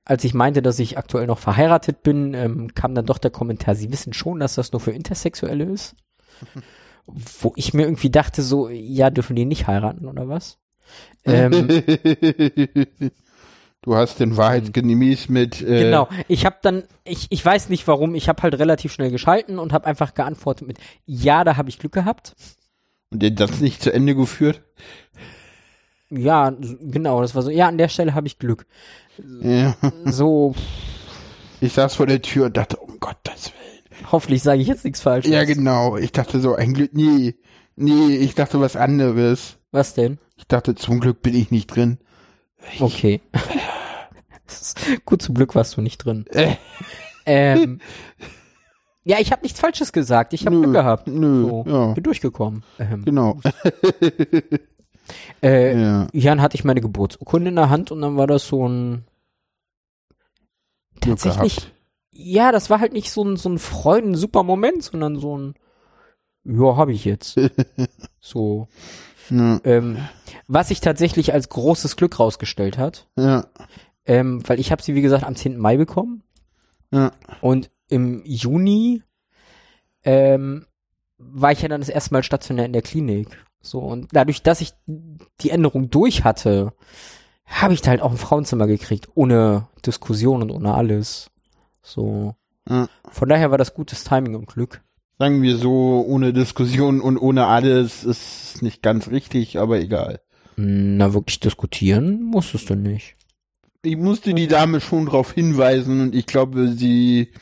[0.04, 3.74] Als ich meinte, dass ich aktuell noch verheiratet bin, ähm, kam dann doch der Kommentar,
[3.74, 5.96] Sie wissen schon, dass das nur für Intersexuelle ist.
[7.40, 10.58] Wo ich mir irgendwie dachte, so, ja, dürfen die nicht heiraten oder was?
[11.24, 11.68] Ähm,
[13.82, 15.60] du hast den wahrheitsgemäß mit.
[15.62, 16.08] Äh, genau.
[16.28, 19.72] Ich habe dann, ich, ich weiß nicht warum, ich habe halt relativ schnell geschalten und
[19.72, 22.34] habe einfach geantwortet mit, ja, da habe ich Glück gehabt.
[23.10, 24.62] Und den das nicht zu Ende geführt.
[26.10, 28.66] Ja, genau, das war so, ja, an der Stelle habe ich Glück.
[29.42, 29.76] Ja.
[30.04, 30.54] So,
[31.60, 33.67] Ich saß vor der Tür und dachte, um Gottes Willen.
[34.10, 35.30] Hoffentlich sage ich jetzt nichts Falsches.
[35.32, 35.96] Ja, genau.
[35.96, 37.36] Ich dachte so, ein Glück, nee.
[37.76, 39.58] Nee, ich dachte was anderes.
[39.70, 40.18] Was denn?
[40.36, 41.98] Ich dachte, zum Glück bin ich nicht drin.
[42.80, 43.20] Okay.
[44.46, 46.26] Das ist- Gut, zum Glück warst du nicht drin.
[46.30, 46.56] Äh.
[47.26, 47.80] Ähm,
[49.04, 50.32] ja, ich habe nichts Falsches gesagt.
[50.32, 51.06] Ich habe Glück gehabt.
[51.06, 51.86] nö, So, ja.
[51.92, 52.62] Bin durchgekommen.
[52.78, 53.40] Ähm, Genau.
[55.42, 56.06] äh, Ja.
[56.12, 59.04] Jan hatte ich meine Geburtsurkunde in der Hand und dann war das so ein
[61.00, 61.70] Glück tatsächlich.
[62.20, 65.54] Ja, das war halt nicht so ein so ein Freuden super Moment, sondern so ein
[66.44, 67.36] ja, habe ich jetzt.
[68.20, 68.66] so
[69.30, 69.60] Ja.
[69.64, 69.98] ähm,
[70.48, 73.46] was sich tatsächlich als großes Glück rausgestellt hat, Ja.
[74.04, 75.58] ähm, weil ich habe sie wie gesagt am 10.
[75.58, 76.22] Mai bekommen
[76.90, 77.12] Ja.
[77.40, 79.02] Und im Juni
[80.04, 80.66] ähm,
[81.18, 83.28] war ich ja dann das erste Mal stationär in der Klinik.
[83.60, 86.72] So, und dadurch, dass ich die Änderung durch hatte,
[87.44, 91.30] habe ich da halt auch ein Frauenzimmer gekriegt, ohne Diskussion und ohne alles.
[91.82, 92.34] So.
[92.68, 92.88] Ja.
[93.10, 94.82] Von daher war das gutes Timing und Glück.
[95.18, 100.20] Sagen wir so, ohne Diskussion und ohne alles ist nicht ganz richtig, aber egal.
[100.56, 103.14] Na, wirklich diskutieren musstest du nicht.
[103.82, 107.32] Ich musste die Dame schon darauf hinweisen und ich glaube, sie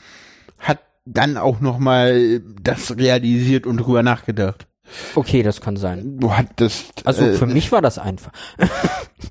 [0.58, 4.66] hat dann auch nochmal das realisiert und drüber nachgedacht.
[5.14, 6.18] Okay, das kann sein.
[6.18, 7.06] Du hattest.
[7.06, 8.32] Also äh, für mich war das einfach.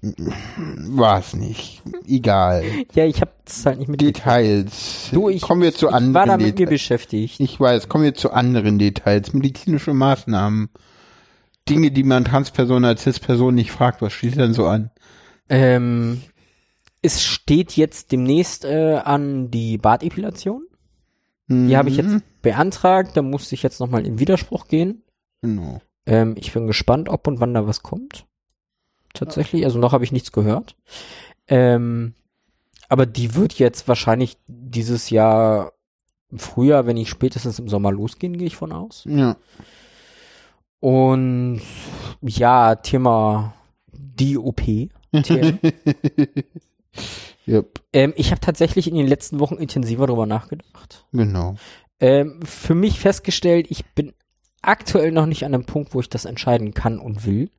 [0.02, 1.82] war es nicht.
[2.08, 2.64] Egal.
[2.94, 5.10] Ja, ich habe es halt nicht mit Details.
[5.12, 7.40] Du, ich, kommen wir zu ich anderen war da mit mir beschäftigt.
[7.40, 9.34] Ich weiß, kommen wir zu anderen Details.
[9.34, 10.70] Medizinische Maßnahmen.
[11.70, 14.02] Dinge, die man Transperson als Cis-Person nicht fragt.
[14.02, 14.92] Was steht denn so an?
[15.50, 16.22] Ähm,
[17.02, 20.64] es steht jetzt demnächst äh, an die Bartepilation.
[21.48, 22.12] Die habe ich Mhm.
[22.14, 23.12] jetzt beantragt.
[23.16, 25.04] Da musste ich jetzt nochmal in Widerspruch gehen.
[25.42, 25.82] Genau.
[26.06, 28.26] Ähm, ich bin gespannt, ob und wann da was kommt.
[29.14, 30.76] Tatsächlich, also noch habe ich nichts gehört.
[31.48, 32.14] Ähm,
[32.90, 35.74] aber die wird jetzt wahrscheinlich dieses Jahr
[36.32, 39.04] im Frühjahr, wenn nicht spätestens im Sommer losgehen, gehe ich von aus.
[39.08, 39.38] Ja.
[40.80, 41.62] Und
[42.22, 43.54] ja, Thema
[43.92, 44.62] die OP.
[44.62, 45.58] Thema.
[47.48, 51.06] yep, ähm, ich habe tatsächlich in den letzten Wochen intensiver darüber nachgedacht.
[51.12, 51.56] genau.
[52.02, 54.14] Ähm, für mich festgestellt, ich bin
[54.68, 57.50] aktuell noch nicht an einem Punkt, wo ich das entscheiden kann und will.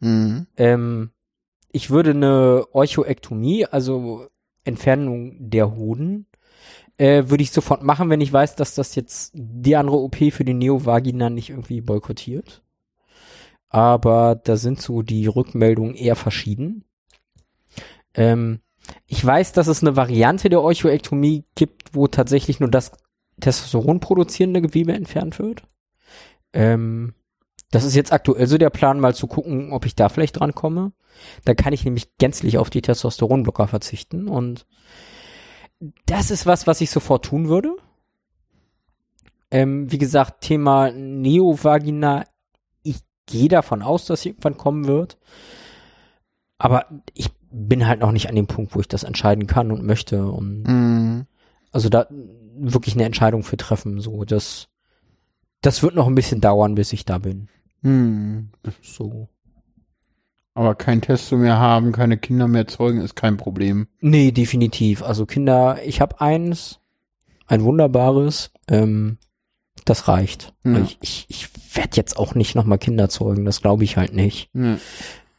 [0.00, 0.46] Mhm.
[0.56, 1.10] Ähm,
[1.70, 4.28] ich würde eine Orchoektomie, also
[4.64, 6.26] Entfernung der Hoden,
[6.98, 10.44] äh, würde ich sofort machen, wenn ich weiß, dass das jetzt die andere OP für
[10.44, 12.62] die Neovagina nicht irgendwie boykottiert.
[13.68, 16.84] Aber da sind so die Rückmeldungen eher verschieden.
[18.14, 18.60] Ähm,
[19.06, 22.92] ich weiß, dass es eine Variante der Orchoektomie gibt, wo tatsächlich nur das
[23.40, 25.64] Testosteron produzierende Gewebe entfernt wird.
[26.54, 27.14] Ähm,
[27.70, 30.54] das ist jetzt aktuell so der Plan, mal zu gucken, ob ich da vielleicht dran
[30.54, 30.92] komme.
[31.44, 34.66] Da kann ich nämlich gänzlich auf die Testosteronblocker verzichten und
[36.06, 37.76] das ist was, was ich sofort tun würde.
[39.50, 42.24] Ähm, wie gesagt, Thema Neovagina,
[42.82, 45.18] ich gehe davon aus, dass sie irgendwann kommen wird.
[46.58, 49.84] Aber ich bin halt noch nicht an dem Punkt, wo ich das entscheiden kann und
[49.84, 50.26] möchte.
[50.26, 51.26] Und Mhm.
[51.70, 52.06] also da
[52.56, 54.00] wirklich eine Entscheidung für treffen.
[54.00, 54.68] So, das,
[55.66, 57.48] das wird noch ein bisschen dauern, bis ich da bin.
[57.82, 58.50] Mhm.
[58.82, 59.28] So.
[60.54, 63.88] Aber kein Testo mehr haben, keine Kinder mehr zeugen, ist kein Problem.
[64.00, 65.02] Nee, definitiv.
[65.02, 66.78] Also Kinder, ich habe eins,
[67.46, 69.18] ein wunderbares, ähm,
[69.84, 70.54] das reicht.
[70.64, 70.78] Ja.
[70.78, 74.48] Ich, ich, ich werde jetzt auch nicht nochmal Kinder zeugen, das glaube ich halt nicht.
[74.54, 74.76] Ja.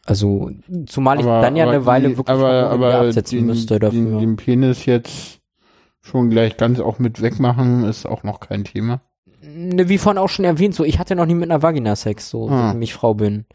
[0.06, 0.52] Also,
[0.85, 4.02] zumal ich dann ja aber eine Weile die- wirklich aber, aber absetzen den, müsste dafür.
[4.11, 5.39] Den, den Penis jetzt
[6.02, 9.02] schon gleich ganz auch mit wegmachen, ist auch noch kein Thema.
[9.48, 12.30] Ne, wie vorhin auch schon erwähnt, so ich hatte noch nie mit einer Vagina Sex,
[12.30, 12.68] so Ah.
[12.68, 13.46] seitdem ich Frau bin.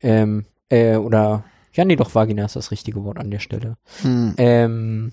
[0.00, 3.76] Ähm, äh, oder ja, nee, doch Vagina ist das richtige Wort an der Stelle.
[4.02, 4.34] Hm.
[4.38, 5.12] Ähm,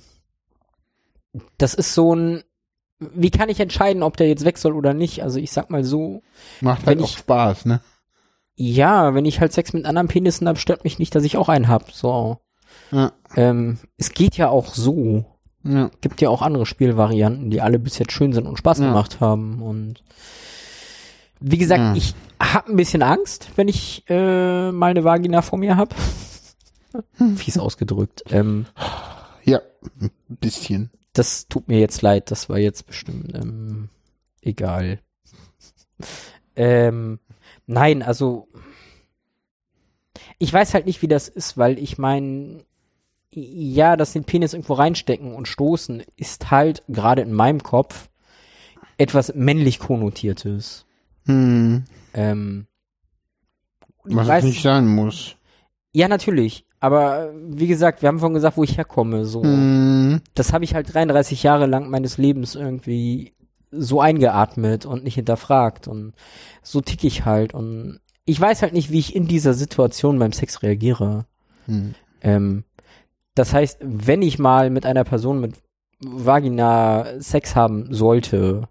[1.58, 2.44] das ist so ein,
[3.00, 5.24] wie kann ich entscheiden, ob der jetzt weg soll oder nicht?
[5.24, 6.22] Also ich sag mal so,
[6.62, 7.82] Macht halt auch ich- Spaß, ne?
[8.56, 11.50] ja, wenn ich halt Sex mit anderen Penissen habe, stört mich nicht, dass ich auch
[11.50, 11.92] einen hab.
[11.92, 12.38] So,
[12.92, 13.12] Ja.
[13.36, 15.26] ähm, es geht ja auch so.
[15.64, 15.90] Ja.
[16.02, 18.88] Gibt ja auch andere Spielvarianten, die alle bis jetzt schön sind und Spaß Ja.
[18.88, 19.62] gemacht haben.
[19.62, 20.04] Und
[21.40, 21.96] wie gesagt, Ja.
[21.96, 25.96] ich hab ein bisschen Angst, wenn ich äh, mal eine Vagina vor mir hab.
[27.38, 28.24] Fies ausgedrückt.
[28.30, 28.66] Ähm,
[29.46, 29.62] ja,
[30.02, 30.90] ein bisschen.
[31.14, 33.90] das tut mir jetzt leid, das war jetzt bestimmt ähm,
[34.42, 35.00] egal.
[36.56, 37.20] ähm,
[37.68, 38.48] nein, also
[40.40, 42.64] ich weiß halt nicht, wie das ist, weil ich meine,
[43.36, 48.10] ja, dass den Penis irgendwo reinstecken und stoßen ist halt gerade in meinem Kopf
[48.98, 50.86] etwas männlich konnotiertes.
[51.26, 51.86] Hm.
[52.14, 52.68] Ähm,
[54.04, 55.36] Was weiß- es nicht sein muss.
[55.94, 56.66] ja, natürlich.
[56.80, 59.26] Aber äh, wie gesagt, wir haben vorhin gesagt, wo ich herkomme.
[59.26, 60.20] So, Hm.
[60.34, 63.34] das habe ich halt 33 Jahre lang meines Lebens irgendwie
[63.72, 66.14] so eingeatmet und nicht hinterfragt und
[66.62, 70.32] so tick ich halt und ich weiß halt nicht, wie ich in dieser Situation beim
[70.32, 71.26] Sex reagiere.
[71.66, 71.96] Hm.
[72.22, 72.64] Ähm,
[73.36, 75.56] das heißt, wenn ich mal mit einer Person mit
[76.00, 78.68] Vagina Sex haben sollte,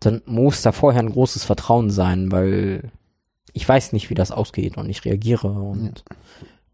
[0.00, 2.92] dann muss da vorher ein großes Vertrauen sein, weil
[3.52, 6.04] ich weiß nicht, wie das ausgeht und ich reagiere und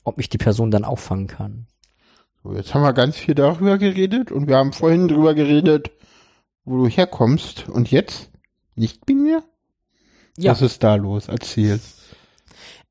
[0.05, 1.67] ob mich die Person dann auffangen kann.
[2.43, 5.91] So, jetzt haben wir ganz viel darüber geredet und wir haben vorhin drüber geredet,
[6.65, 7.69] wo du herkommst.
[7.69, 8.31] Und jetzt?
[8.75, 9.43] Nicht bei mir?
[10.39, 10.53] Ja.
[10.53, 11.29] Was ist da los?
[11.29, 11.81] Erzähl.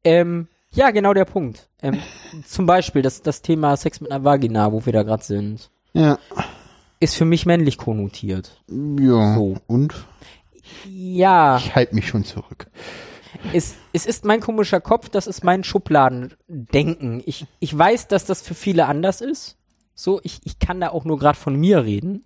[0.04, 1.70] Ähm, ja, genau der Punkt.
[1.82, 2.00] Ähm,
[2.46, 6.18] zum Beispiel das, das Thema Sex mit einer Vagina, wo wir da gerade sind, Ja.
[7.00, 8.62] ist für mich männlich konnotiert.
[8.70, 9.36] Ja.
[9.36, 9.58] So.
[9.68, 9.94] Und?
[10.88, 12.68] Ja, Ich halte mich schon zurück.
[13.54, 17.24] es, es ist mein komischer Kopf, das ist mein Schubladendenken.
[17.26, 19.56] Ich, ich weiß, dass das für viele anders ist.
[19.96, 22.26] So, ich, ich kann da auch nur gerade von mir reden.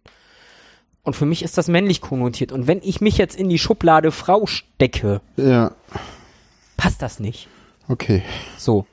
[1.04, 2.52] Und für mich ist das männlich konnotiert.
[2.52, 5.72] Und wenn ich mich jetzt in die Schublade Frau stecke, Ja.
[6.78, 7.48] passt das nicht.
[7.88, 8.24] Okay.
[8.58, 8.86] So.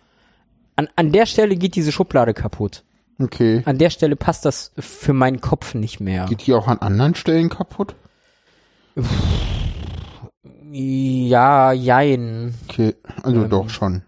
[0.77, 2.85] An, an der Stelle geht diese Schublade kaputt.
[3.19, 3.63] Okay.
[3.67, 6.27] An der Stelle passt das für meinen Kopf nicht mehr.
[6.27, 7.95] Geht die auch an anderen Stellen kaputt?
[10.73, 12.55] Ja, jein.
[12.69, 12.95] Okay.
[13.23, 14.03] Also Ähm, doch schon.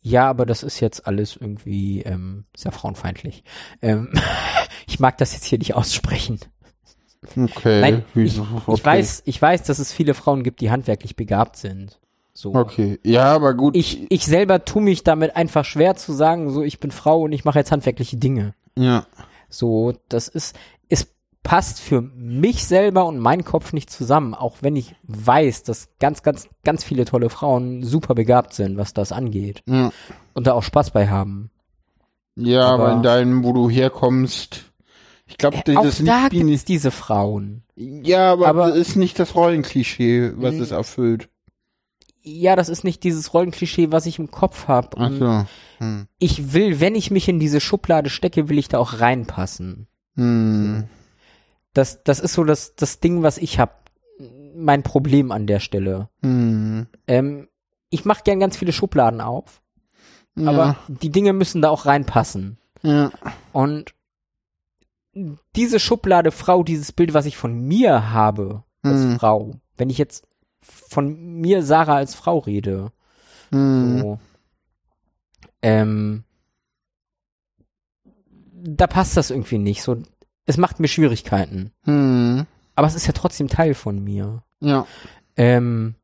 [0.00, 3.44] Ja, aber das ist jetzt alles irgendwie ähm, sehr frauenfeindlich.
[3.82, 4.12] Ähm,
[4.86, 6.40] ich mag das jetzt hier nicht aussprechen.
[7.36, 7.80] Okay.
[7.80, 8.46] Nein, ich, Wieso?
[8.72, 11.98] ich weiß, ich weiß, dass es viele Frauen gibt, die handwerklich begabt sind.
[12.36, 12.54] So.
[12.54, 12.98] Okay.
[13.02, 13.74] Ja, aber gut.
[13.74, 17.32] Ich, ich selber tue mich damit einfach schwer zu sagen, so ich bin Frau und
[17.32, 18.54] ich mache jetzt handwerkliche Dinge.
[18.76, 19.06] ja.
[19.48, 20.56] So, das ist,
[20.88, 21.06] es
[21.44, 26.24] passt für mich selber und meinen Kopf nicht zusammen, auch wenn ich weiß, dass ganz,
[26.24, 29.62] ganz, ganz viele tolle Frauen super begabt sind, was das angeht.
[29.66, 29.92] Ja.
[30.34, 31.50] Und da auch Spaß bei haben.
[32.34, 34.64] Ja, aber, Aber- in deinem, wo du herkommst,
[35.26, 37.62] ich glaube, Äh, dieses da nicht gibt es diese Frauen.
[37.76, 41.28] Ja, aber, aber- das ist nicht das Rollenklischee, was es erfüllt.
[42.28, 44.96] Ja, das ist nicht dieses Rollenklischee, was ich im Kopf habe.
[44.98, 45.46] Ach so.
[45.78, 46.08] Hm.
[46.18, 49.86] Ich will, wenn ich mich in diese Schublade stecke, will ich da auch reinpassen.
[50.16, 50.84] Hm.
[51.72, 53.72] Das, das ist so das, das Ding, was ich habe.
[54.56, 56.08] Mein Problem an der Stelle.
[56.22, 56.86] Hm.
[57.06, 57.48] Ähm,
[57.90, 59.60] ich mache gern ganz viele Schubladen auf,
[60.34, 60.50] Ja.
[60.50, 62.58] aber die Dinge müssen da auch reinpassen.
[62.82, 63.12] ja.
[63.52, 63.94] Und
[65.54, 69.18] diese Schublade Frau, dieses Bild, was ich von mir habe als Hm.
[69.18, 70.26] Frau, wenn ich jetzt
[70.60, 72.92] von mir, Sarah, als Frau rede,
[73.50, 73.98] Hm.
[74.00, 74.18] so,
[75.62, 76.24] ähm,
[78.52, 79.82] da passt das irgendwie nicht.
[79.82, 79.96] So,
[80.46, 81.72] es macht mir Schwierigkeiten.
[81.84, 82.46] Hm.
[82.74, 84.42] Aber es ist ja trotzdem Teil von mir.
[84.60, 84.86] Ja.
[85.36, 85.94] Ähm,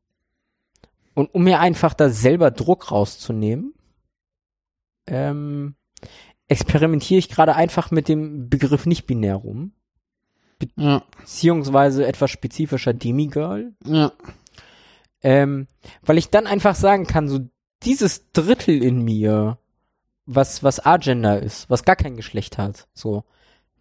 [1.15, 3.73] und um mir einfach da selber Druck rauszunehmen,
[5.07, 5.75] ähm,
[6.47, 9.73] experimentiere ich gerade einfach mit dem Begriff nicht binär rum,
[10.75, 11.03] Ja.
[11.19, 14.11] beziehungsweise etwas spezifischer Demigirl, Ja.
[15.23, 15.67] Ähm,
[16.01, 17.39] weil ich dann einfach sagen kann, so
[17.83, 19.57] dieses Drittel in mir,
[20.25, 23.23] was was Agender ist, was gar kein Geschlecht hat, so,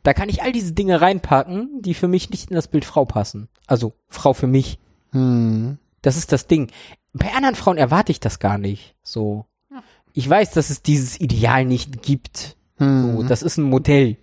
[0.02, 3.04] da kann ich all diese Dinge reinpacken, die für mich nicht in das Bild Frau
[3.04, 3.48] passen.
[3.66, 4.78] Also Frau für mich.
[5.10, 5.78] Hm.
[6.00, 6.70] Das ist das Ding.
[7.12, 8.96] Bei anderen Frauen erwarte ich das gar nicht.
[9.02, 9.46] So.
[10.12, 12.56] Ich weiß, dass es dieses Ideal nicht gibt.
[12.76, 13.16] Hm.
[13.16, 14.16] So, das ist ein Modell,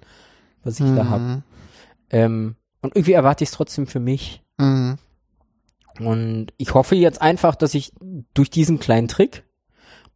[0.64, 1.24] was ich da habe.
[1.24, 1.44] Hm.
[2.10, 4.44] Ähm, und irgendwie erwarte ich es trotzdem für mich.
[4.60, 4.98] Hm.
[6.00, 7.94] Und ich hoffe jetzt einfach, dass ich
[8.34, 9.44] durch diesen kleinen Trick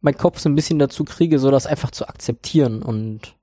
[0.00, 3.36] meinen Kopf so ein bisschen dazu kriege, so das einfach zu akzeptieren und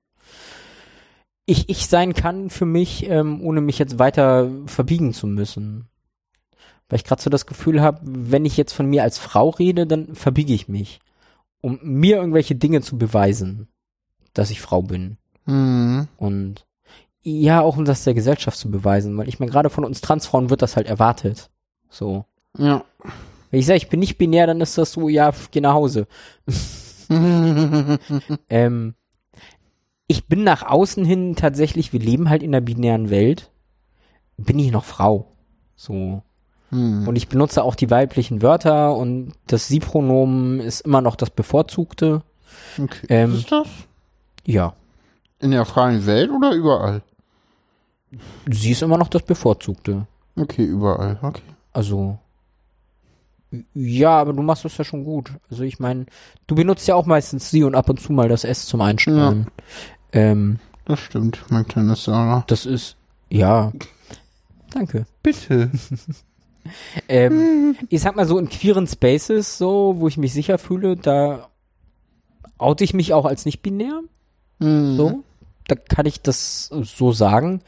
[1.45, 5.87] ich ich sein kann für mich, ähm, ohne mich jetzt weiter verbiegen zu müssen.
[6.87, 9.87] Weil ich gerade so das Gefühl habe, wenn ich jetzt von mir als Frau rede,
[9.87, 10.99] dann verbiege ich mich,
[11.61, 13.67] um mir irgendwelche Dinge zu beweisen,
[14.33, 15.17] dass ich Frau bin.
[15.45, 16.07] Hm.
[16.17, 16.65] Und
[17.23, 20.49] ja, auch um das der Gesellschaft zu beweisen, weil ich meine, gerade von uns Transfrauen
[20.49, 21.49] wird das halt erwartet.
[21.89, 22.25] So.
[22.57, 22.83] Ja.
[23.49, 26.07] Wenn ich sage, ich bin nicht binär, dann ist das so, ja, geh nach Hause.
[28.49, 28.95] Ähm,
[30.07, 33.51] ich bin nach außen hin tatsächlich, wir leben halt in der binären Welt,
[34.37, 35.31] bin ich noch Frau.
[35.75, 36.21] So.
[36.69, 37.07] Hm.
[37.07, 42.23] Und ich benutze auch die weiblichen Wörter und das Sie-Pronomen ist immer noch das bevorzugte.
[42.77, 43.07] Okay.
[43.09, 43.67] Ähm, ist das?
[44.45, 44.73] Ja.
[45.39, 47.01] In der freien Welt oder überall?
[48.49, 50.07] Sie ist immer noch das bevorzugte.
[50.35, 51.19] Okay, überall.
[51.21, 51.41] Okay.
[51.73, 52.19] Also.
[53.73, 55.31] Ja, aber du machst das ja schon gut.
[55.49, 56.05] Also ich meine,
[56.47, 59.47] du benutzt ja auch meistens sie und ab und zu mal das S zum Einstellen.
[60.13, 62.43] Ähm, Das stimmt, mein kleines Sarah.
[62.47, 62.95] das ist,
[63.29, 63.71] ja.
[64.71, 65.05] Danke.
[65.23, 65.69] Bitte.
[67.09, 71.49] Ähm, ich sag mal so in queeren Spaces, so, wo ich mich sicher fühle, da
[72.59, 74.01] oute ich mich auch als nicht binär.
[74.59, 74.95] Hm.
[74.95, 75.23] So.
[75.67, 77.61] Da kann ich das so sagen.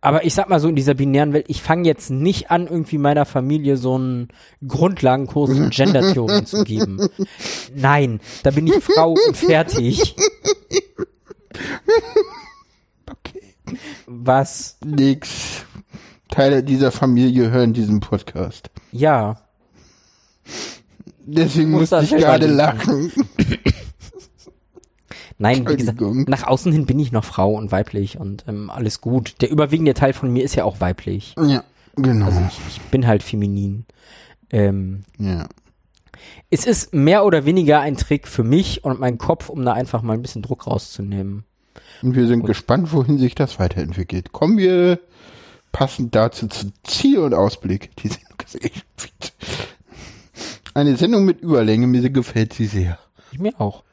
[0.00, 2.98] Aber ich sag mal so in dieser binären Welt, ich fange jetzt nicht an, irgendwie
[2.98, 4.28] meiner Familie so einen
[4.66, 7.08] Grundlagenkurs in Gendertheorie zu geben.
[7.74, 10.14] Nein, da bin ich Frau und fertig.
[13.10, 13.42] Okay.
[14.06, 14.76] Was?
[14.84, 15.64] Nix.
[16.30, 18.70] Teile dieser Familie hören diesen Podcast.
[18.92, 19.40] Ja.
[21.20, 23.10] Deswegen Muss musste ich gerade lachen.
[25.38, 29.00] Nein, wie gesagt, nach außen hin bin ich noch Frau und weiblich und ähm, alles
[29.00, 29.40] gut.
[29.40, 31.36] Der überwiegende Teil von mir ist ja auch weiblich.
[31.40, 31.62] Ja,
[31.94, 32.26] genau.
[32.26, 33.86] Also ich, ich bin halt feminin.
[34.50, 35.48] Ähm, ja.
[36.50, 40.02] es ist mehr oder weniger ein Trick für mich und meinen Kopf, um da einfach
[40.02, 41.44] mal ein bisschen Druck rauszunehmen.
[42.02, 44.32] Und wir sind gespannt, wohin sich das weiterentwickelt.
[44.32, 44.98] Kommen wir
[45.70, 47.94] passend dazu zu Ziel und Ausblick.
[47.96, 49.32] Die Sendung ist echt fit.
[50.74, 52.98] Eine Sendung mit Überlänge, mir gefällt sie sehr.
[53.32, 53.84] Ich mir auch.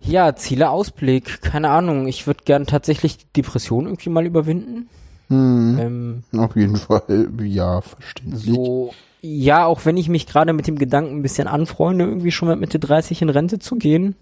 [0.00, 2.06] Ja, Ziele, Ausblick, keine Ahnung.
[2.06, 4.88] Ich würde gern tatsächlich die Depression irgendwie mal überwinden.
[5.28, 8.44] Hm, Ähm, auf jeden Fall, ja, verständlich.
[8.44, 12.48] so, ja, auch wenn ich mich gerade mit dem Gedanken ein bisschen anfreunde, irgendwie schon
[12.48, 14.14] mit Mitte 30 in Rente zu gehen,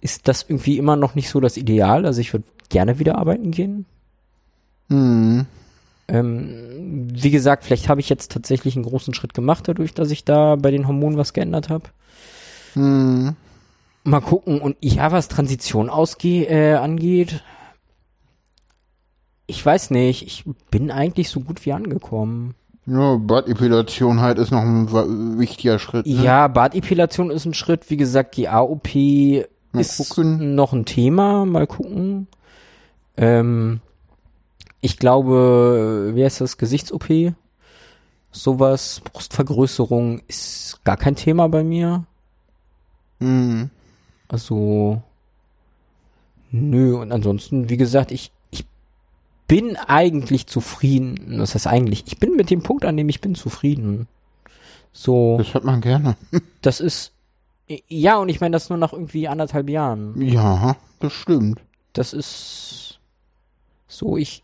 [0.00, 2.04] ist das irgendwie immer noch nicht so das Ideal.
[2.06, 3.86] Also ich würde gerne wieder arbeiten gehen.
[4.90, 5.46] Hm,
[6.08, 10.24] Ähm, wie gesagt, vielleicht habe ich jetzt tatsächlich einen großen Schritt gemacht, dadurch, dass ich
[10.24, 11.90] da bei den Hormonen was geändert habe.
[12.74, 13.34] hm,
[14.08, 14.60] Mal gucken.
[14.60, 17.42] Und ja, was Transition ausge äh, angeht,
[19.46, 22.54] ich weiß nicht, ich bin eigentlich so gut wie angekommen.
[22.86, 26.06] ja, Bartepilation halt ist noch ein wichtiger Schritt.
[26.06, 26.22] Ne?
[26.22, 27.88] Ja, Bartepilation ist ein Schritt.
[27.90, 28.94] Wie gesagt, die AOP
[29.72, 30.54] Mal ist gucken.
[30.54, 31.44] noch ein Thema.
[31.46, 32.26] Mal gucken.
[33.16, 33.80] Ähm,
[34.80, 36.56] ich glaube, wie heißt das?
[36.58, 37.34] Gesichts-OP?
[38.30, 42.04] Sowas, Brustvergrößerung ist gar kein Thema bei mir.
[43.20, 43.70] Hm,
[44.28, 45.02] Also,
[46.50, 48.64] nö, und ansonsten, wie gesagt, ich, ich
[49.46, 51.38] bin eigentlich zufrieden.
[51.38, 54.06] Das heißt eigentlich, ich bin mit dem Punkt, an dem ich bin, zufrieden.
[54.92, 56.16] So, das hat man gerne.
[56.62, 57.12] das ist,
[57.88, 60.20] ja, und ich meine das nur nach irgendwie anderthalb Jahren.
[60.20, 61.60] Ja, das stimmt.
[61.92, 62.98] Das ist
[63.86, 64.42] so, ich,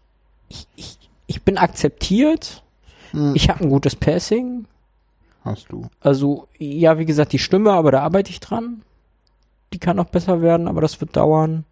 [0.48, 2.62] ich, ich, ich bin akzeptiert.
[3.10, 4.66] Hm, Ich habe ein gutes Passing.
[5.44, 5.88] hast du.
[6.00, 8.82] Also, ja, wie gesagt, die Stimme, aber da arbeite ich dran.
[9.74, 11.64] Die kann noch besser werden, aber das wird dauern.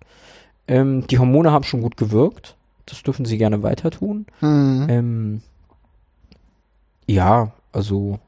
[0.68, 2.56] Ähm, die Hormone haben schon gut gewirkt.
[2.86, 4.26] Das dürfen sie gerne weiter tun.
[4.40, 5.42] Hm, Ähm,
[7.06, 8.18] ja, also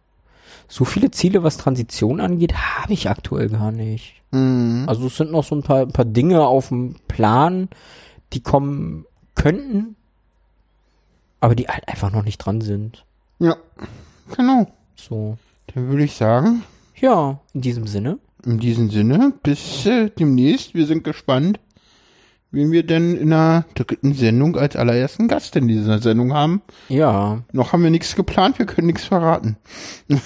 [0.69, 4.23] so viele Ziele, was Transition angeht, habe ich aktuell gar nicht.
[4.31, 7.69] hm, Also es sind noch so ein paar, ein paar Dinge auf dem Plan,
[8.33, 9.97] die kommen könnten,
[11.41, 13.05] aber die halt einfach noch nicht dran sind.
[13.39, 13.57] ja,
[14.37, 14.67] genau.
[14.97, 15.37] So.
[15.75, 16.63] Dann würde ich sagen,
[16.97, 18.19] Ja, in diesem Sinne.
[18.47, 20.75] In diesem Sinne, bis äh, demnächst.
[20.75, 21.61] Wir sind gespannt,
[22.51, 26.63] wen wir denn in der dritten Sendung als allerersten Gast in dieser Sendung haben.
[26.89, 27.43] Ja.
[27.53, 29.57] Noch haben wir nichts geplant, wir können nichts verraten.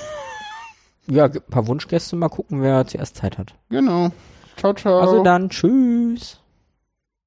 [1.11, 3.55] Ja, ein paar Wunschgäste, mal gucken, wer zuerst Zeit hat.
[3.70, 4.11] Genau.
[4.59, 5.01] Ciao, ciao.
[5.01, 6.40] Also dann, tschüss.